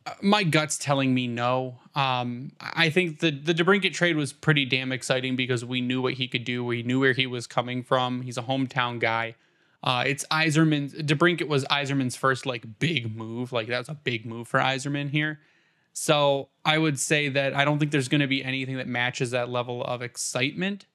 Uh, 0.07 0.15
my 0.23 0.43
gut's 0.43 0.79
telling 0.79 1.13
me 1.13 1.27
no. 1.27 1.79
Um, 1.95 2.53
I 2.61 2.89
think 2.89 3.21
the 3.21 3.31
the 3.31 3.53
DeBrincat 3.53 3.93
trade 3.93 4.17
was 4.17 4.33
pretty 4.33 4.65
damn 4.65 4.91
exciting 4.91 5.37
because 5.37 5.65
we 5.65 5.83
knew 5.83 6.01
what 6.01 6.15
he 6.15 6.29
could 6.29 6.45
do. 6.45 6.65
We 6.65 6.83
knew 6.83 7.01
where 7.01 7.13
he 7.13 7.27
was 7.27 7.47
coming 7.47 7.83
from. 7.83 8.23
He's 8.23 8.39
a 8.39 8.43
hometown 8.43 9.01
guy. 9.01 9.35
Uh, 9.83 10.05
it's 10.07 10.25
Yzerman. 10.31 11.05
DeBrincat 11.07 11.49
was 11.49 11.65
Yzerman's 11.67 12.17
first 12.17 12.47
like 12.47 12.79
big 12.79 13.15
move. 13.15 13.53
Like 13.53 13.67
that 13.67 13.79
was 13.79 13.89
a 13.91 13.95
big 13.95 14.25
move 14.25 14.49
for 14.49 14.61
Yzerman 14.61 15.11
here. 15.11 15.41
So 16.01 16.49
I 16.65 16.79
would 16.79 16.97
say 16.97 17.29
that 17.31 17.57
I 17.57 17.65
don't 17.65 17.81
think 17.81 17.91
there's 17.91 18.07
going 18.07 18.21
to 18.21 18.29
be 18.29 18.45
anything 18.45 18.77
that 18.77 18.87
matches 18.87 19.33
that 19.33 19.51
level 19.51 19.83
of 19.83 20.01
excitement, 20.01 20.87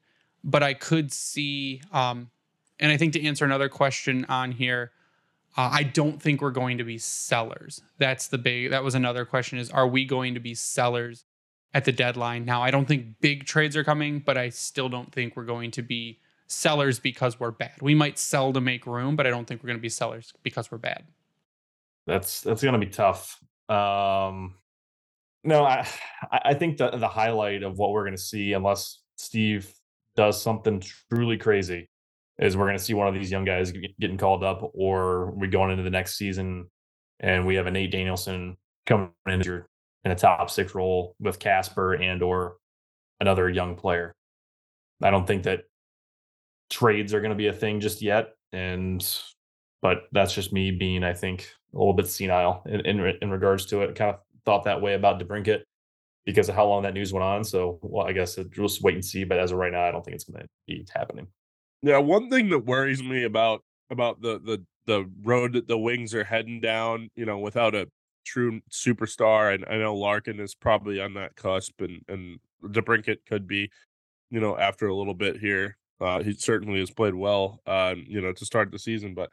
but 0.45 0.64
I 0.64 0.74
could 0.74 1.12
see. 1.12 1.82
Um, 1.91 2.32
and 2.80 2.89
I 2.89 2.95
think 2.95 3.12
to 3.12 3.24
answer 3.26 3.43
another 3.43 3.68
question 3.68 4.26
on 4.30 4.54
here, 4.54 4.93
uh, 5.58 5.70
I 5.74 5.84
don't 5.84 6.22
think 6.22 6.41
we're 6.41 6.51
going 6.51 6.78
to 6.78 6.86
be 6.86 6.97
sellers. 6.97 7.82
That's 7.97 8.30
the 8.30 8.38
big. 8.38 8.70
That 8.72 8.82
was 8.82 8.95
another 8.95 9.26
question: 9.26 9.60
is 9.60 9.70
are 9.72 9.86
we 9.86 10.06
going 10.06 10.36
to 10.36 10.39
be 10.39 10.56
sellers 10.56 11.26
at 11.74 11.84
the 11.84 11.91
deadline? 11.91 12.45
Now, 12.45 12.62
I 12.62 12.72
don't 12.72 12.88
think 12.88 13.20
big 13.20 13.45
trades 13.45 13.76
are 13.76 13.84
coming, 13.84 14.20
but 14.20 14.38
I 14.38 14.47
still 14.47 14.88
don't 14.88 15.12
think 15.12 15.36
we're 15.36 15.43
going 15.43 15.72
to 15.72 15.82
be 15.82 16.22
sellers 16.47 16.97
because 16.99 17.41
we're 17.41 17.51
bad. 17.51 17.74
We 17.82 17.93
might 17.93 18.18
sell 18.18 18.54
to 18.54 18.62
make 18.62 18.88
room, 18.88 19.18
but 19.18 19.28
I 19.28 19.32
don't 19.32 19.45
think 19.47 19.64
we're 19.64 19.68
going 19.68 19.80
to 19.80 19.82
be 19.82 19.89
sellers 19.89 20.32
because 20.43 20.72
we're 20.72 20.78
bad. 20.78 21.04
That's 22.08 22.39
that's 22.39 22.62
going 22.62 22.80
to 22.80 22.80
be 22.80 22.89
tough. 22.89 23.43
Um, 23.68 24.56
no, 25.43 25.63
I 25.63 25.87
I 26.31 26.53
think 26.53 26.77
the 26.77 26.91
the 26.91 27.07
highlight 27.07 27.63
of 27.63 27.77
what 27.77 27.91
we're 27.91 28.03
going 28.03 28.15
to 28.15 28.21
see, 28.21 28.53
unless 28.53 29.01
Steve 29.17 29.73
does 30.15 30.41
something 30.41 30.81
truly 31.09 31.37
crazy, 31.37 31.89
is 32.39 32.55
we're 32.57 32.65
going 32.65 32.77
to 32.77 32.83
see 32.83 32.93
one 32.93 33.07
of 33.07 33.13
these 33.13 33.31
young 33.31 33.45
guys 33.45 33.73
getting 33.99 34.17
called 34.17 34.43
up, 34.43 34.71
or 34.73 35.31
we 35.31 35.47
going 35.47 35.71
into 35.71 35.83
the 35.83 35.89
next 35.89 36.17
season 36.17 36.69
and 37.19 37.45
we 37.45 37.55
have 37.55 37.67
a 37.67 37.71
Nate 37.71 37.91
Danielson 37.91 38.57
coming 38.85 39.11
in 39.27 39.41
in 40.05 40.11
a 40.11 40.15
top 40.15 40.49
six 40.49 40.75
role 40.75 41.15
with 41.19 41.39
Kasper 41.39 41.93
and 41.93 42.21
or 42.21 42.57
another 43.19 43.49
young 43.49 43.75
player. 43.75 44.13
I 45.01 45.09
don't 45.09 45.25
think 45.25 45.43
that 45.43 45.61
trades 46.69 47.13
are 47.13 47.21
going 47.21 47.31
to 47.31 47.35
be 47.35 47.47
a 47.47 47.53
thing 47.53 47.79
just 47.79 48.01
yet, 48.01 48.33
and 48.51 49.05
but 49.81 50.03
that's 50.11 50.33
just 50.33 50.53
me 50.53 50.71
being, 50.71 51.03
I 51.03 51.13
think, 51.13 51.49
a 51.73 51.77
little 51.77 51.93
bit 51.93 52.07
senile 52.07 52.63
in 52.65 52.81
in, 52.81 53.17
in 53.21 53.31
regards 53.31 53.65
to 53.67 53.81
it. 53.81 53.95
Kind 53.95 54.15
of 54.15 54.19
thought 54.45 54.65
that 54.65 54.81
way 54.81 54.93
about 54.93 55.19
DeBrincat 55.19 55.61
because 56.25 56.49
of 56.49 56.55
how 56.55 56.65
long 56.67 56.83
that 56.83 56.93
news 56.93 57.11
went 57.11 57.23
on. 57.23 57.43
So, 57.43 57.79
well, 57.81 58.07
I 58.07 58.13
guess 58.13 58.37
we'll 58.37 58.47
just 58.47 58.81
wait 58.81 58.95
and 58.95 59.05
see. 59.05 59.23
But 59.23 59.39
as 59.39 59.51
of 59.51 59.57
right 59.57 59.71
now, 59.71 59.83
I 59.83 59.91
don't 59.91 60.03
think 60.03 60.15
it's 60.15 60.23
going 60.23 60.41
to 60.41 60.47
be 60.67 60.85
happening. 60.93 61.27
Yeah, 61.81 61.97
one 61.97 62.29
thing 62.29 62.49
that 62.49 62.65
worries 62.65 63.03
me 63.03 63.23
about 63.23 63.61
about 63.89 64.21
the 64.21 64.39
the 64.39 64.63
the 64.85 65.09
road 65.23 65.53
that 65.53 65.67
the 65.67 65.77
Wings 65.77 66.13
are 66.13 66.23
heading 66.23 66.59
down, 66.61 67.09
you 67.15 67.25
know, 67.25 67.39
without 67.39 67.75
a 67.75 67.87
true 68.25 68.61
superstar, 68.71 69.53
and 69.53 69.65
I 69.65 69.77
know 69.77 69.95
Larkin 69.95 70.39
is 70.39 70.55
probably 70.55 71.01
on 71.01 71.13
that 71.15 71.35
cusp, 71.35 71.81
and 71.81 72.01
and 72.07 72.39
DeBrincat 72.63 73.17
could 73.27 73.47
be, 73.47 73.69
you 74.29 74.39
know, 74.39 74.57
after 74.57 74.87
a 74.87 74.95
little 74.95 75.13
bit 75.13 75.37
here. 75.37 75.77
Uh, 76.01 76.21
he 76.21 76.33
certainly 76.33 76.79
has 76.79 76.91
played 76.91 77.15
well, 77.15 77.61
uh, 77.65 77.95
you 78.07 78.19
know, 78.19 78.33
to 78.33 78.45
start 78.45 78.71
the 78.71 78.79
season. 78.79 79.13
But 79.13 79.29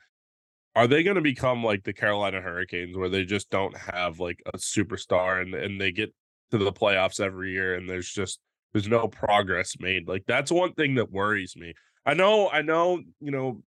are 0.77 0.87
they 0.87 1.03
going 1.03 1.16
to 1.16 1.23
become 1.23 1.64
like 1.64 1.85
the 1.85 1.93
Carolina 1.93 2.41
Hurricanes, 2.41 2.97
where 2.97 3.09
they 3.09 3.25
just 3.25 3.51
don't 3.51 3.77
have 3.77 4.21
like 4.21 4.41
a 4.47 4.59
superstar, 4.59 5.43
and 5.43 5.55
and 5.55 5.81
they 5.81 5.93
get 5.93 6.14
to 6.51 6.59
the 6.59 6.73
playoffs 6.73 7.21
every 7.21 7.53
year, 7.53 7.75
and 7.75 7.89
there's 7.89 8.11
just 8.11 8.41
there's 8.73 8.89
no 8.89 9.09
progress 9.09 9.77
made. 9.81 10.09
Like 10.09 10.25
that's 10.27 10.53
one 10.53 10.73
thing 10.75 10.95
that 10.97 11.11
worries 11.11 11.57
me. 11.57 11.75
I 12.07 12.14
know, 12.14 12.49
I 12.49 12.62
know, 12.62 13.03
you 13.21 13.31
know, 13.31 13.62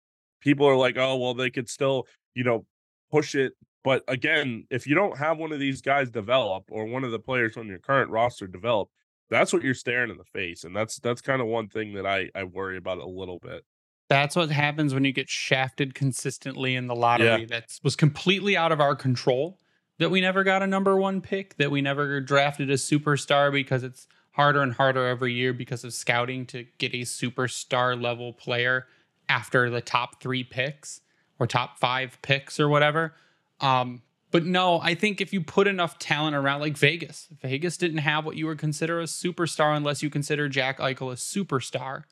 people 0.40 0.66
are 0.66 0.76
like, 0.76 0.98
oh, 0.98 1.16
well, 1.16 1.34
they 1.34 1.50
could 1.50 1.68
still, 1.68 2.06
you 2.34 2.44
know, 2.44 2.66
push 3.10 3.34
it. 3.34 3.52
But 3.84 4.02
again, 4.08 4.66
if 4.70 4.86
you 4.86 4.94
don't 4.94 5.16
have 5.16 5.38
one 5.38 5.52
of 5.52 5.60
these 5.60 5.80
guys 5.80 6.10
develop 6.10 6.64
or 6.70 6.86
one 6.86 7.04
of 7.04 7.10
the 7.10 7.18
players 7.18 7.56
on 7.56 7.68
your 7.68 7.78
current 7.78 8.10
roster 8.10 8.46
develop, 8.46 8.88
that's 9.30 9.52
what 9.52 9.62
you're 9.62 9.74
staring 9.74 10.10
in 10.10 10.16
the 10.16 10.24
face. 10.24 10.64
And 10.64 10.74
that's 10.74 10.98
that's 10.98 11.20
kind 11.20 11.40
of 11.40 11.46
one 11.46 11.68
thing 11.68 11.94
that 11.94 12.06
I, 12.06 12.30
I 12.34 12.44
worry 12.44 12.76
about 12.76 12.98
a 12.98 13.06
little 13.06 13.38
bit. 13.38 13.64
That's 14.08 14.34
what 14.34 14.50
happens 14.50 14.94
when 14.94 15.04
you 15.04 15.12
get 15.12 15.28
shafted 15.28 15.94
consistently 15.94 16.74
in 16.74 16.86
the 16.86 16.94
lottery. 16.94 17.42
Yeah. 17.42 17.46
That 17.46 17.78
was 17.82 17.94
completely 17.94 18.56
out 18.56 18.72
of 18.72 18.80
our 18.80 18.96
control. 18.96 19.60
That 19.98 20.10
we 20.10 20.20
never 20.20 20.44
got 20.44 20.62
a 20.62 20.66
number 20.66 20.96
one 20.96 21.20
pick, 21.20 21.56
that 21.56 21.72
we 21.72 21.82
never 21.82 22.20
drafted 22.20 22.70
a 22.70 22.74
superstar 22.74 23.50
because 23.50 23.82
it's 23.82 24.06
harder 24.30 24.62
and 24.62 24.72
harder 24.72 25.04
every 25.06 25.34
year 25.34 25.52
because 25.52 25.82
of 25.82 25.92
scouting 25.92 26.46
to 26.46 26.64
get 26.78 26.94
a 26.94 26.98
superstar 26.98 28.00
level 28.00 28.32
player 28.32 28.86
after 29.28 29.68
the 29.68 29.80
top 29.80 30.22
three 30.22 30.44
picks 30.44 31.00
or 31.40 31.46
top 31.48 31.78
five 31.78 32.16
picks 32.22 32.60
or 32.60 32.68
whatever. 32.68 33.14
Um, 33.60 34.02
but 34.30 34.44
no, 34.44 34.80
I 34.80 34.94
think 34.94 35.20
if 35.20 35.32
you 35.32 35.40
put 35.40 35.66
enough 35.66 35.98
talent 35.98 36.36
around, 36.36 36.60
like 36.60 36.76
Vegas, 36.76 37.28
Vegas 37.42 37.76
didn't 37.76 37.98
have 37.98 38.24
what 38.24 38.36
you 38.36 38.46
would 38.46 38.58
consider 38.58 39.00
a 39.00 39.04
superstar 39.04 39.76
unless 39.76 40.02
you 40.02 40.10
consider 40.10 40.48
Jack 40.48 40.78
Eichel 40.78 41.10
a 41.10 41.16
superstar. 41.16 42.04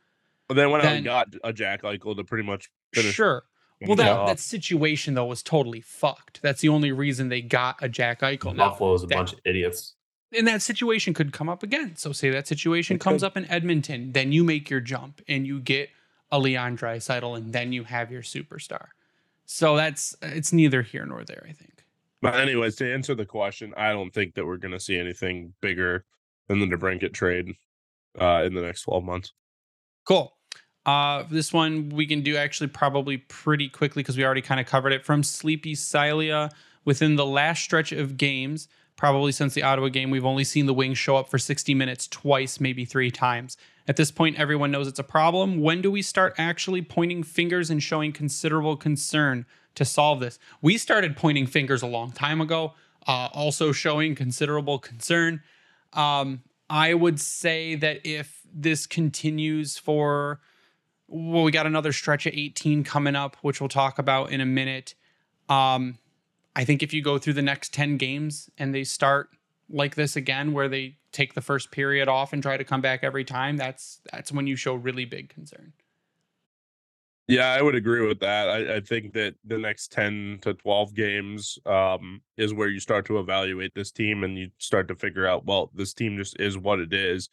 But 0.48 0.54
then 0.54 0.70
when 0.70 0.80
I 0.80 1.00
got 1.00 1.28
a 1.42 1.52
Jack 1.52 1.82
Eichel 1.82 2.16
to 2.16 2.24
pretty 2.24 2.44
much 2.44 2.70
finish. 2.92 3.14
Sure. 3.14 3.44
Well, 3.82 3.96
that, 3.96 4.26
that 4.26 4.40
situation 4.40 5.14
though 5.14 5.26
was 5.26 5.42
totally 5.42 5.80
fucked. 5.80 6.40
That's 6.40 6.60
the 6.62 6.70
only 6.70 6.92
reason 6.92 7.28
they 7.28 7.42
got 7.42 7.76
a 7.82 7.88
Jack 7.88 8.20
Eichel. 8.20 8.56
Buffalo's 8.56 9.02
a 9.02 9.06
that, 9.08 9.14
bunch 9.14 9.32
of 9.32 9.40
idiots 9.44 9.96
and 10.36 10.46
that 10.46 10.62
situation 10.62 11.14
could 11.14 11.32
come 11.32 11.48
up 11.48 11.62
again. 11.62 11.96
So 11.96 12.12
say 12.12 12.30
that 12.30 12.46
situation 12.46 12.96
it 12.96 13.00
comes 13.00 13.22
could. 13.22 13.28
up 13.28 13.36
in 13.36 13.50
Edmonton, 13.50 14.12
then 14.12 14.32
you 14.32 14.44
make 14.44 14.70
your 14.70 14.80
jump 14.80 15.20
and 15.28 15.46
you 15.46 15.60
get 15.60 15.90
a 16.30 16.38
Leon 16.38 16.76
Draisaitl, 16.76 17.36
and 17.36 17.52
then 17.52 17.72
you 17.72 17.84
have 17.84 18.10
your 18.10 18.22
superstar. 18.22 18.88
So 19.44 19.76
that's 19.76 20.16
it's 20.22 20.52
neither 20.52 20.82
here 20.82 21.06
nor 21.06 21.24
there, 21.24 21.46
I 21.48 21.52
think. 21.52 21.84
But 22.20 22.34
anyways, 22.34 22.74
to 22.76 22.92
answer 22.92 23.14
the 23.14 23.26
question, 23.26 23.72
I 23.76 23.92
don't 23.92 24.12
think 24.12 24.34
that 24.34 24.44
we're 24.44 24.56
going 24.56 24.72
to 24.72 24.80
see 24.80 24.98
anything 24.98 25.52
bigger 25.60 26.04
than 26.48 26.58
the 26.58 26.66
DeBrincat 26.66 27.12
trade 27.12 27.54
uh, 28.20 28.42
in 28.44 28.54
the 28.54 28.62
next 28.62 28.82
twelve 28.82 29.04
months. 29.04 29.32
Cool. 30.04 30.35
Uh, 30.86 31.24
this 31.30 31.52
one 31.52 31.90
we 31.90 32.06
can 32.06 32.22
do 32.22 32.36
actually 32.36 32.68
probably 32.68 33.18
pretty 33.18 33.68
quickly 33.68 34.02
because 34.02 34.16
we 34.16 34.24
already 34.24 34.40
kind 34.40 34.60
of 34.60 34.66
covered 34.66 34.92
it 34.92 35.04
from 35.04 35.22
Sleepy 35.22 35.74
Silia. 35.74 36.50
Within 36.84 37.16
the 37.16 37.26
last 37.26 37.64
stretch 37.64 37.90
of 37.90 38.16
games, 38.16 38.68
Probably 38.96 39.30
since 39.30 39.52
the 39.52 39.62
Ottawa 39.62 39.88
game, 39.88 40.10
we've 40.10 40.24
only 40.24 40.44
seen 40.44 40.64
the 40.64 40.72
Wings 40.72 40.96
show 40.96 41.16
up 41.16 41.28
for 41.28 41.38
60 41.38 41.74
minutes 41.74 42.08
twice, 42.08 42.60
maybe 42.60 42.86
three 42.86 43.10
times. 43.10 43.58
At 43.86 43.96
this 43.96 44.10
point, 44.10 44.38
everyone 44.38 44.70
knows 44.70 44.88
it's 44.88 44.98
a 44.98 45.04
problem. 45.04 45.60
When 45.60 45.82
do 45.82 45.90
we 45.90 46.00
start 46.00 46.34
actually 46.38 46.80
pointing 46.80 47.22
fingers 47.22 47.68
and 47.68 47.82
showing 47.82 48.12
considerable 48.12 48.76
concern 48.76 49.44
to 49.74 49.84
solve 49.84 50.20
this? 50.20 50.38
We 50.62 50.78
started 50.78 51.14
pointing 51.14 51.46
fingers 51.46 51.82
a 51.82 51.86
long 51.86 52.10
time 52.10 52.40
ago, 52.40 52.72
uh, 53.06 53.28
also 53.34 53.70
showing 53.70 54.14
considerable 54.14 54.78
concern. 54.78 55.42
Um, 55.92 56.42
I 56.70 56.94
would 56.94 57.20
say 57.20 57.74
that 57.74 58.00
if 58.02 58.40
this 58.52 58.86
continues 58.86 59.76
for, 59.76 60.40
well, 61.08 61.44
we 61.44 61.52
got 61.52 61.66
another 61.66 61.92
stretch 61.92 62.26
of 62.26 62.34
18 62.34 62.84
coming 62.84 63.14
up, 63.14 63.36
which 63.42 63.60
we'll 63.60 63.68
talk 63.68 63.98
about 63.98 64.32
in 64.32 64.40
a 64.40 64.46
minute. 64.46 64.94
Um, 65.48 65.98
I 66.54 66.64
think 66.64 66.82
if 66.82 66.92
you 66.92 67.02
go 67.02 67.18
through 67.18 67.34
the 67.34 67.42
next 67.42 67.72
10 67.74 67.96
games 67.96 68.50
and 68.58 68.74
they 68.74 68.84
start 68.84 69.28
like 69.68 69.94
this 69.94 70.16
again 70.16 70.52
where 70.52 70.68
they 70.68 70.96
take 71.12 71.34
the 71.34 71.40
first 71.40 71.70
period 71.70 72.08
off 72.08 72.32
and 72.32 72.42
try 72.42 72.56
to 72.56 72.64
come 72.64 72.80
back 72.80 73.02
every 73.02 73.24
time, 73.24 73.56
that's 73.56 74.00
that's 74.12 74.32
when 74.32 74.46
you 74.46 74.56
show 74.56 74.74
really 74.74 75.04
big 75.04 75.28
concern. 75.28 75.72
Yeah, 77.28 77.52
I 77.52 77.60
would 77.60 77.74
agree 77.74 78.06
with 78.06 78.20
that. 78.20 78.48
I, 78.48 78.76
I 78.76 78.80
think 78.80 79.12
that 79.14 79.34
the 79.44 79.58
next 79.58 79.90
10 79.90 80.38
to 80.42 80.54
12 80.54 80.94
games 80.94 81.58
um, 81.66 82.22
is 82.36 82.54
where 82.54 82.68
you 82.68 82.78
start 82.78 83.04
to 83.06 83.18
evaluate 83.18 83.74
this 83.74 83.90
team 83.90 84.22
and 84.22 84.38
you 84.38 84.50
start 84.58 84.86
to 84.88 84.94
figure 84.94 85.26
out, 85.26 85.44
well, 85.44 85.70
this 85.74 85.92
team 85.92 86.16
just 86.16 86.38
is 86.38 86.56
what 86.56 86.78
it 86.78 86.92
is. 86.92 87.28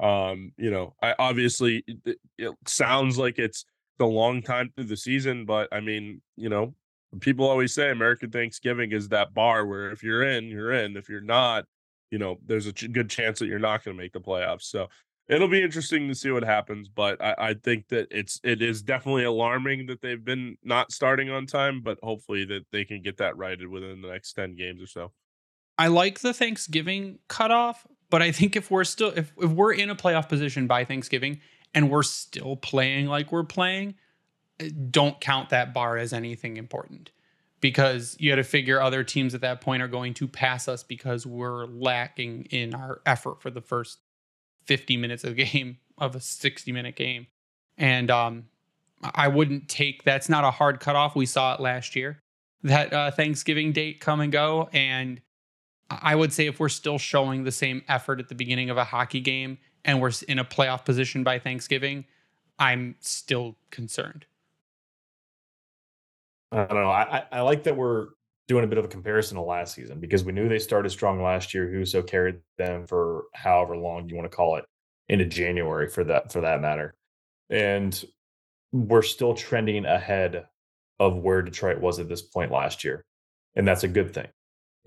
Um, 0.00 0.52
you 0.56 0.70
know, 0.70 0.94
I 1.02 1.14
obviously 1.18 1.84
it, 1.86 2.18
it 2.38 2.54
sounds 2.66 3.18
like 3.18 3.38
it's 3.38 3.64
a 4.00 4.06
long 4.06 4.42
time 4.42 4.72
through 4.74 4.86
the 4.86 4.96
season, 4.96 5.44
but 5.44 5.68
I 5.72 5.80
mean, 5.80 6.22
you 6.36 6.48
know, 6.48 6.74
people 7.20 7.48
always 7.48 7.74
say 7.74 7.90
American 7.90 8.30
Thanksgiving 8.30 8.92
is 8.92 9.08
that 9.08 9.34
bar 9.34 9.66
where 9.66 9.90
if 9.90 10.02
you're 10.02 10.22
in, 10.22 10.46
you're 10.46 10.72
in. 10.72 10.96
If 10.96 11.08
you're 11.08 11.20
not, 11.20 11.64
you 12.10 12.18
know, 12.18 12.38
there's 12.46 12.66
a 12.66 12.72
ch- 12.72 12.92
good 12.92 13.10
chance 13.10 13.38
that 13.40 13.46
you're 13.46 13.58
not 13.58 13.84
going 13.84 13.96
to 13.96 14.02
make 14.02 14.12
the 14.12 14.20
playoffs. 14.20 14.62
So 14.62 14.88
it'll 15.28 15.48
be 15.48 15.62
interesting 15.62 16.08
to 16.08 16.14
see 16.14 16.30
what 16.30 16.44
happens. 16.44 16.88
But 16.88 17.22
I, 17.22 17.34
I 17.38 17.54
think 17.54 17.88
that 17.88 18.08
it's 18.10 18.40
it 18.42 18.62
is 18.62 18.82
definitely 18.82 19.24
alarming 19.24 19.86
that 19.86 20.00
they've 20.00 20.24
been 20.24 20.56
not 20.62 20.92
starting 20.92 21.30
on 21.30 21.46
time. 21.46 21.82
But 21.82 21.98
hopefully 22.02 22.44
that 22.46 22.62
they 22.72 22.84
can 22.84 23.02
get 23.02 23.18
that 23.18 23.36
righted 23.36 23.68
within 23.68 24.02
the 24.02 24.08
next 24.08 24.32
ten 24.32 24.56
games 24.56 24.82
or 24.82 24.86
so. 24.86 25.12
I 25.78 25.88
like 25.88 26.20
the 26.20 26.34
Thanksgiving 26.34 27.18
cutoff, 27.28 27.86
but 28.10 28.22
I 28.22 28.32
think 28.32 28.56
if 28.56 28.70
we're 28.70 28.84
still 28.84 29.12
if, 29.16 29.32
if 29.38 29.50
we're 29.50 29.72
in 29.72 29.90
a 29.90 29.96
playoff 29.96 30.28
position 30.28 30.66
by 30.66 30.84
Thanksgiving 30.84 31.40
and 31.74 31.90
we're 31.90 32.02
still 32.02 32.56
playing 32.56 33.06
like 33.06 33.32
we're 33.32 33.44
playing, 33.44 33.94
eh, 34.58 34.70
don't 34.90 35.20
count 35.20 35.50
that 35.50 35.72
bar 35.72 35.96
as 35.96 36.12
anything 36.12 36.56
important 36.56 37.10
because 37.60 38.16
you 38.18 38.30
got 38.30 38.36
to 38.36 38.44
figure 38.44 38.80
other 38.80 39.04
teams 39.04 39.34
at 39.34 39.42
that 39.42 39.60
point 39.60 39.82
are 39.82 39.88
going 39.88 40.14
to 40.14 40.26
pass 40.26 40.66
us 40.68 40.82
because 40.82 41.26
we're 41.26 41.66
lacking 41.66 42.46
in 42.50 42.74
our 42.74 43.00
effort 43.06 43.40
for 43.40 43.50
the 43.50 43.60
first 43.60 43.98
50 44.64 44.96
minutes 44.96 45.24
of 45.24 45.36
the 45.36 45.44
game 45.52 45.78
of 45.98 46.16
a 46.16 46.20
60 46.20 46.72
minute 46.72 46.96
game. 46.96 47.26
And 47.76 48.10
um, 48.10 48.44
I 49.02 49.28
wouldn't 49.28 49.68
take 49.68 50.04
that's 50.04 50.28
not 50.28 50.44
a 50.44 50.50
hard 50.50 50.80
cutoff. 50.80 51.14
We 51.14 51.26
saw 51.26 51.54
it 51.54 51.60
last 51.60 51.96
year. 51.96 52.22
That 52.62 52.92
uh, 52.92 53.10
Thanksgiving 53.10 53.72
date 53.72 54.00
come 54.00 54.20
and 54.20 54.30
go. 54.30 54.68
And 54.72 55.20
I 55.90 56.14
would 56.14 56.32
say 56.32 56.46
if 56.46 56.60
we're 56.60 56.68
still 56.68 56.98
showing 56.98 57.44
the 57.44 57.52
same 57.52 57.82
effort 57.88 58.20
at 58.20 58.28
the 58.28 58.34
beginning 58.34 58.70
of 58.70 58.76
a 58.76 58.84
hockey 58.84 59.20
game 59.20 59.58
and 59.84 60.00
we're 60.00 60.12
in 60.28 60.38
a 60.38 60.44
playoff 60.44 60.84
position 60.84 61.24
by 61.24 61.38
Thanksgiving, 61.38 62.04
I'm 62.58 62.94
still 63.00 63.56
concerned. 63.70 64.26
I 66.52 66.64
don't 66.64 66.74
know. 66.74 66.90
I, 66.90 67.24
I 67.32 67.40
like 67.40 67.64
that 67.64 67.76
we're 67.76 68.08
doing 68.48 68.64
a 68.64 68.66
bit 68.66 68.78
of 68.78 68.84
a 68.84 68.88
comparison 68.88 69.36
to 69.36 69.42
last 69.42 69.74
season 69.74 70.00
because 70.00 70.24
we 70.24 70.32
knew 70.32 70.48
they 70.48 70.58
started 70.58 70.90
strong 70.90 71.22
last 71.22 71.54
year. 71.54 71.68
Husso 71.68 72.06
carried 72.06 72.40
them 72.58 72.86
for 72.86 73.24
however 73.34 73.76
long 73.76 74.08
you 74.08 74.16
want 74.16 74.30
to 74.30 74.36
call 74.36 74.56
it 74.56 74.64
into 75.08 75.24
January 75.24 75.88
for 75.88 76.04
that 76.04 76.32
for 76.32 76.40
that 76.40 76.60
matter. 76.60 76.94
And 77.48 78.04
we're 78.72 79.02
still 79.02 79.34
trending 79.34 79.84
ahead 79.84 80.46
of 80.98 81.16
where 81.16 81.42
Detroit 81.42 81.78
was 81.78 81.98
at 81.98 82.08
this 82.08 82.22
point 82.22 82.52
last 82.52 82.84
year. 82.84 83.04
And 83.56 83.66
that's 83.66 83.84
a 83.84 83.88
good 83.88 84.12
thing. 84.12 84.28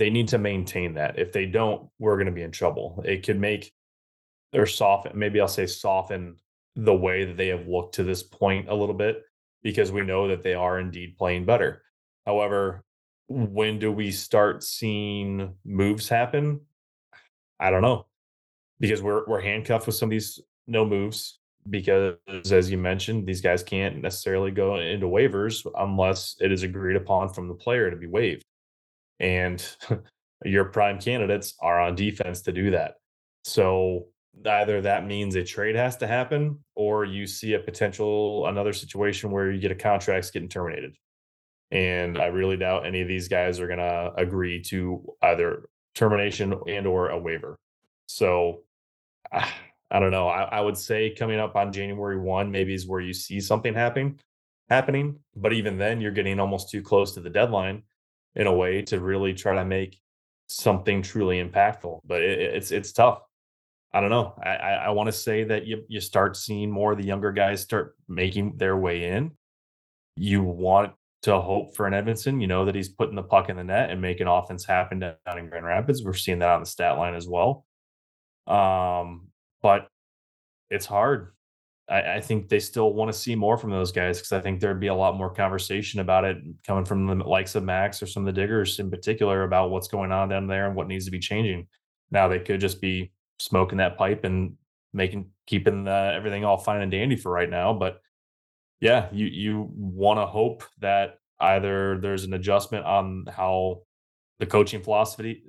They 0.04 0.10
need 0.10 0.28
to 0.28 0.38
maintain 0.38 0.96
that. 0.96 1.18
If 1.18 1.32
they 1.32 1.46
don't, 1.46 1.88
we're 1.98 2.18
going 2.18 2.26
to 2.26 2.34
be 2.34 2.42
in 2.42 2.52
trouble. 2.52 3.02
It 3.06 3.26
could 3.26 3.40
make 3.40 3.72
or 4.54 4.66
soften, 4.66 5.18
maybe 5.18 5.40
I'll 5.40 5.48
say 5.48 5.66
soften 5.66 6.36
the 6.76 6.94
way 6.94 7.24
that 7.24 7.38
they 7.38 7.48
have 7.48 7.70
looked 7.70 7.96
to 7.96 8.04
this 8.04 8.22
point 8.22 8.68
a 8.68 8.76
little 8.76 8.96
bit 8.96 9.24
because 9.62 9.94
we 9.94 10.02
know 10.02 10.28
that 10.28 10.44
they 10.44 10.56
are 10.56 10.78
indeed 10.78 11.16
playing 11.18 11.46
better. 11.46 11.84
However, 12.26 12.84
when 13.30 13.80
do 13.80 13.94
we 13.94 14.12
start 14.12 14.62
seeing 14.62 15.54
moves 15.64 16.10
happen? 16.10 16.60
I 17.58 17.72
don't 17.72 17.82
know. 17.82 18.06
Because 18.82 19.02
we're 19.02 19.26
we're 19.26 19.40
handcuffed 19.40 19.86
with 19.86 19.96
some 19.96 20.08
of 20.08 20.12
these 20.12 20.38
no 20.68 20.84
moves 20.84 21.40
because 21.70 22.18
as 22.52 22.70
you 22.70 22.78
mentioned, 22.78 23.26
these 23.26 23.40
guys 23.40 23.64
can't 23.64 24.02
necessarily 24.02 24.52
go 24.52 24.76
into 24.76 25.06
waivers 25.06 25.66
unless 25.78 26.36
it 26.42 26.52
is 26.52 26.64
agreed 26.64 26.98
upon 26.98 27.30
from 27.30 27.48
the 27.48 27.54
player 27.54 27.90
to 27.90 27.96
be 27.96 28.08
waived. 28.08 28.44
And 29.20 29.66
your 30.46 30.66
prime 30.66 31.00
candidates 31.00 31.56
are 31.62 31.80
on 31.80 31.96
defense 31.96 32.42
to 32.44 32.52
do 32.52 32.72
that. 32.72 32.96
So 33.44 34.08
either 34.50 34.82
that 34.82 35.06
means 35.06 35.36
a 35.36 35.44
trade 35.44 35.76
has 35.76 35.98
to 35.98 36.08
happen 36.08 36.60
or 36.76 37.06
you 37.06 37.28
see 37.28 37.54
a 37.54 37.60
potential 37.60 38.48
another 38.48 38.74
situation 38.74 39.32
where 39.32 39.52
you 39.52 39.60
get 39.60 39.72
a 39.72 39.76
contracts 39.76 40.32
getting 40.32 40.50
terminated. 40.50 40.96
And 41.72 42.20
i 42.20 42.26
really 42.26 42.58
doubt 42.58 42.86
any 42.86 43.02
of 43.02 43.08
these 43.08 43.28
guys 43.28 43.60
are 43.60 43.68
going 43.68 43.80
to 43.80 44.14
agree 44.18 44.62
to 44.64 45.04
either 45.22 45.70
termination 45.96 46.54
and 46.68 46.88
or 46.88 47.10
a 47.10 47.20
waiver. 47.20 47.58
So 48.08 48.62
ah, 49.32 49.54
i 49.92 50.00
don't 50.00 50.12
know. 50.12 50.28
I, 50.28 50.44
I, 50.44 50.62
would 50.62 50.78
say 50.78 51.12
coming 51.12 51.40
up 51.40 51.56
on 51.56 51.72
january 51.72 52.20
1 52.20 52.52
maybe 52.52 52.74
is 52.74 52.88
where 52.88 53.02
you 53.02 53.14
see 53.14 53.40
something 53.40 53.74
happening 53.74 54.20
happening 54.70 55.20
but 55.36 55.54
even 55.54 55.78
then 55.78 56.02
you're 56.02 56.12
getting 56.12 56.40
almost 56.40 56.70
too 56.70 56.82
close 56.82 57.14
to 57.14 57.20
the 57.20 57.30
deadline 57.30 57.84
in 58.36 58.48
a 58.48 58.54
way 58.54 58.82
to 58.82 59.00
really 59.00 59.34
try 59.34 59.56
to 59.56 59.66
make 59.66 60.00
something 60.48 61.02
truly 61.02 61.44
impactful 61.44 62.00
but 62.06 62.22
it, 62.22 62.40
it's 62.40 62.72
it's 62.72 62.92
tough 62.92 63.22
I 63.94 64.02
don't 64.02 64.10
know. 64.10 64.34
I, 64.44 64.56
I, 64.56 64.90
want 64.90 65.06
to 65.06 65.12
say 65.12 65.44
that 65.44 65.68
you 65.68 65.84
you 65.88 66.02
start 66.02 66.36
seeing 66.36 66.72
more 66.72 66.94
of 66.94 66.98
the 66.98 67.06
younger 67.06 67.32
guys 67.32 67.62
start 67.62 67.96
making 68.08 68.58
their 68.58 68.76
way 68.76 69.04
in. 69.04 69.32
You 70.16 70.42
want 70.42 70.94
to 71.24 71.40
hope 71.40 71.76
for 71.76 71.86
an 71.86 71.94
Edvinsson. 71.94 72.42
You 72.42 72.48
know 72.48 72.66
that 72.66 72.74
he's 72.74 72.90
putting 72.90 73.16
the 73.16 73.22
puck 73.22 73.50
in 73.50 73.56
the 73.56 73.64
net 73.64 73.92
and 73.92 74.02
making 74.02 74.26
offense 74.26 74.66
happen 74.66 75.00
down 75.00 75.38
in 75.38 75.48
Grand 75.48 75.66
Rapids. 75.66 76.04
We're 76.04 76.14
seeing 76.14 76.40
that 76.40 76.50
on 76.50 76.62
the 76.62 76.66
stat 76.66 76.98
line 76.98 77.14
as 77.14 77.28
well. 77.28 77.66
Um, 78.48 79.28
but 79.62 79.88
it's 80.72 80.88
hard. 80.88 81.34
I, 81.90 82.16
I 82.16 82.22
think 82.22 82.50
they 82.50 82.60
still 82.60 82.94
want 82.94 83.12
to 83.12 83.18
see 83.18 83.36
more 83.36 83.58
from 83.58 83.72
those 83.72 83.92
guys 83.92 84.18
because 84.18 84.32
I 84.32 84.40
think 84.40 84.60
there'd 84.60 84.80
be 84.80 84.88
a 84.88 84.96
lot 84.96 85.18
more 85.18 85.34
conversation 85.34 86.00
about 86.00 86.26
it 86.26 86.38
coming 86.66 86.86
from 86.86 87.06
the 87.06 87.16
likes 87.28 87.56
of 87.56 87.64
Max 87.64 88.02
or 88.02 88.08
some 88.08 88.28
of 88.28 88.34
the 88.34 88.42
diggers 88.42 88.80
in 88.80 88.90
particular 88.90 89.44
about 89.44 89.72
what's 89.72 89.88
going 89.88 90.12
on 90.12 90.30
down 90.30 90.48
there 90.48 90.68
and 90.68 90.76
what 90.76 90.88
needs 90.88 91.06
to 91.06 91.12
be 91.12 91.20
changing. 91.20 91.68
Now 92.12 92.28
they 92.28 92.40
could 92.40 92.62
just 92.62 92.80
be 92.80 93.12
smoking 93.40 93.80
that 93.80 93.98
pipe 93.98 94.24
and 94.24 94.56
making 94.94 95.30
keeping 95.48 95.88
uh, 95.88 96.14
everything 96.16 96.46
all 96.46 96.58
fine 96.58 96.82
and 96.82 96.92
dandy 96.92 97.16
for 97.16 97.32
right 97.32 97.50
now. 97.50 97.74
But 97.74 98.02
yeah, 98.80 99.08
you 99.12 99.26
you 99.26 99.70
want 99.76 100.20
to 100.20 100.26
hope 100.26 100.64
that 100.80 101.20
either 101.40 102.00
there's 102.00 102.24
an 102.24 102.34
adjustment 102.34 102.86
on 102.86 103.26
how 103.30 103.82
the 104.40 104.46
coaching 104.46 104.82
philosophy 104.82 105.44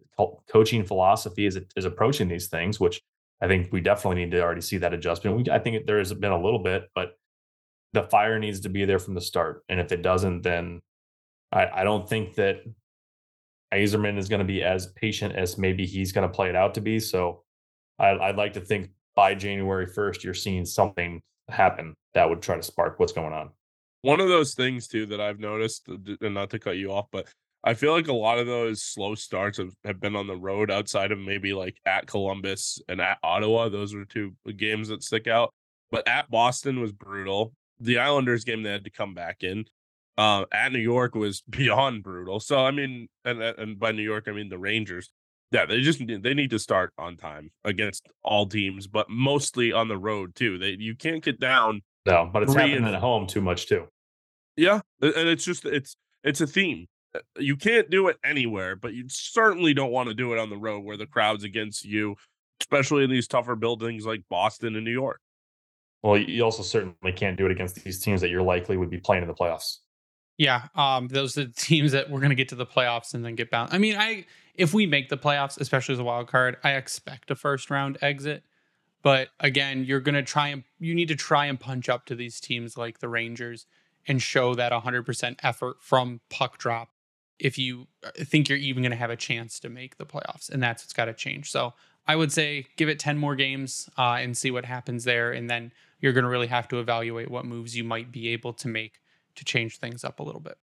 coaching 0.48 0.84
philosophy 0.84 1.46
is 1.46 1.58
is 1.76 1.84
approaching 1.84 2.28
these 2.28 2.48
things, 2.48 2.80
which 2.80 3.00
I 3.40 3.48
think 3.48 3.72
we 3.72 3.80
definitely 3.80 4.24
need 4.24 4.30
to 4.32 4.42
already 4.42 4.60
see 4.60 4.78
that 4.78 4.94
adjustment. 4.94 5.36
We, 5.36 5.50
I 5.50 5.58
think 5.58 5.86
there 5.86 5.98
has 5.98 6.12
been 6.12 6.32
a 6.32 6.40
little 6.40 6.62
bit, 6.62 6.90
but 6.94 7.18
the 7.92 8.02
fire 8.04 8.38
needs 8.38 8.60
to 8.60 8.68
be 8.68 8.84
there 8.84 8.98
from 8.98 9.14
the 9.14 9.20
start. 9.20 9.64
And 9.68 9.80
if 9.80 9.92
it 9.92 10.02
doesn't, 10.02 10.42
then 10.42 10.80
I, 11.52 11.68
I 11.72 11.84
don't 11.84 12.08
think 12.08 12.34
that 12.34 12.64
Yzerman 13.72 14.18
is 14.18 14.28
going 14.28 14.40
to 14.40 14.44
be 14.44 14.62
as 14.62 14.86
patient 14.86 15.34
as 15.34 15.58
maybe 15.58 15.86
he's 15.86 16.12
going 16.12 16.28
to 16.28 16.34
play 16.34 16.48
it 16.48 16.56
out 16.56 16.74
to 16.74 16.80
be. 16.80 17.00
So 17.00 17.44
I, 17.98 18.10
I'd 18.10 18.36
like 18.36 18.54
to 18.54 18.60
think 18.60 18.90
by 19.14 19.34
January 19.34 19.86
1st, 19.86 20.22
you're 20.24 20.34
seeing 20.34 20.64
something 20.64 21.20
happen 21.48 21.94
that 22.14 22.28
would 22.28 22.42
try 22.42 22.56
to 22.56 22.62
spark 22.62 22.98
what's 22.98 23.12
going 23.12 23.32
on. 23.32 23.50
One 24.02 24.20
of 24.20 24.28
those 24.28 24.54
things 24.54 24.86
too 24.88 25.06
that 25.06 25.20
I've 25.20 25.40
noticed, 25.40 25.88
uh, 25.88 25.96
and 26.20 26.34
not 26.34 26.50
to 26.50 26.58
cut 26.58 26.76
you 26.76 26.92
off, 26.92 27.06
but 27.10 27.26
I 27.66 27.74
feel 27.74 27.92
like 27.92 28.08
a 28.08 28.12
lot 28.12 28.38
of 28.38 28.46
those 28.46 28.82
slow 28.82 29.14
starts 29.14 29.56
have, 29.58 29.72
have 29.84 30.00
been 30.00 30.16
on 30.16 30.26
the 30.26 30.36
road 30.36 30.70
outside 30.70 31.12
of 31.12 31.18
maybe 31.18 31.54
like 31.54 31.78
at 31.86 32.06
Columbus 32.06 32.78
and 32.88 33.00
at 33.00 33.18
Ottawa. 33.22 33.70
Those 33.70 33.94
were 33.94 34.04
two 34.04 34.34
games 34.56 34.88
that 34.88 35.02
stick 35.02 35.26
out. 35.26 35.54
But 35.90 36.06
at 36.06 36.30
Boston 36.30 36.80
was 36.80 36.92
brutal. 36.92 37.54
The 37.80 37.98
Islanders 37.98 38.44
game 38.44 38.62
they 38.62 38.70
had 38.70 38.84
to 38.84 38.90
come 38.90 39.14
back 39.14 39.42
in. 39.42 39.64
Uh, 40.18 40.44
at 40.52 40.72
New 40.72 40.78
York 40.78 41.14
was 41.14 41.40
beyond 41.48 42.02
brutal. 42.02 42.38
So 42.38 42.64
I 42.64 42.70
mean, 42.70 43.08
and 43.24 43.42
and 43.42 43.78
by 43.78 43.92
New 43.92 44.02
York 44.02 44.24
I 44.28 44.32
mean 44.32 44.48
the 44.48 44.58
Rangers 44.58 45.10
yeah, 45.54 45.66
they 45.66 45.80
just 45.82 46.02
they 46.04 46.34
need 46.34 46.50
to 46.50 46.58
start 46.58 46.92
on 46.98 47.16
time 47.16 47.52
against 47.64 48.08
all 48.24 48.44
teams, 48.44 48.88
but 48.88 49.08
mostly 49.08 49.72
on 49.72 49.86
the 49.86 49.96
road 49.96 50.34
too. 50.34 50.58
They 50.58 50.70
you 50.70 50.96
can't 50.96 51.22
get 51.22 51.38
down. 51.38 51.82
No, 52.06 52.28
but 52.30 52.42
it's 52.42 52.54
happening 52.54 52.84
at 52.84 53.00
home 53.00 53.28
too 53.28 53.40
much 53.40 53.68
too. 53.68 53.86
Yeah, 54.56 54.80
and 55.00 55.28
it's 55.28 55.44
just 55.44 55.64
it's 55.64 55.96
it's 56.24 56.40
a 56.40 56.48
theme. 56.48 56.88
Uh, 57.14 57.20
you 57.38 57.56
can't 57.56 57.90
do 57.90 58.08
it 58.08 58.16
anywhere, 58.24 58.76
but 58.76 58.94
you 58.94 59.04
certainly 59.08 59.74
don't 59.74 59.92
want 59.92 60.08
to 60.08 60.14
do 60.14 60.32
it 60.32 60.38
on 60.38 60.50
the 60.50 60.56
road 60.56 60.84
where 60.84 60.96
the 60.96 61.06
crowd's 61.06 61.44
against 61.44 61.84
you, 61.84 62.16
especially 62.60 63.04
in 63.04 63.10
these 63.10 63.28
tougher 63.28 63.56
buildings 63.56 64.04
like 64.06 64.22
Boston 64.28 64.76
and 64.76 64.84
New 64.84 64.92
York. 64.92 65.20
Well, 66.02 66.18
you 66.18 66.44
also 66.44 66.62
certainly 66.62 67.12
can't 67.12 67.36
do 67.36 67.46
it 67.46 67.52
against 67.52 67.82
these 67.82 67.98
teams 67.98 68.20
that 68.20 68.28
you're 68.28 68.42
likely 68.42 68.76
would 68.76 68.90
be 68.90 68.98
playing 68.98 69.22
in 69.22 69.28
the 69.28 69.34
playoffs. 69.34 69.78
Yeah, 70.36 70.64
um, 70.74 71.08
those 71.08 71.38
are 71.38 71.44
the 71.44 71.52
teams 71.56 71.92
that 71.92 72.10
we're 72.10 72.20
going 72.20 72.30
to 72.30 72.36
get 72.36 72.48
to 72.50 72.56
the 72.56 72.66
playoffs 72.66 73.14
and 73.14 73.24
then 73.24 73.34
get 73.34 73.50
bound. 73.50 73.70
I 73.72 73.78
mean, 73.78 73.96
I 73.96 74.26
if 74.54 74.74
we 74.74 74.86
make 74.86 75.08
the 75.08 75.16
playoffs, 75.16 75.58
especially 75.60 75.94
as 75.94 75.98
a 75.98 76.04
wild 76.04 76.28
card, 76.28 76.56
I 76.62 76.72
expect 76.72 77.30
a 77.30 77.34
first 77.34 77.70
round 77.70 77.98
exit. 78.02 78.44
But 79.02 79.28
again, 79.40 79.84
you're 79.84 80.00
going 80.00 80.14
to 80.14 80.22
try 80.22 80.48
and 80.48 80.64
you 80.78 80.94
need 80.94 81.08
to 81.08 81.16
try 81.16 81.46
and 81.46 81.58
punch 81.58 81.88
up 81.88 82.06
to 82.06 82.14
these 82.14 82.40
teams 82.40 82.76
like 82.76 83.00
the 83.00 83.08
Rangers 83.08 83.66
and 84.06 84.20
show 84.20 84.54
that 84.54 84.72
100% 84.72 85.36
effort 85.42 85.76
from 85.80 86.20
puck 86.30 86.58
drop 86.58 86.90
if 87.38 87.58
you 87.58 87.86
uh, 88.04 88.10
think 88.16 88.48
you're 88.48 88.58
even 88.58 88.82
going 88.82 88.92
to 88.92 88.96
have 88.96 89.10
a 89.10 89.16
chance 89.16 89.58
to 89.60 89.68
make 89.68 89.96
the 89.96 90.06
playoffs. 90.06 90.48
And 90.50 90.62
that's 90.62 90.82
what's 90.82 90.92
got 90.92 91.06
to 91.06 91.14
change. 91.14 91.50
So 91.50 91.74
I 92.06 92.16
would 92.16 92.32
say 92.32 92.66
give 92.76 92.88
it 92.88 92.98
10 92.98 93.18
more 93.18 93.34
games 93.34 93.88
uh, 93.98 94.18
and 94.20 94.36
see 94.36 94.50
what 94.50 94.64
happens 94.64 95.04
there. 95.04 95.32
And 95.32 95.48
then 95.48 95.72
you're 96.00 96.12
going 96.12 96.24
to 96.24 96.30
really 96.30 96.46
have 96.48 96.68
to 96.68 96.80
evaluate 96.80 97.30
what 97.30 97.44
moves 97.44 97.76
you 97.76 97.84
might 97.84 98.12
be 98.12 98.28
able 98.28 98.52
to 98.54 98.68
make 98.68 99.00
to 99.36 99.44
change 99.44 99.78
things 99.78 100.04
up 100.04 100.20
a 100.20 100.22
little 100.22 100.40
bit. 100.40 100.58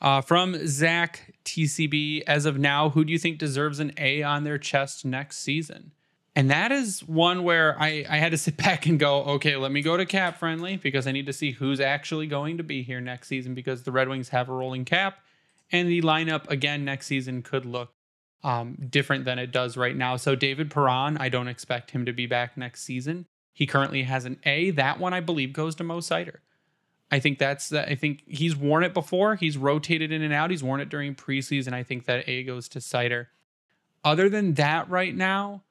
Uh, 0.00 0.22
from 0.22 0.66
Zach 0.66 1.34
TCB, 1.44 2.22
as 2.26 2.46
of 2.46 2.58
now, 2.58 2.88
who 2.88 3.04
do 3.04 3.12
you 3.12 3.18
think 3.18 3.38
deserves 3.38 3.80
an 3.80 3.92
A 3.98 4.22
on 4.22 4.44
their 4.44 4.56
chest 4.56 5.04
next 5.04 5.38
season? 5.38 5.92
And 6.34 6.50
that 6.50 6.72
is 6.72 7.00
one 7.00 7.42
where 7.42 7.78
I, 7.78 8.06
I 8.08 8.16
had 8.16 8.30
to 8.30 8.38
sit 8.38 8.56
back 8.64 8.86
and 8.86 8.98
go, 8.98 9.22
okay, 9.24 9.56
let 9.56 9.70
me 9.72 9.82
go 9.82 9.96
to 9.96 10.06
cap 10.06 10.38
friendly 10.38 10.76
because 10.76 11.06
I 11.06 11.12
need 11.12 11.26
to 11.26 11.32
see 11.34 11.52
who's 11.52 11.80
actually 11.80 12.26
going 12.26 12.56
to 12.56 12.62
be 12.62 12.82
here 12.82 13.00
next 13.00 13.28
season 13.28 13.52
because 13.54 13.82
the 13.82 13.92
Red 13.92 14.08
Wings 14.08 14.30
have 14.30 14.48
a 14.48 14.52
rolling 14.52 14.86
cap 14.86 15.18
and 15.72 15.88
the 15.88 16.02
lineup 16.02 16.48
again 16.50 16.84
next 16.84 17.06
season 17.06 17.42
could 17.42 17.64
look 17.64 17.92
um, 18.42 18.76
different 18.88 19.24
than 19.24 19.38
it 19.38 19.52
does 19.52 19.76
right 19.76 19.96
now. 19.96 20.16
So 20.16 20.34
David 20.34 20.70
Perron, 20.70 21.16
I 21.18 21.28
don't 21.28 21.48
expect 21.48 21.90
him 21.90 22.06
to 22.06 22.12
be 22.12 22.26
back 22.26 22.56
next 22.56 22.82
season. 22.82 23.26
He 23.52 23.66
currently 23.66 24.04
has 24.04 24.24
an 24.24 24.38
A. 24.44 24.70
That 24.70 24.98
one 24.98 25.12
I 25.12 25.20
believe 25.20 25.52
goes 25.52 25.74
to 25.76 25.84
Mo 25.84 25.98
Seider. 25.98 26.36
I 27.10 27.18
think 27.18 27.38
that's 27.38 27.72
I 27.72 27.96
think 27.96 28.22
he's 28.26 28.56
worn 28.56 28.84
it 28.84 28.94
before. 28.94 29.34
He's 29.34 29.58
rotated 29.58 30.12
in 30.12 30.22
and 30.22 30.32
out. 30.32 30.50
He's 30.50 30.62
worn 30.62 30.80
it 30.80 30.88
during 30.88 31.14
preseason. 31.14 31.72
I 31.72 31.82
think 31.82 32.06
that 32.06 32.28
A 32.28 32.44
goes 32.44 32.68
to 32.68 32.78
Seider. 32.78 33.26
Other 34.04 34.28
than 34.28 34.54
that, 34.54 34.88
right 34.88 35.14
now, 35.14 35.64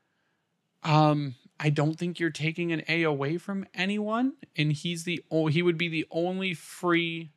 um, 0.84 1.36
I 1.60 1.70
don't 1.70 1.96
think 1.96 2.20
you're 2.20 2.30
taking 2.30 2.72
an 2.72 2.84
A 2.88 3.04
away 3.04 3.38
from 3.38 3.66
anyone, 3.74 4.34
and 4.56 4.72
he's 4.72 5.06
the 5.06 5.24
oh, 5.32 5.48
he 5.48 5.62
would 5.62 5.78
be 5.78 5.88
the 5.88 6.06
only 6.12 6.54
free 6.54 7.32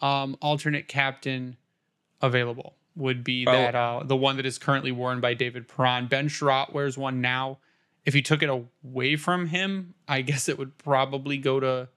um, 0.00 0.36
alternate 0.40 0.88
captain 0.88 1.56
available. 2.22 2.76
Would 2.96 3.24
be 3.24 3.46
oh. 3.46 3.52
that 3.52 3.74
uh, 3.74 4.02
the 4.04 4.16
one 4.16 4.36
that 4.36 4.46
is 4.46 4.58
currently 4.58 4.92
worn 4.92 5.20
by 5.20 5.34
David 5.34 5.68
Perron. 5.68 6.06
Ben 6.06 6.28
Chiarot 6.28 6.72
wears 6.72 6.96
one 6.98 7.20
now. 7.20 7.58
If 8.04 8.14
you 8.14 8.22
took 8.22 8.42
it 8.42 8.50
away 8.50 9.16
from 9.16 9.46
him, 9.46 9.94
I 10.08 10.22
guess 10.22 10.48
it 10.48 10.58
would 10.58 10.76
probably 10.78 11.38
go 11.38 11.60
to 11.60 11.88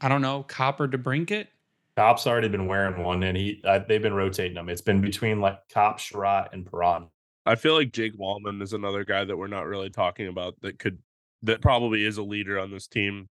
I 0.00 0.08
don't 0.08 0.22
know, 0.22 0.44
Copp 0.44 0.80
or 0.80 0.88
DeBrincat. 0.88 1.48
Copp's 1.96 2.26
already 2.26 2.48
been 2.48 2.68
wearing 2.68 3.02
one, 3.02 3.24
and 3.24 3.36
he 3.36 3.60
uh, 3.64 3.80
they've 3.80 4.02
been 4.02 4.14
rotating 4.14 4.54
them. 4.54 4.68
It's 4.68 4.80
been 4.80 5.00
between 5.00 5.40
like 5.40 5.68
Copp, 5.68 5.98
Chiarot, 5.98 6.52
and 6.52 6.64
Perron. 6.64 7.08
I 7.44 7.56
feel 7.56 7.74
like 7.74 7.92
Jake 7.92 8.16
Walman 8.16 8.62
is 8.62 8.72
another 8.72 9.04
guy 9.04 9.24
that 9.24 9.36
we're 9.36 9.48
not 9.48 9.66
really 9.66 9.90
talking 9.90 10.28
about 10.28 10.60
that 10.60 10.78
could 10.78 10.98
that 11.42 11.60
probably 11.60 12.04
is 12.04 12.16
a 12.16 12.22
leader 12.22 12.58
on 12.58 12.70
this 12.70 12.86
team. 12.86 13.28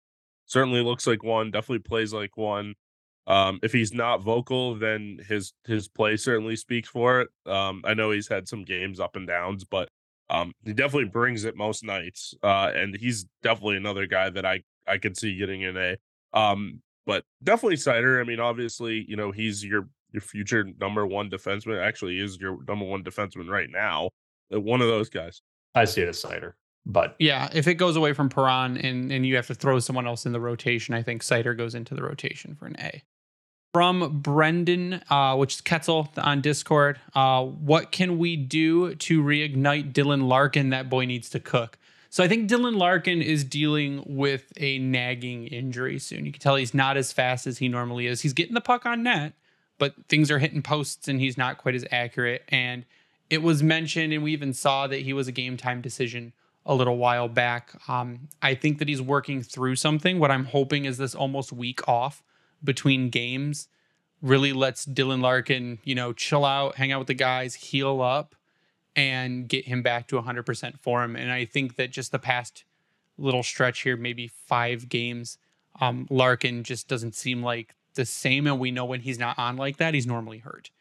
Certainly 0.48 0.82
looks 0.82 1.06
like 1.06 1.24
one, 1.24 1.52
definitely 1.52 1.80
plays 1.80 2.14
like 2.14 2.38
one. 2.38 2.76
Um, 3.28 3.60
if 3.64 3.72
he's 3.72 3.94
not 3.94 4.22
vocal, 4.22 4.76
then 4.76 5.20
his 5.28 5.54
his 5.66 5.88
play 5.88 6.18
certainly 6.18 6.56
speaks 6.56 6.90
for 6.90 7.22
it. 7.22 7.30
Um, 7.46 7.82
I 7.84 7.94
know 7.94 8.12
he's 8.12 8.28
had 8.28 8.48
some 8.48 8.64
games 8.64 9.00
up 9.00 9.16
and 9.16 9.28
downs, 9.28 9.64
but 9.64 9.90
um, 10.30 10.54
he 10.64 10.74
definitely 10.74 11.10
brings 11.10 11.44
it 11.44 11.56
most 11.56 11.84
nights. 11.84 12.34
Uh, 12.44 12.72
and 12.76 12.96
he's 12.96 13.26
definitely 13.42 13.78
another 13.78 14.06
guy 14.06 14.30
that 14.30 14.46
I 14.46 14.62
I 14.88 14.98
could 14.98 15.18
see 15.18 15.38
getting 15.38 15.64
an 15.64 15.78
a 15.78 15.98
um, 16.38 16.82
but 17.06 17.24
definitely 17.44 17.78
Seider. 17.78 18.20
I 18.20 18.24
mean, 18.24 18.40
obviously, 18.40 19.06
you 19.08 19.16
know, 19.16 19.32
he's 19.32 19.64
your 19.64 19.88
your 20.12 20.22
future 20.22 20.64
number 20.80 21.06
one 21.06 21.30
defenseman. 21.30 21.84
Actually, 21.84 22.20
is 22.20 22.38
your 22.38 22.60
number 22.68 22.86
one 22.86 23.04
defenseman 23.04 23.50
right 23.50 23.70
now. 23.70 24.10
Uh, 24.54 24.62
one 24.62 24.82
of 24.82 24.88
those 24.88 25.10
guys. 25.10 25.42
I 25.74 25.86
see 25.86 26.02
it 26.02 26.10
as 26.10 26.22
Seider. 26.22 26.54
But 26.86 27.16
yeah, 27.18 27.50
if 27.54 27.68
it 27.68 27.76
goes 27.76 27.96
away 27.96 28.14
from 28.14 28.30
Perron 28.30 28.78
and, 28.78 29.12
and 29.12 29.26
you 29.26 29.36
have 29.38 29.48
to 29.48 29.56
throw 29.56 29.80
someone 29.80 30.06
else 30.06 30.26
in 30.28 30.34
the 30.34 30.40
rotation, 30.40 30.94
I 30.94 31.02
think 31.02 31.24
Seider 31.24 31.58
goes 31.58 31.74
into 31.74 31.96
the 31.96 32.04
rotation 32.04 32.54
for 32.54 32.68
an 32.68 32.76
A. 32.80 33.02
From 33.76 34.20
Brendan, 34.22 35.02
uh, 35.10 35.36
which 35.36 35.56
is 35.56 35.62
Ketzel 35.62 36.08
on 36.18 36.40
Discord, 36.40 36.98
uh, 37.14 37.44
what 37.44 37.92
can 37.92 38.18
we 38.18 38.38
do 38.38 38.96
to 38.96 39.22
reignite 39.22 39.92
Dylan 39.92 40.30
Larkin? 40.30 40.70
That 40.70 40.90
boy 40.90 41.04
needs 41.04 41.30
to 41.32 41.42
cook. 41.42 41.78
So 42.10 42.24
I 42.24 42.30
think 42.30 42.50
Dylan 42.50 42.78
Larkin 42.78 43.22
is 43.22 43.44
dealing 43.44 44.02
with 44.06 44.54
a 44.56 44.80
nagging 44.80 45.48
injury 45.48 46.00
soon. 46.00 46.26
You 46.26 46.32
can 46.32 46.40
tell 46.40 46.56
he's 46.56 46.74
not 46.74 46.96
as 46.96 47.12
fast 47.12 47.48
as 47.48 47.58
he 47.58 47.68
normally 47.68 48.08
is. 48.08 48.22
He's 48.22 48.32
getting 48.32 48.54
the 48.54 48.62
puck 48.62 48.86
on 48.86 49.04
net, 49.04 49.34
but 49.78 49.94
things 50.08 50.32
are 50.32 50.40
hitting 50.40 50.62
posts 50.62 51.10
and 51.10 51.20
he's 51.20 51.38
not 51.38 51.58
quite 51.58 51.76
as 51.76 51.84
accurate. 51.92 52.44
And 52.48 52.86
it 53.30 53.44
was 53.44 53.62
mentioned, 53.62 54.14
and 54.14 54.24
we 54.24 54.32
even 54.32 54.54
saw 54.54 54.88
that 54.88 55.02
he 55.02 55.12
was 55.12 55.28
a 55.28 55.34
game 55.34 55.58
time 55.58 55.82
decision 55.82 56.32
a 56.66 56.74
little 56.74 56.96
while 56.96 57.28
back. 57.28 57.74
Um, 57.90 58.30
I 58.42 58.56
think 58.56 58.80
that 58.80 58.88
he's 58.88 59.02
working 59.02 59.44
through 59.44 59.76
something. 59.76 60.18
What 60.18 60.32
I'm 60.32 60.46
hoping 60.46 60.86
is 60.86 60.98
this 60.98 61.14
almost 61.14 61.52
week 61.52 61.86
off 61.90 62.24
between 62.66 63.10
games 63.10 63.68
really 64.22 64.54
lets 64.54 64.86
Dylan 64.86 65.22
Larkin, 65.22 65.80
you 65.84 65.96
know, 65.96 66.12
chill 66.12 66.46
out, 66.46 66.76
hang 66.76 66.92
out 66.92 67.00
with 67.00 67.08
the 67.08 67.14
guys, 67.14 67.54
heal 67.56 68.02
up, 68.02 68.36
and 68.96 69.48
get 69.48 69.66
him 69.66 69.82
back 69.82 70.08
to 70.08 70.22
100% 70.22 70.80
form. 70.80 71.16
And 71.16 71.32
I 71.32 71.46
think 71.46 71.76
that 71.76 71.92
just 71.92 72.12
the 72.12 72.20
past 72.20 72.64
little 73.18 73.44
stretch 73.44 73.82
here, 73.82 73.96
maybe 73.96 74.28
five 74.28 74.90
games, 74.90 75.38
um, 75.80 76.08
Larkin 76.10 76.64
just 76.64 76.88
doesn't 76.88 77.16
seem 77.16 77.44
like 77.44 77.76
the 77.94 78.06
same. 78.06 78.48
And 78.48 78.60
we 78.60 78.72
know 78.72 78.86
when 78.86 79.02
he's 79.02 79.20
not 79.20 79.38
on 79.38 79.58
like 79.58 79.78
that, 79.78 79.94
he's 79.94 80.08
normally 80.08 80.40
hurt. 80.40 80.72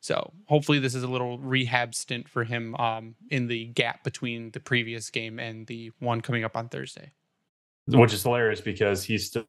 So 0.00 0.32
hopefully 0.46 0.78
this 0.78 0.94
is 0.94 1.02
a 1.02 1.08
little 1.08 1.38
rehab 1.38 1.94
stint 1.94 2.28
for 2.28 2.44
him 2.44 2.74
um, 2.76 3.14
in 3.30 3.48
the 3.48 3.66
gap 3.66 4.04
between 4.04 4.50
the 4.50 4.60
previous 4.60 5.08
game 5.10 5.38
and 5.38 5.66
the 5.66 5.92
one 5.98 6.20
coming 6.20 6.44
up 6.44 6.56
on 6.56 6.68
Thursday. 6.68 7.12
Which 7.86 8.12
is 8.12 8.22
hilarious 8.22 8.60
because 8.60 9.04
he's 9.04 9.26
still 9.26 9.46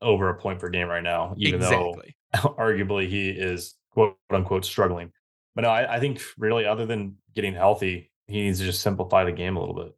over 0.00 0.28
a 0.28 0.34
point 0.34 0.58
per 0.58 0.68
game 0.68 0.88
right 0.88 1.02
now, 1.02 1.34
even 1.38 1.60
exactly. 1.60 2.16
though 2.32 2.40
arguably 2.58 3.08
he 3.08 3.30
is 3.30 3.74
quote 3.92 4.16
unquote 4.30 4.64
struggling. 4.64 5.12
But 5.54 5.62
no, 5.62 5.70
I, 5.70 5.96
I 5.96 6.00
think 6.00 6.20
really 6.36 6.66
other 6.66 6.86
than 6.86 7.16
getting 7.34 7.54
healthy, 7.54 8.10
he 8.26 8.42
needs 8.42 8.60
to 8.60 8.64
just 8.64 8.82
simplify 8.82 9.24
the 9.24 9.32
game 9.32 9.56
a 9.56 9.60
little 9.60 9.74
bit. 9.74 9.94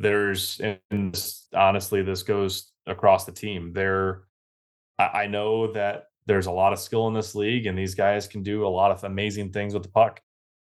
There's 0.00 0.60
and 0.60 1.14
this, 1.14 1.46
honestly, 1.54 2.02
this 2.02 2.22
goes 2.22 2.72
across 2.86 3.24
the 3.24 3.32
team. 3.32 3.72
There, 3.72 4.24
I, 4.98 5.04
I 5.04 5.26
know 5.26 5.72
that 5.72 6.08
there's 6.26 6.46
a 6.46 6.52
lot 6.52 6.72
of 6.72 6.78
skill 6.78 7.06
in 7.08 7.14
this 7.14 7.34
league, 7.34 7.66
and 7.66 7.78
these 7.78 7.94
guys 7.94 8.26
can 8.26 8.42
do 8.42 8.66
a 8.66 8.68
lot 8.68 8.90
of 8.90 9.04
amazing 9.04 9.52
things 9.52 9.72
with 9.72 9.84
the 9.84 9.88
puck. 9.88 10.20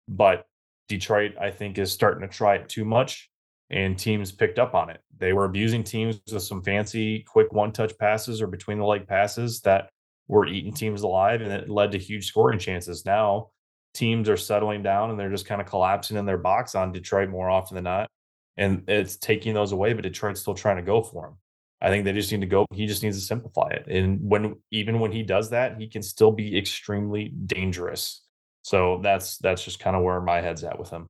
But 0.09 0.47
Detroit, 0.89 1.35
I 1.41 1.51
think, 1.51 1.79
is 1.79 1.93
starting 1.93 2.29
to 2.29 2.35
try 2.35 2.57
it 2.57 2.69
too 2.69 2.85
much, 2.85 3.30
and 3.71 3.99
teams 3.99 4.33
picked 4.33 4.59
up 4.59 4.75
on 4.75 4.91
it. 4.91 5.01
They 5.19 5.33
were 5.33 5.45
abusing 5.45 5.85
teams 5.85 6.21
with 6.33 6.43
some 6.43 6.63
fancy, 6.63 7.23
quick 7.23 7.53
one-touch 7.53 7.97
passes 7.99 8.43
or 8.43 8.47
between 8.47 8.79
the 8.79 8.85
leg 8.85 9.07
passes 9.07 9.61
that 9.63 9.91
were 10.29 10.47
eating 10.47 10.73
teams 10.73 11.03
alive, 11.03 11.41
and 11.41 11.53
it 11.53 11.69
led 11.69 11.93
to 11.93 11.99
huge 11.99 12.27
scoring 12.27 12.59
chances. 12.59 13.05
Now 13.05 13.51
teams 13.95 14.29
are 14.29 14.37
settling 14.37 14.83
down 14.83 15.11
and 15.11 15.19
they're 15.19 15.31
just 15.31 15.47
kind 15.47 15.61
of 15.61 15.67
collapsing 15.67 16.17
in 16.17 16.27
their 16.27 16.39
box 16.39 16.75
on 16.75 16.93
Detroit 16.93 17.29
more 17.29 17.51
often 17.51 17.75
than 17.75 17.85
not. 17.85 18.09
And 18.57 18.89
it's 18.89 19.17
taking 19.17 19.55
those 19.55 19.73
away, 19.73 19.93
but 19.93 20.03
Detroit's 20.03 20.41
still 20.41 20.55
trying 20.55 20.77
to 20.77 20.83
go 20.83 21.03
for 21.03 21.29
him. 21.29 21.35
I 21.81 21.89
think 21.89 22.05
they 22.05 22.13
just 22.13 22.31
need 22.31 22.43
to 22.43 22.47
go. 22.47 22.67
He 22.73 22.87
just 22.87 23.03
needs 23.03 23.19
to 23.19 23.25
simplify 23.25 23.69
it. 23.71 23.87
And 23.89 24.21
when 24.23 24.57
even 24.71 25.01
when 25.01 25.13
he 25.13 25.23
does 25.23 25.51
that, 25.51 25.81
he 25.81 25.89
can 25.89 26.03
still 26.03 26.31
be 26.31 26.59
extremely 26.59 27.29
dangerous. 27.47 28.23
So 28.63 29.01
that's 29.03 29.39
that's 29.39 29.65
just 29.65 29.81
kind 29.81 29.97
of 29.97 30.03
where 30.03 30.21
my 30.21 30.43
head's 30.43 30.63
at 30.63 30.79
with 30.79 30.91
him. 30.91 31.07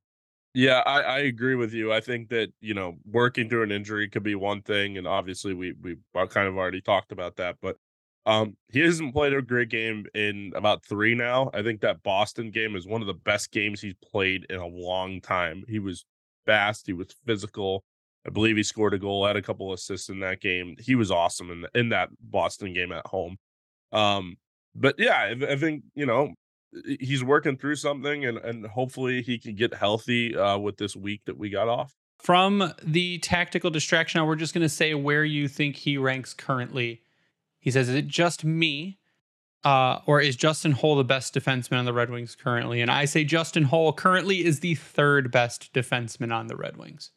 Yeah, 0.53 0.82
I, 0.84 1.01
I 1.03 1.18
agree 1.20 1.55
with 1.55 1.72
you. 1.72 1.92
I 1.92 2.01
think 2.01 2.28
that 2.30 2.53
you 2.61 2.74
know 2.74 2.96
working 3.07 3.48
through 3.48 3.62
an 3.62 3.70
injury 3.72 4.09
could 4.09 4.24
be 4.24 4.34
one 4.34 4.62
thing, 4.62 4.98
and 4.98 5.07
obviously 5.07 5.55
we 5.55 5.72
we 5.80 5.96
kind 6.28 6.48
of 6.48 6.57
already 6.57 6.80
talked 6.80 7.12
about 7.12 7.36
that. 7.36 7.57
But 7.62 7.76
um, 8.26 8.57
he 8.72 8.80
hasn't 8.80 9.14
played 9.14 9.32
a 9.32 9.42
great 9.42 9.68
game 9.70 10.07
in 10.14 10.53
about 10.57 10.84
three 10.84 11.14
now. 11.14 11.51
I 11.55 11.62
think 11.62 11.80
that 11.82 12.03
Boston 12.03 12.51
game 12.51 12.74
is 12.76 12.86
one 12.86 13.01
of 13.01 13.07
the 13.07 13.14
best 13.14 13.53
games 13.53 13.80
he's 13.80 13.94
played 14.11 14.44
in 14.51 14.57
a 14.61 14.66
long 14.66 15.20
time. 15.20 15.64
He 15.68 15.78
was 15.78 16.05
fast, 16.46 16.86
he 16.86 16.92
was 16.94 17.14
physical. 17.26 17.84
I 18.26 18.30
believe 18.30 18.57
he 18.57 18.62
scored 18.64 18.92
a 18.92 18.98
goal, 18.98 19.26
had 19.26 19.36
a 19.36 19.42
couple 19.42 19.72
assists 19.72 20.11
in 20.11 20.20
that 20.20 20.40
game. 20.40 20.76
He 20.78 20.94
was 20.94 21.11
awesome 21.11 21.51
in 21.51 21.62
the, 21.62 21.70
in 21.74 21.88
that 21.90 22.11
Boston 22.20 22.74
game 22.74 22.92
at 22.92 23.07
home. 23.07 23.38
Um, 23.92 24.36
but 24.74 24.96
yeah, 24.98 25.16
I, 25.16 25.53
I 25.53 25.57
think 25.57 25.84
you 25.94 26.07
know 26.07 26.34
he's 27.01 27.25
working 27.25 27.57
through 27.57 27.77
something, 27.77 28.25
and 28.25 28.39
and 28.39 28.66
hopefully 28.66 29.23
he 29.23 29.39
can 29.39 29.55
get 29.55 29.75
healthy 29.75 30.37
uh, 30.37 30.59
with 30.59 30.77
this 30.77 30.97
week 30.97 31.23
that 31.27 31.39
we 31.39 31.51
got 31.51 31.68
off. 31.68 31.95
From 32.18 32.73
the 32.83 33.18
tactical 33.18 33.71
distraction, 33.71 34.21
now 34.21 34.27
we're 34.27 34.37
just 34.37 34.53
going 34.53 34.62
to 34.62 34.68
say 34.68 34.95
where 34.95 35.25
you 35.25 35.49
think 35.49 35.77
he 35.77 35.97
ranks 35.97 36.35
currently 36.35 37.03
he 37.61 37.71
says, 37.71 37.89
Is 37.89 37.95
it 37.95 38.09
just 38.09 38.45
me? 38.45 38.99
Uh, 39.62 40.01
or 40.07 40.23
is 40.23 40.37
Justin 40.37 40.73
Holl 40.73 40.97
the 40.97 41.05
best 41.05 41.35
defenseman 41.35 41.79
on 41.79 41.85
the 41.85 41.93
Red 41.93 42.09
Wings 42.09 42.35
currently? 42.35 42.81
And 42.81 42.91
I 42.91 43.05
say 43.05 43.25
Justin 43.25 43.64
Holl 43.64 43.93
currently 43.93 44.43
is 44.43 44.61
the 44.61 44.75
third 44.75 45.31
best 45.31 45.75
defenseman 45.75 46.35
on 46.35 46.47
the 46.47 46.57
Red 46.57 46.79
Wings. 46.79 47.11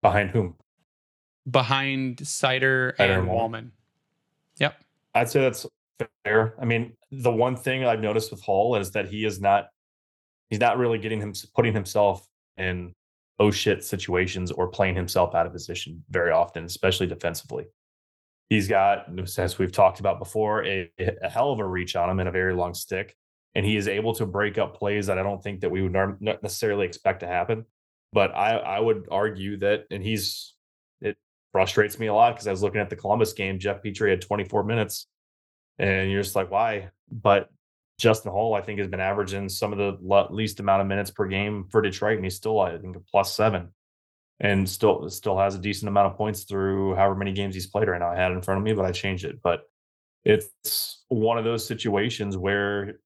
Behind 0.00 0.30
whom? 0.30 0.56
Behind 1.48 2.26
Cider 2.26 2.94
Seider 2.98 3.18
and 3.18 3.28
Walman. 3.28 3.70
Yep. 4.56 4.82
I'd 5.14 5.28
say 5.28 5.42
that's 5.42 5.66
fair. 6.24 6.54
I 6.60 6.64
mean, 6.64 6.92
the 7.10 7.32
one 7.32 7.56
thing 7.56 7.84
I've 7.84 8.00
noticed 8.00 8.30
with 8.30 8.42
Holl 8.42 8.76
is 8.76 8.92
that 8.92 9.08
he 9.08 9.24
is 9.24 9.40
not 9.40 9.68
he's 10.48 10.60
not 10.60 10.78
really 10.78 10.98
getting 10.98 11.20
him 11.20 11.32
putting 11.54 11.74
himself 11.74 12.26
in 12.56 12.94
oh 13.40 13.50
shit 13.50 13.82
situations 13.82 14.52
or 14.52 14.68
playing 14.68 14.94
himself 14.94 15.34
out 15.34 15.46
of 15.46 15.52
position 15.52 16.04
very 16.10 16.30
often, 16.30 16.64
especially 16.64 17.06
defensively. 17.06 17.66
He's 18.50 18.68
got, 18.68 19.06
as 19.38 19.58
we've 19.58 19.72
talked 19.72 20.00
about 20.00 20.18
before, 20.18 20.64
a, 20.66 20.90
a 20.98 21.28
hell 21.28 21.52
of 21.52 21.60
a 21.60 21.64
reach 21.64 21.94
on 21.96 22.10
him 22.10 22.18
and 22.18 22.28
a 22.28 22.32
very 22.32 22.52
long 22.52 22.74
stick. 22.74 23.16
And 23.54 23.64
he 23.64 23.76
is 23.76 23.88
able 23.88 24.12
to 24.14 24.26
break 24.26 24.58
up 24.58 24.76
plays 24.76 25.06
that 25.06 25.18
I 25.18 25.22
don't 25.22 25.42
think 25.42 25.60
that 25.60 25.70
we 25.70 25.82
would 25.82 26.20
necessarily 26.20 26.84
expect 26.84 27.20
to 27.20 27.26
happen. 27.26 27.64
But 28.12 28.34
I, 28.34 28.56
I 28.56 28.80
would 28.80 29.06
argue 29.10 29.56
that, 29.58 29.84
and 29.90 30.02
he's, 30.02 30.54
it 31.00 31.16
frustrates 31.52 31.98
me 31.98 32.08
a 32.08 32.14
lot 32.14 32.34
because 32.34 32.48
I 32.48 32.50
was 32.50 32.62
looking 32.62 32.80
at 32.80 32.90
the 32.90 32.96
Columbus 32.96 33.32
game. 33.32 33.58
Jeff 33.58 33.82
Petry 33.82 34.10
had 34.10 34.20
24 34.20 34.64
minutes, 34.64 35.06
and 35.80 36.10
you're 36.10 36.22
just 36.22 36.36
like, 36.36 36.50
why? 36.50 36.90
But 37.10 37.50
Justin 37.98 38.32
Holl, 38.32 38.54
I 38.54 38.60
think, 38.62 38.78
has 38.78 38.88
been 38.88 39.00
averaging 39.00 39.48
some 39.48 39.72
of 39.72 39.78
the 39.78 39.98
least 40.30 40.60
amount 40.60 40.82
of 40.82 40.86
minutes 40.88 41.10
per 41.10 41.26
game 41.26 41.64
for 41.70 41.82
Detroit, 41.82 42.16
and 42.16 42.24
he's 42.24 42.36
still, 42.36 42.60
I 42.60 42.78
think, 42.78 42.96
a 42.96 43.00
plus 43.00 43.34
seven. 43.34 43.70
and 44.40 44.68
still 44.68 45.08
still 45.10 45.38
has 45.38 45.54
a 45.54 45.58
decent 45.58 45.88
amount 45.88 46.10
of 46.10 46.16
points 46.16 46.44
through 46.44 46.94
however 46.94 47.14
many 47.14 47.32
games 47.32 47.54
he's 47.54 47.66
played 47.66 47.88
right 47.88 48.00
now. 48.00 48.10
I 48.10 48.16
had 48.16 48.32
it 48.32 48.36
in 48.36 48.42
front 48.42 48.58
of 48.58 48.64
me, 48.64 48.72
but 48.72 48.86
I 48.86 48.92
changed 48.92 49.24
it. 49.24 49.40
But 49.42 49.64
it's 50.24 51.04
one 51.08 51.38
of 51.38 51.44
those 51.44 51.66
situations 51.66 52.36
where 52.36 53.00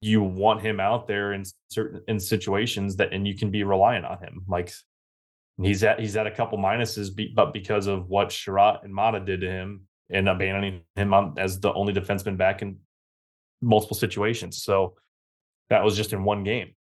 you 0.00 0.22
want 0.22 0.60
him 0.62 0.78
out 0.80 1.06
there 1.06 1.32
in 1.32 1.44
certain 1.70 2.02
in 2.08 2.20
situations 2.20 2.96
that 2.96 3.12
and 3.12 3.26
you 3.26 3.34
can 3.36 3.50
be 3.50 3.64
reliant 3.64 4.04
on 4.04 4.18
him. 4.18 4.44
Like 4.48 4.72
he's 5.62 5.82
at 5.84 6.00
he's 6.00 6.16
at 6.16 6.26
a 6.26 6.30
couple 6.30 6.58
minuses, 6.58 7.10
but 7.34 7.52
because 7.52 7.86
of 7.86 8.08
what 8.08 8.28
Chiarot 8.30 8.84
and 8.84 8.92
Maatta 8.94 9.24
did 9.24 9.40
to 9.42 9.50
him 9.50 9.82
and 10.10 10.28
abandoning 10.28 10.82
him 10.94 11.12
on, 11.14 11.34
as 11.38 11.60
the 11.60 11.72
only 11.72 11.92
defenseman 11.92 12.36
back 12.36 12.62
in 12.62 12.78
multiple 13.60 13.96
situations. 13.96 14.62
So 14.62 14.94
that 15.70 15.84
was 15.84 15.96
just 15.96 16.12
in 16.12 16.24
one 16.24 16.44
game. 16.44 16.74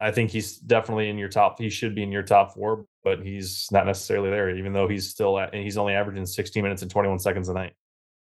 I 0.00 0.10
think 0.10 0.30
he's 0.30 0.56
definitely 0.58 1.08
in 1.08 1.18
your 1.18 1.28
top. 1.28 1.58
He 1.58 1.70
should 1.70 1.94
be 1.94 2.02
in 2.02 2.12
your 2.12 2.22
top 2.22 2.54
four, 2.54 2.86
but 3.04 3.20
he's 3.20 3.68
not 3.70 3.86
necessarily 3.86 4.30
there, 4.30 4.50
even 4.56 4.72
though 4.72 4.88
he's 4.88 5.08
still 5.08 5.38
at, 5.38 5.54
and 5.54 5.62
he's 5.62 5.78
only 5.78 5.94
averaging 5.94 6.26
16 6.26 6.62
minutes 6.62 6.82
and 6.82 6.90
21 6.90 7.18
seconds 7.20 7.48
a 7.48 7.54
night. 7.54 7.74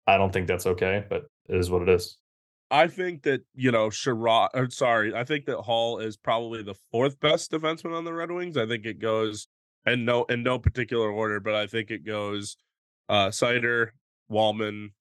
I 0.05 0.17
don't 0.17 0.31
think 0.31 0.47
that's 0.47 0.65
okay, 0.65 1.03
but 1.09 1.25
it 1.49 1.57
is 1.57 1.69
what 1.69 1.81
it 1.81 1.89
is. 1.89 2.17
I 2.69 2.87
think 2.87 3.23
that 3.23 3.41
you 3.53 3.71
know 3.71 3.89
Chiarot. 3.89 4.49
Or 4.53 4.69
sorry, 4.69 5.13
I 5.13 5.23
think 5.23 5.45
that 5.45 5.57
Holl 5.57 5.99
is 5.99 6.17
probably 6.17 6.63
the 6.63 6.75
fourth 6.91 7.19
best 7.19 7.51
defenseman 7.51 7.95
on 7.95 8.05
the 8.05 8.13
Red 8.13 8.31
Wings. 8.31 8.57
I 8.57 8.65
think 8.65 8.85
it 8.85 8.99
goes 8.99 9.47
in 9.85 10.05
no 10.05 10.23
in 10.25 10.43
no 10.43 10.59
particular 10.59 11.09
order, 11.09 11.39
but 11.39 11.55
I 11.55 11.67
think 11.67 11.91
it 11.91 12.05
goes 12.05 12.57
uh 13.09 13.31
Seider, 14.29 14.91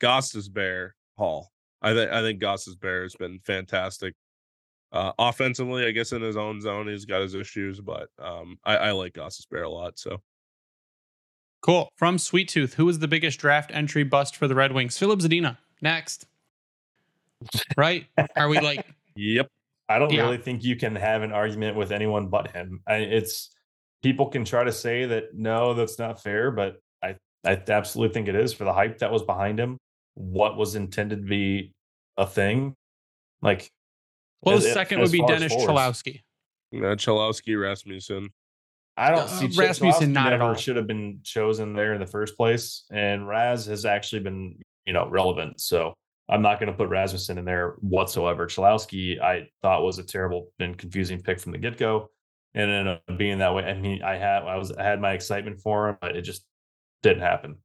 Walman, 0.00 0.52
Bear, 0.52 0.94
Holl. 1.16 1.50
I 1.82 1.94
think 1.94 2.10
I 2.10 2.22
think 2.22 2.40
bear 2.80 3.02
has 3.02 3.14
been 3.14 3.38
fantastic. 3.44 4.14
Uh, 4.92 5.12
offensively, 5.18 5.84
I 5.84 5.90
guess 5.90 6.12
in 6.12 6.22
his 6.22 6.36
own 6.36 6.60
zone, 6.60 6.88
he's 6.88 7.04
got 7.04 7.20
his 7.20 7.34
issues, 7.34 7.80
but 7.80 8.08
um, 8.18 8.58
I, 8.64 8.76
I 8.76 8.90
like 8.92 9.18
Bear 9.50 9.64
a 9.64 9.70
lot. 9.70 9.98
So 9.98 10.20
cool. 11.60 11.88
From 11.96 12.18
Sweet 12.18 12.48
Tooth, 12.48 12.74
who 12.74 12.86
was 12.86 12.98
the 12.98 13.08
biggest 13.08 13.38
draft 13.38 13.70
entry 13.74 14.04
bust 14.04 14.36
for 14.36 14.48
the 14.48 14.54
Red 14.54 14.72
Wings? 14.72 14.96
Filip 14.96 15.20
Zadina. 15.20 15.58
Next, 15.82 16.26
right? 17.76 18.06
Are 18.36 18.48
we 18.48 18.60
like? 18.60 18.86
yep. 19.14 19.48
I 19.88 19.98
don't 19.98 20.12
yeah. 20.12 20.22
really 20.22 20.38
think 20.38 20.64
you 20.64 20.74
can 20.74 20.96
have 20.96 21.22
an 21.22 21.32
argument 21.32 21.76
with 21.76 21.92
anyone 21.92 22.28
but 22.28 22.50
him. 22.50 22.80
I, 22.88 22.96
it's 22.96 23.50
people 24.02 24.26
can 24.26 24.44
try 24.44 24.64
to 24.64 24.72
say 24.72 25.04
that 25.04 25.34
no, 25.34 25.74
that's 25.74 25.98
not 25.98 26.22
fair, 26.22 26.50
but 26.50 26.80
I 27.46 27.52
I 27.52 27.62
absolutely 27.68 28.14
think 28.14 28.28
it 28.28 28.34
is 28.34 28.52
for 28.52 28.64
the 28.64 28.72
hype 28.72 28.98
that 28.98 29.12
was 29.12 29.22
behind 29.22 29.58
him. 29.58 29.78
What 30.14 30.56
was 30.56 30.74
intended 30.74 31.22
to 31.22 31.28
be 31.28 31.72
a 32.16 32.26
thing, 32.26 32.74
like 33.42 33.70
well, 34.42 34.56
the 34.56 34.62
second 34.62 35.00
would 35.00 35.12
be 35.12 35.24
Dennis 35.26 35.52
Cholowski. 35.52 36.22
Yeah, 36.72 36.94
Cholowski, 36.94 37.60
Rasmussen. 37.60 38.30
I 38.96 39.10
don't 39.10 39.20
uh, 39.20 39.26
see 39.26 39.48
Rasmussen 39.56 40.12
not 40.12 40.32
at 40.32 40.40
all 40.40 40.54
should 40.54 40.76
have 40.76 40.86
been 40.86 41.20
chosen 41.22 41.74
there 41.74 41.92
in 41.92 42.00
the 42.00 42.06
first 42.06 42.36
place, 42.36 42.84
and 42.90 43.28
Raz 43.28 43.66
has 43.66 43.84
actually 43.84 44.20
been 44.20 44.58
you 44.86 44.92
know 44.92 45.08
relevant. 45.08 45.60
So 45.60 45.94
I'm 46.28 46.42
not 46.42 46.58
going 46.58 46.70
to 46.70 46.76
put 46.76 46.88
Rasmussen 46.88 47.38
in 47.38 47.44
there 47.44 47.76
whatsoever. 47.80 48.46
Cholowski, 48.46 49.20
I 49.20 49.48
thought 49.62 49.82
was 49.82 49.98
a 49.98 50.02
terrible 50.02 50.50
and 50.58 50.76
confusing 50.78 51.20
pick 51.20 51.40
from 51.40 51.52
the 51.52 51.58
get 51.58 51.76
go, 51.76 52.10
and 52.54 52.70
ended 52.70 52.98
up 53.08 53.18
being 53.18 53.38
that 53.38 53.54
way. 53.54 53.64
I 53.64 53.74
mean, 53.74 54.02
I 54.02 54.16
had 54.16 54.44
I 54.44 54.56
was 54.56 54.72
I 54.72 54.82
had 54.82 55.00
my 55.00 55.12
excitement 55.12 55.60
for 55.60 55.90
him, 55.90 55.98
but 56.00 56.16
it 56.16 56.22
just 56.22 56.44
didn't 57.02 57.22
happen 57.22 57.58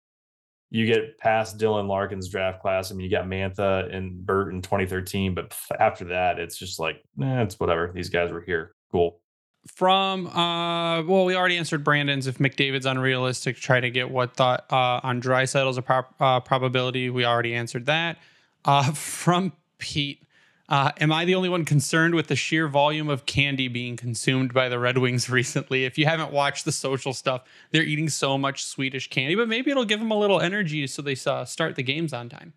you 0.71 0.85
get 0.85 1.17
past 1.17 1.57
Dylan 1.57 1.87
Larkin's 1.87 2.29
draft 2.29 2.61
class. 2.61 2.91
I 2.91 2.95
mean, 2.95 3.03
you 3.03 3.11
got 3.11 3.25
Mantha 3.25 3.93
and 3.93 4.25
Burt 4.25 4.53
in 4.53 4.61
2013, 4.61 5.35
but 5.35 5.53
after 5.77 6.05
that, 6.05 6.39
it's 6.39 6.57
just 6.57 6.79
like, 6.79 7.03
eh, 7.21 7.41
it's 7.41 7.59
whatever. 7.59 7.91
These 7.93 8.09
guys 8.09 8.31
were 8.31 8.41
here. 8.41 8.73
Cool. 8.89 9.19
From 9.67 10.27
uh, 10.27 11.03
well, 11.03 11.25
we 11.25 11.35
already 11.35 11.57
answered 11.57 11.83
Brandon's. 11.83 12.25
If 12.25 12.39
McDavid's 12.39 12.87
unrealistic, 12.87 13.57
try 13.57 13.79
to 13.79 13.91
get 13.91 14.09
what 14.09 14.35
thought 14.35 14.65
uh, 14.71 15.01
on 15.03 15.21
Draisaitl's 15.21 15.77
a 15.77 15.83
prop, 15.83 16.15
uh, 16.19 16.39
probability. 16.39 17.11
We 17.11 17.25
already 17.25 17.53
answered 17.53 17.85
that. 17.85 18.17
Uh, 18.65 18.91
from 18.93 19.51
Pete, 19.77 20.23
uh, 20.71 20.89
am 21.01 21.11
I 21.11 21.25
the 21.25 21.35
only 21.35 21.49
one 21.49 21.65
concerned 21.65 22.15
with 22.15 22.27
the 22.27 22.35
sheer 22.37 22.69
volume 22.69 23.09
of 23.09 23.25
candy 23.25 23.67
being 23.67 23.97
consumed 23.97 24.53
by 24.53 24.69
the 24.69 24.79
Red 24.79 24.97
Wings 24.97 25.29
recently? 25.29 25.83
If 25.83 25.97
you 25.97 26.05
haven't 26.05 26.31
watched 26.31 26.63
the 26.63 26.71
social 26.71 27.13
stuff, 27.13 27.43
they're 27.71 27.83
eating 27.83 28.07
so 28.07 28.37
much 28.37 28.63
Swedish 28.63 29.09
candy, 29.09 29.35
but 29.35 29.49
maybe 29.49 29.69
it'll 29.69 29.83
give 29.83 29.99
them 29.99 30.11
a 30.11 30.17
little 30.17 30.39
energy 30.39 30.87
so 30.87 31.01
they 31.01 31.17
uh, 31.25 31.43
start 31.43 31.75
the 31.75 31.83
games 31.83 32.13
on 32.13 32.29
time. 32.29 32.53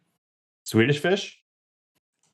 Swedish 0.63 1.01
fish? 1.01 1.43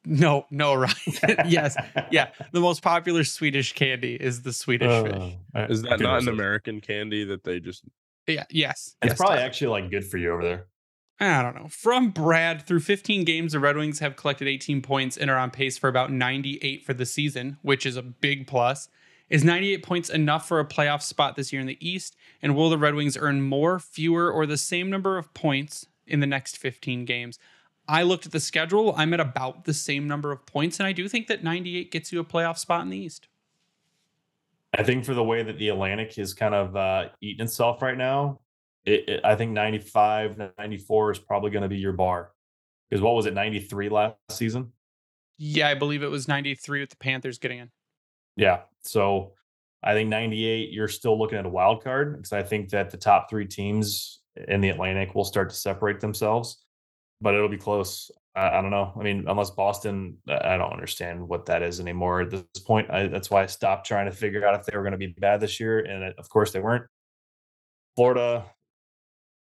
No, 0.05 0.45
no, 0.51 0.75
right. 0.75 0.95
yes. 1.47 1.77
Yeah. 2.11 2.29
The 2.53 2.61
most 2.61 2.83
popular 2.83 3.25
Swedish 3.25 3.73
candy 3.73 4.17
is 4.17 4.43
the 4.43 4.53
Swedish 4.53 4.91
uh, 4.91 5.05
fish. 5.05 5.71
Is 5.71 5.83
that 5.83 5.99
not 5.99 6.21
an 6.21 6.29
American 6.29 6.83
candy 6.83 7.25
that 7.25 7.43
they 7.45 7.59
just. 7.59 7.85
Yeah. 8.27 8.45
Yes. 8.51 8.97
It's 9.01 9.13
yes, 9.13 9.17
probably 9.17 9.39
actually 9.39 9.81
like 9.81 9.91
good 9.91 10.05
for 10.05 10.19
you 10.19 10.31
over 10.31 10.43
there. 10.43 10.67
I 11.21 11.43
don't 11.43 11.55
know. 11.55 11.69
From 11.69 12.11
Brad, 12.11 12.67
through 12.67 12.81
15 12.81 13.25
games, 13.25 13.53
the 13.53 13.61
Red 13.61 13.77
Wings 13.77 13.99
have 13.99 14.17
collected 14.17 14.49
18 14.49 14.81
points 14.81 15.19
and 15.19 15.31
are 15.31 15.37
on 15.37 15.51
pace 15.51 15.77
for 15.77 15.89
about 15.89 16.11
98 16.11 16.83
for 16.85 16.95
the 16.95 17.05
season, 17.05 17.59
which 17.61 17.85
is 17.85 17.97
a 17.97 18.03
big 18.03 18.47
plus. 18.47 18.89
Is 19.29 19.45
98 19.45 19.83
points 19.83 20.09
enough 20.09 20.49
for 20.49 20.59
a 20.59 20.65
playoff 20.65 21.03
spot 21.03 21.37
this 21.37 21.53
year 21.53 21.61
in 21.61 21.67
the 21.67 21.77
East? 21.87 22.17
And 22.41 22.57
will 22.57 22.71
the 22.71 22.79
Red 22.79 22.95
Wings 22.95 23.19
earn 23.19 23.43
more, 23.43 23.79
fewer, 23.79 24.31
or 24.31 24.47
the 24.47 24.57
same 24.57 24.89
number 24.89 25.19
of 25.19 25.33
points 25.35 25.87
in 26.07 26.21
the 26.21 26.27
next 26.27 26.57
15 26.57 27.05
games? 27.05 27.39
I 27.87 28.03
looked 28.03 28.25
at 28.25 28.33
the 28.33 28.41
schedule. 28.41 28.95
I'm 28.97 29.13
at 29.13 29.21
about 29.21 29.67
the 29.67 29.75
same 29.75 30.09
number 30.09 30.33
of 30.33 30.47
points, 30.47 30.81
and 30.81 30.87
I 30.87 30.93
do 30.93 31.07
think 31.07 31.27
that 31.27 31.45
98 31.45 31.91
gets 31.91 32.13
you 32.13 32.21
a 32.21 32.25
playoff 32.25 32.57
spot 32.57 32.83
in 32.83 32.89
the 32.89 32.97
East. 32.97 33.29
I 34.73 34.85
think 34.85 35.05
for 35.05 35.15
the 35.15 35.25
way 35.25 35.43
that 35.43 35.59
the 35.59 35.69
Atlantic 35.69 36.17
is 36.19 36.33
kind 36.33 36.55
of 36.55 36.77
uh, 36.77 37.09
eating 37.21 37.45
itself 37.45 37.83
right 37.83 37.99
now, 37.99 38.41
it, 38.85 39.09
it, 39.09 39.21
I 39.25 39.35
think 39.35 39.53
95, 39.53 40.41
94 40.59 41.11
is 41.13 41.19
probably 41.19 41.51
going 41.51 41.63
to 41.63 41.69
be 41.69 41.79
your 41.79 41.93
bar. 41.93 42.31
Because 42.89 43.03
what 43.03 43.15
was 43.15 43.27
it, 43.27 43.35
93 43.35 43.89
last 43.89 44.17
season? 44.31 44.73
Yeah, 45.39 45.69
I 45.69 45.75
believe 45.75 46.03
it 46.03 46.11
was 46.11 46.29
93 46.29 46.81
with 46.81 46.91
the 46.91 46.97
Panthers 46.97 47.39
getting 47.39 47.61
in. 47.61 47.71
Yeah. 48.37 48.61
So 48.83 49.33
I 49.83 49.95
think 49.95 50.11
98, 50.11 50.71
you're 50.71 50.89
still 50.89 51.19
looking 51.19 51.39
at 51.39 51.47
a 51.47 51.49
wild 51.49 51.83
card 51.83 52.17
because 52.17 52.33
I 52.33 52.43
think 52.43 52.71
that 52.71 52.91
the 52.91 52.97
top 52.97 53.31
three 53.31 53.47
teams 53.47 54.21
in 54.49 54.61
the 54.61 54.71
Atlantic 54.71 55.15
will 55.15 55.25
start 55.25 55.51
to 55.51 55.57
separate 55.57 56.01
themselves, 56.01 56.65
but 57.21 57.35
it'll 57.35 57.49
be 57.49 57.57
close. 57.57 58.11
I, 58.35 58.59
I 58.59 58.63
don't 58.63 58.71
know. 58.71 58.93
I 58.99 59.03
mean, 59.03 59.25
unless 59.29 59.51
Boston, 59.51 60.19
I 60.29 60.57
don't 60.57 60.73
understand 60.73 61.27
what 61.27 61.47
that 61.47 61.63
is 61.63 61.81
anymore 61.81 62.23
at 62.23 62.31
this 62.31 62.45
point. 62.65 62.91
I, 62.91 63.07
that's 63.07 63.31
why 63.31 63.43
I 63.43 63.47
stopped 63.47 63.87
trying 63.87 64.07
to 64.07 64.13
figure 64.13 64.47
out 64.47 64.59
if 64.59 64.67
they 64.67 64.77
were 64.77 64.83
going 64.83 64.93
to 64.93 64.99
be 64.99 65.15
bad 65.19 65.41
this 65.41 65.61
year. 65.61 65.81
And 65.81 66.15
of 66.19 66.29
course, 66.29 66.53
they 66.53 66.61
weren't. 66.61 66.85
Florida, 67.97 68.45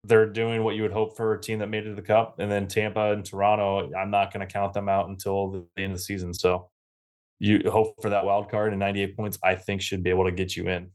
they're 0.06 0.26
doing 0.26 0.62
what 0.62 0.76
you 0.76 0.82
would 0.82 0.92
hope 0.92 1.16
for 1.16 1.34
a 1.34 1.40
team 1.40 1.58
that 1.58 1.68
made 1.68 1.84
it 1.84 1.90
to 1.90 1.94
the 1.94 2.02
cup. 2.02 2.38
And 2.38 2.50
then 2.50 2.68
Tampa 2.68 3.12
and 3.12 3.24
Toronto, 3.24 3.92
I'm 3.94 4.10
not 4.10 4.32
going 4.32 4.46
to 4.46 4.52
count 4.52 4.72
them 4.72 4.88
out 4.88 5.08
until 5.08 5.50
the 5.50 5.82
end 5.82 5.92
of 5.92 5.98
the 5.98 6.04
season. 6.04 6.32
So 6.32 6.70
you 7.38 7.60
hope 7.70 8.00
for 8.00 8.10
that 8.10 8.24
wild 8.24 8.50
card 8.50 8.72
and 8.72 8.80
98 8.80 9.16
points, 9.16 9.38
I 9.42 9.54
think 9.54 9.82
should 9.82 10.02
be 10.02 10.10
able 10.10 10.24
to 10.24 10.32
get 10.32 10.56
you 10.56 10.68
in. 10.68 10.90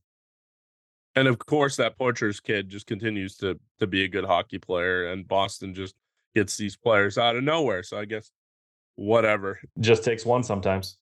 And 1.15 1.27
of 1.27 1.39
course, 1.39 1.75
that 1.75 1.97
Poitras 1.99 2.41
kid 2.41 2.69
just 2.69 2.87
continues 2.87 3.35
to 3.37 3.59
to 3.79 3.87
be 3.87 4.05
a 4.05 4.07
good 4.07 4.23
hockey 4.23 4.57
player, 4.57 5.07
and 5.07 5.27
Boston 5.27 5.73
just 5.73 5.93
gets 6.33 6.55
these 6.55 6.77
players 6.77 7.17
out 7.17 7.35
of 7.35 7.43
nowhere. 7.43 7.83
So 7.83 7.99
I 7.99 8.05
guess 8.05 8.31
whatever. 8.95 9.59
Just 9.79 10.05
takes 10.05 10.25
one 10.25 10.41
sometimes. 10.41 10.97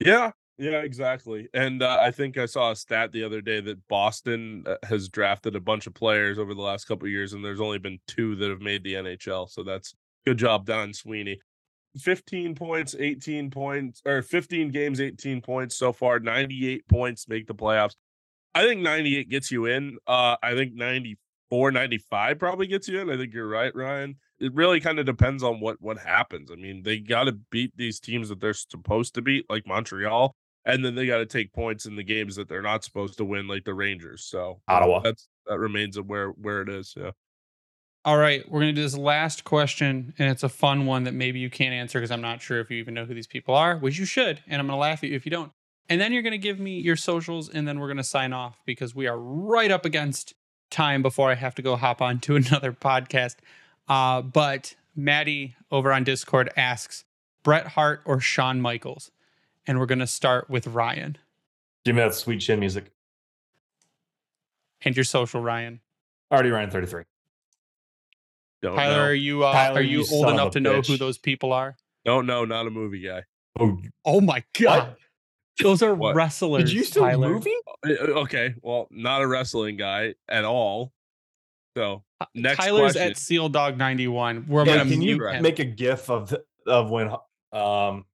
Yeah, 0.00 0.30
yeah, 0.58 0.80
exactly. 0.82 1.48
And 1.54 1.82
uh, 1.82 1.98
I 2.00 2.10
think 2.10 2.36
I 2.36 2.46
saw 2.46 2.70
a 2.70 2.76
stat 2.76 3.12
the 3.12 3.24
other 3.24 3.40
day 3.40 3.60
that 3.60 3.88
Boston 3.88 4.64
uh, 4.66 4.76
has 4.84 5.08
drafted 5.08 5.56
a 5.56 5.60
bunch 5.60 5.86
of 5.86 5.94
players 5.94 6.38
over 6.38 6.54
the 6.54 6.60
last 6.60 6.84
couple 6.84 7.08
years, 7.08 7.32
and 7.32 7.44
there's 7.44 7.60
only 7.60 7.78
been 7.78 7.98
two 8.06 8.36
that 8.36 8.50
have 8.50 8.60
made 8.60 8.84
the 8.84 8.94
NHL. 8.94 9.48
So 9.48 9.62
that's 9.62 9.94
good 10.26 10.38
job, 10.38 10.66
Don 10.66 10.92
Sweeney. 10.92 11.40
15 11.98 12.54
points, 12.54 12.94
18 12.98 13.50
points, 13.50 14.02
or 14.06 14.22
15 14.22 14.70
games, 14.70 15.00
18 15.00 15.40
points 15.42 15.76
so 15.76 15.92
far. 15.92 16.20
98 16.20 16.86
points 16.88 17.28
make 17.28 17.46
the 17.46 17.54
playoffs. 17.54 17.96
I 18.54 18.66
think 18.66 18.82
98 18.82 19.30
gets 19.30 19.50
you 19.50 19.66
in. 19.66 19.98
Uh, 20.06 20.36
I 20.42 20.54
think 20.54 20.74
94, 20.74 21.72
95 21.72 22.38
probably 22.38 22.66
gets 22.66 22.88
you 22.88 23.00
in. 23.00 23.10
I 23.10 23.16
think 23.16 23.32
you're 23.32 23.48
right, 23.48 23.74
Ryan. 23.74 24.16
It 24.38 24.54
really 24.54 24.80
kind 24.80 24.98
of 24.98 25.06
depends 25.06 25.42
on 25.42 25.60
what 25.60 25.80
what 25.80 25.98
happens. 25.98 26.50
I 26.50 26.56
mean, 26.56 26.82
they 26.82 26.98
got 26.98 27.24
to 27.24 27.32
beat 27.50 27.72
these 27.76 28.00
teams 28.00 28.28
that 28.28 28.40
they're 28.40 28.54
supposed 28.54 29.14
to 29.14 29.22
beat, 29.22 29.46
like 29.48 29.66
Montreal 29.66 30.34
and 30.64 30.84
then 30.84 30.94
they 30.94 31.06
got 31.06 31.18
to 31.18 31.26
take 31.26 31.52
points 31.52 31.86
in 31.86 31.96
the 31.96 32.02
games 32.02 32.36
that 32.36 32.48
they're 32.48 32.62
not 32.62 32.84
supposed 32.84 33.18
to 33.18 33.24
win, 33.24 33.48
like 33.48 33.64
the 33.64 33.74
Rangers. 33.74 34.24
So 34.24 34.60
Ottawa. 34.68 35.00
That's 35.00 35.28
that 35.46 35.58
remains 35.58 35.96
of 35.96 36.06
where 36.06 36.28
where 36.28 36.62
it 36.62 36.68
is. 36.68 36.94
Yeah. 36.96 37.12
All 38.04 38.18
right, 38.18 38.48
we're 38.50 38.60
gonna 38.60 38.72
do 38.72 38.82
this 38.82 38.96
last 38.96 39.44
question, 39.44 40.12
and 40.18 40.28
it's 40.28 40.42
a 40.42 40.48
fun 40.48 40.86
one 40.86 41.04
that 41.04 41.14
maybe 41.14 41.38
you 41.38 41.48
can't 41.48 41.72
answer 41.72 42.00
because 42.00 42.10
I'm 42.10 42.20
not 42.20 42.42
sure 42.42 42.58
if 42.58 42.68
you 42.68 42.78
even 42.78 42.94
know 42.94 43.04
who 43.04 43.14
these 43.14 43.28
people 43.28 43.54
are, 43.54 43.76
which 43.76 43.98
you 43.98 44.04
should, 44.04 44.40
and 44.48 44.60
I'm 44.60 44.66
gonna 44.66 44.78
laugh 44.78 45.04
at 45.04 45.10
you 45.10 45.16
if 45.16 45.24
you 45.24 45.30
don't. 45.30 45.52
And 45.88 46.00
then 46.00 46.12
you're 46.12 46.22
gonna 46.22 46.38
give 46.38 46.58
me 46.58 46.80
your 46.80 46.96
socials, 46.96 47.48
and 47.48 47.66
then 47.66 47.78
we're 47.78 47.88
gonna 47.88 48.02
sign 48.02 48.32
off 48.32 48.58
because 48.66 48.92
we 48.92 49.06
are 49.06 49.18
right 49.18 49.70
up 49.70 49.84
against 49.84 50.34
time 50.68 51.00
before 51.00 51.30
I 51.30 51.34
have 51.34 51.54
to 51.56 51.62
go 51.62 51.76
hop 51.76 52.02
on 52.02 52.18
to 52.20 52.34
another 52.36 52.72
podcast. 52.72 53.36
Uh, 53.88 54.20
but 54.20 54.74
Maddie 54.96 55.54
over 55.70 55.92
on 55.92 56.02
Discord 56.02 56.50
asks 56.56 57.04
Bret 57.44 57.68
Hart 57.68 58.02
or 58.04 58.18
Shawn 58.18 58.60
Michaels 58.60 59.12
and 59.66 59.78
we're 59.78 59.86
going 59.86 59.98
to 60.00 60.06
start 60.06 60.48
with 60.50 60.66
Ryan. 60.66 61.18
Give 61.84 61.94
me 61.96 62.02
that 62.02 62.14
sweet 62.14 62.40
chin 62.40 62.60
music. 62.60 62.92
And 64.84 64.96
your 64.96 65.04
social, 65.04 65.40
Ryan. 65.40 65.80
Already 66.32 66.50
Ryan 66.50 66.70
33. 66.70 67.04
Don't 68.62 68.76
Tyler, 68.76 68.96
know. 68.96 69.02
are 69.04 69.14
you 69.14 69.44
uh, 69.44 69.52
Tyler, 69.52 69.80
are 69.80 69.82
you, 69.82 70.00
you 70.00 70.06
old 70.12 70.28
enough 70.30 70.48
a 70.48 70.50
to 70.52 70.60
know 70.60 70.80
who 70.80 70.96
those 70.96 71.18
people 71.18 71.52
are? 71.52 71.76
Don't 72.04 72.26
know. 72.26 72.44
Not 72.44 72.66
a 72.66 72.70
movie 72.70 73.00
guy. 73.00 73.22
Oh, 73.58 73.78
Oh 74.04 74.20
my 74.20 74.42
god. 74.60 74.88
what? 74.88 74.98
Those 75.60 75.82
are 75.82 75.94
What? 75.94 76.14
wrestlers. 76.14 76.64
Did 76.64 76.72
you 76.72 76.84
still 76.84 77.02
Tyler. 77.04 77.28
movie? 77.28 77.52
Uh, 77.86 77.90
uh, 77.92 78.20
Okay, 78.22 78.54
well, 78.62 78.88
not 78.90 79.20
a 79.22 79.26
wrestling 79.26 79.76
guy 79.76 80.14
at 80.28 80.44
all. 80.44 80.92
So 81.76 82.04
next 82.34 82.58
Tyler's 82.58 82.92
question. 82.92 83.10
at 83.10 83.16
Seal 83.18 83.48
Dog 83.48 83.76
91. 83.78 84.46
We're 84.48 84.64
Yeah, 84.66 84.78
gonna 84.78 84.90
can 84.90 85.02
you 85.02 85.26
him. 85.26 85.42
make 85.42 85.58
a 85.58 85.64
gif 85.64 86.08
of 86.10 86.28
the, 86.30 86.44
of 86.66 86.90
when 86.90 87.10
um 87.52 88.04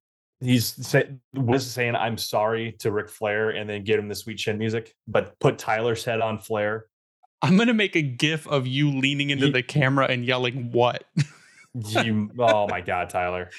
he's 0.41 0.67
say, 0.87 1.11
was 1.35 1.67
saying 1.71 1.97
I'm 1.97 2.17
sorry 2.19 2.73
to 2.81 2.91
Ric 2.93 3.09
Flair 3.09 3.51
and 3.51 3.69
then 3.69 3.85
get 3.85 3.99
him 3.99 4.09
the 4.09 4.15
sweet 4.15 4.39
chin 4.39 4.59
music, 4.59 4.95
but 5.07 5.39
put 5.41 5.59
Tyler's 5.59 6.05
head 6.05 6.21
on 6.21 6.39
Flair. 6.39 6.87
I'm 7.43 7.57
gonna 7.57 7.75
make 7.75 7.95
a 7.97 8.03
gif 8.03 8.47
of 8.49 8.67
you 8.67 8.91
leaning 8.91 9.31
into 9.31 9.47
Ye- 9.47 9.53
the 9.53 9.63
camera 9.63 10.07
and 10.07 10.25
yelling 10.25 10.73
"What?" 10.73 11.05
You, 11.75 12.31
oh 12.39 12.67
my 12.67 12.81
god, 12.81 13.11
Tyler! 13.11 13.51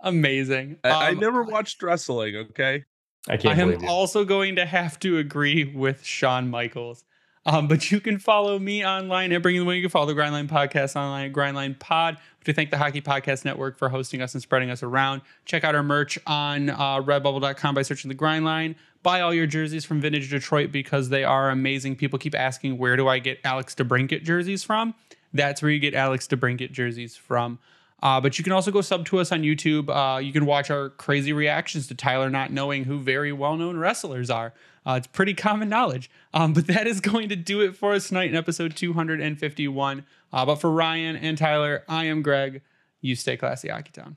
Amazing. 0.00 0.78
I, 0.84 0.88
I 0.90 1.08
Um, 1.10 1.18
never 1.18 1.42
watched 1.42 1.82
wrestling. 1.82 2.36
Okay, 2.36 2.84
I 3.28 3.34
I 3.34 3.36
can't 3.36 3.58
I 3.58 3.62
am 3.62 3.80
you. 3.82 3.88
also 3.88 4.24
going 4.24 4.56
to 4.56 4.64
have 4.64 4.98
to 5.00 5.18
agree 5.18 5.64
with 5.64 6.04
Shawn 6.04 6.48
Michaels. 6.48 7.04
Um, 7.48 7.66
but 7.66 7.90
you 7.90 7.98
can 7.98 8.18
follow 8.18 8.58
me 8.58 8.84
online 8.84 9.32
at 9.32 9.40
Bringing 9.40 9.62
the 9.62 9.66
Win. 9.66 9.76
You 9.76 9.82
can 9.82 9.90
follow 9.90 10.04
the 10.04 10.12
Grind 10.12 10.34
Line 10.34 10.48
Podcast 10.48 10.96
online 10.96 11.30
at 11.30 11.32
Grindline 11.32 11.78
Pod. 11.78 12.18
To 12.44 12.52
thank 12.52 12.70
the 12.70 12.76
Hockey 12.76 13.00
Podcast 13.00 13.46
Network 13.46 13.78
for 13.78 13.88
hosting 13.88 14.20
us 14.20 14.34
and 14.34 14.42
spreading 14.42 14.70
us 14.70 14.82
around. 14.82 15.22
Check 15.46 15.64
out 15.64 15.74
our 15.74 15.82
merch 15.82 16.18
on 16.26 16.68
uh, 16.68 17.00
redbubble.com 17.00 17.74
by 17.74 17.82
searching 17.82 18.10
the 18.10 18.14
Grind 18.14 18.44
Line. 18.44 18.76
Buy 19.02 19.22
all 19.22 19.32
your 19.32 19.46
jerseys 19.46 19.86
from 19.86 20.00
Vintage 20.00 20.28
Detroit 20.28 20.70
because 20.72 21.08
they 21.08 21.24
are 21.24 21.48
amazing. 21.48 21.96
People 21.96 22.18
keep 22.18 22.34
asking, 22.34 22.76
where 22.76 22.96
do 22.96 23.08
I 23.08 23.18
get 23.18 23.38
Alex 23.44 23.74
DeBrincat 23.74 24.24
jerseys 24.24 24.62
from? 24.62 24.94
That's 25.32 25.62
where 25.62 25.70
you 25.70 25.78
get 25.78 25.94
Alex 25.94 26.26
DeBrincat 26.26 26.72
jerseys 26.72 27.16
from. 27.16 27.58
Uh, 28.02 28.20
but 28.20 28.38
you 28.38 28.44
can 28.44 28.52
also 28.52 28.70
go 28.70 28.80
sub 28.80 29.04
to 29.06 29.18
us 29.18 29.32
on 29.32 29.42
YouTube. 29.42 29.88
Uh, 29.88 30.18
you 30.18 30.32
can 30.32 30.46
watch 30.46 30.70
our 30.70 30.90
crazy 30.90 31.32
reactions 31.32 31.86
to 31.88 31.94
Tyler 31.94 32.30
not 32.30 32.52
knowing 32.52 32.84
who 32.84 32.98
very 32.98 33.32
well 33.32 33.56
known 33.56 33.76
wrestlers 33.76 34.30
are. 34.30 34.52
Uh, 34.86 34.94
it's 34.94 35.06
pretty 35.06 35.34
common 35.34 35.68
knowledge. 35.68 36.10
Um, 36.32 36.52
but 36.52 36.66
that 36.68 36.86
is 36.86 37.00
going 37.02 37.28
to 37.28 37.36
do 37.36 37.60
it 37.60 37.76
for 37.76 37.92
us 37.92 38.08
tonight 38.08 38.30
in 38.30 38.36
episode 38.36 38.76
251. 38.76 40.04
Uh, 40.32 40.46
but 40.46 40.56
for 40.56 40.70
Ryan 40.70 41.16
and 41.16 41.36
Tyler, 41.36 41.84
I 41.88 42.04
am 42.04 42.22
Greg. 42.22 42.62
You 43.00 43.14
stay 43.14 43.36
classy, 43.36 43.68
Town. 43.68 44.16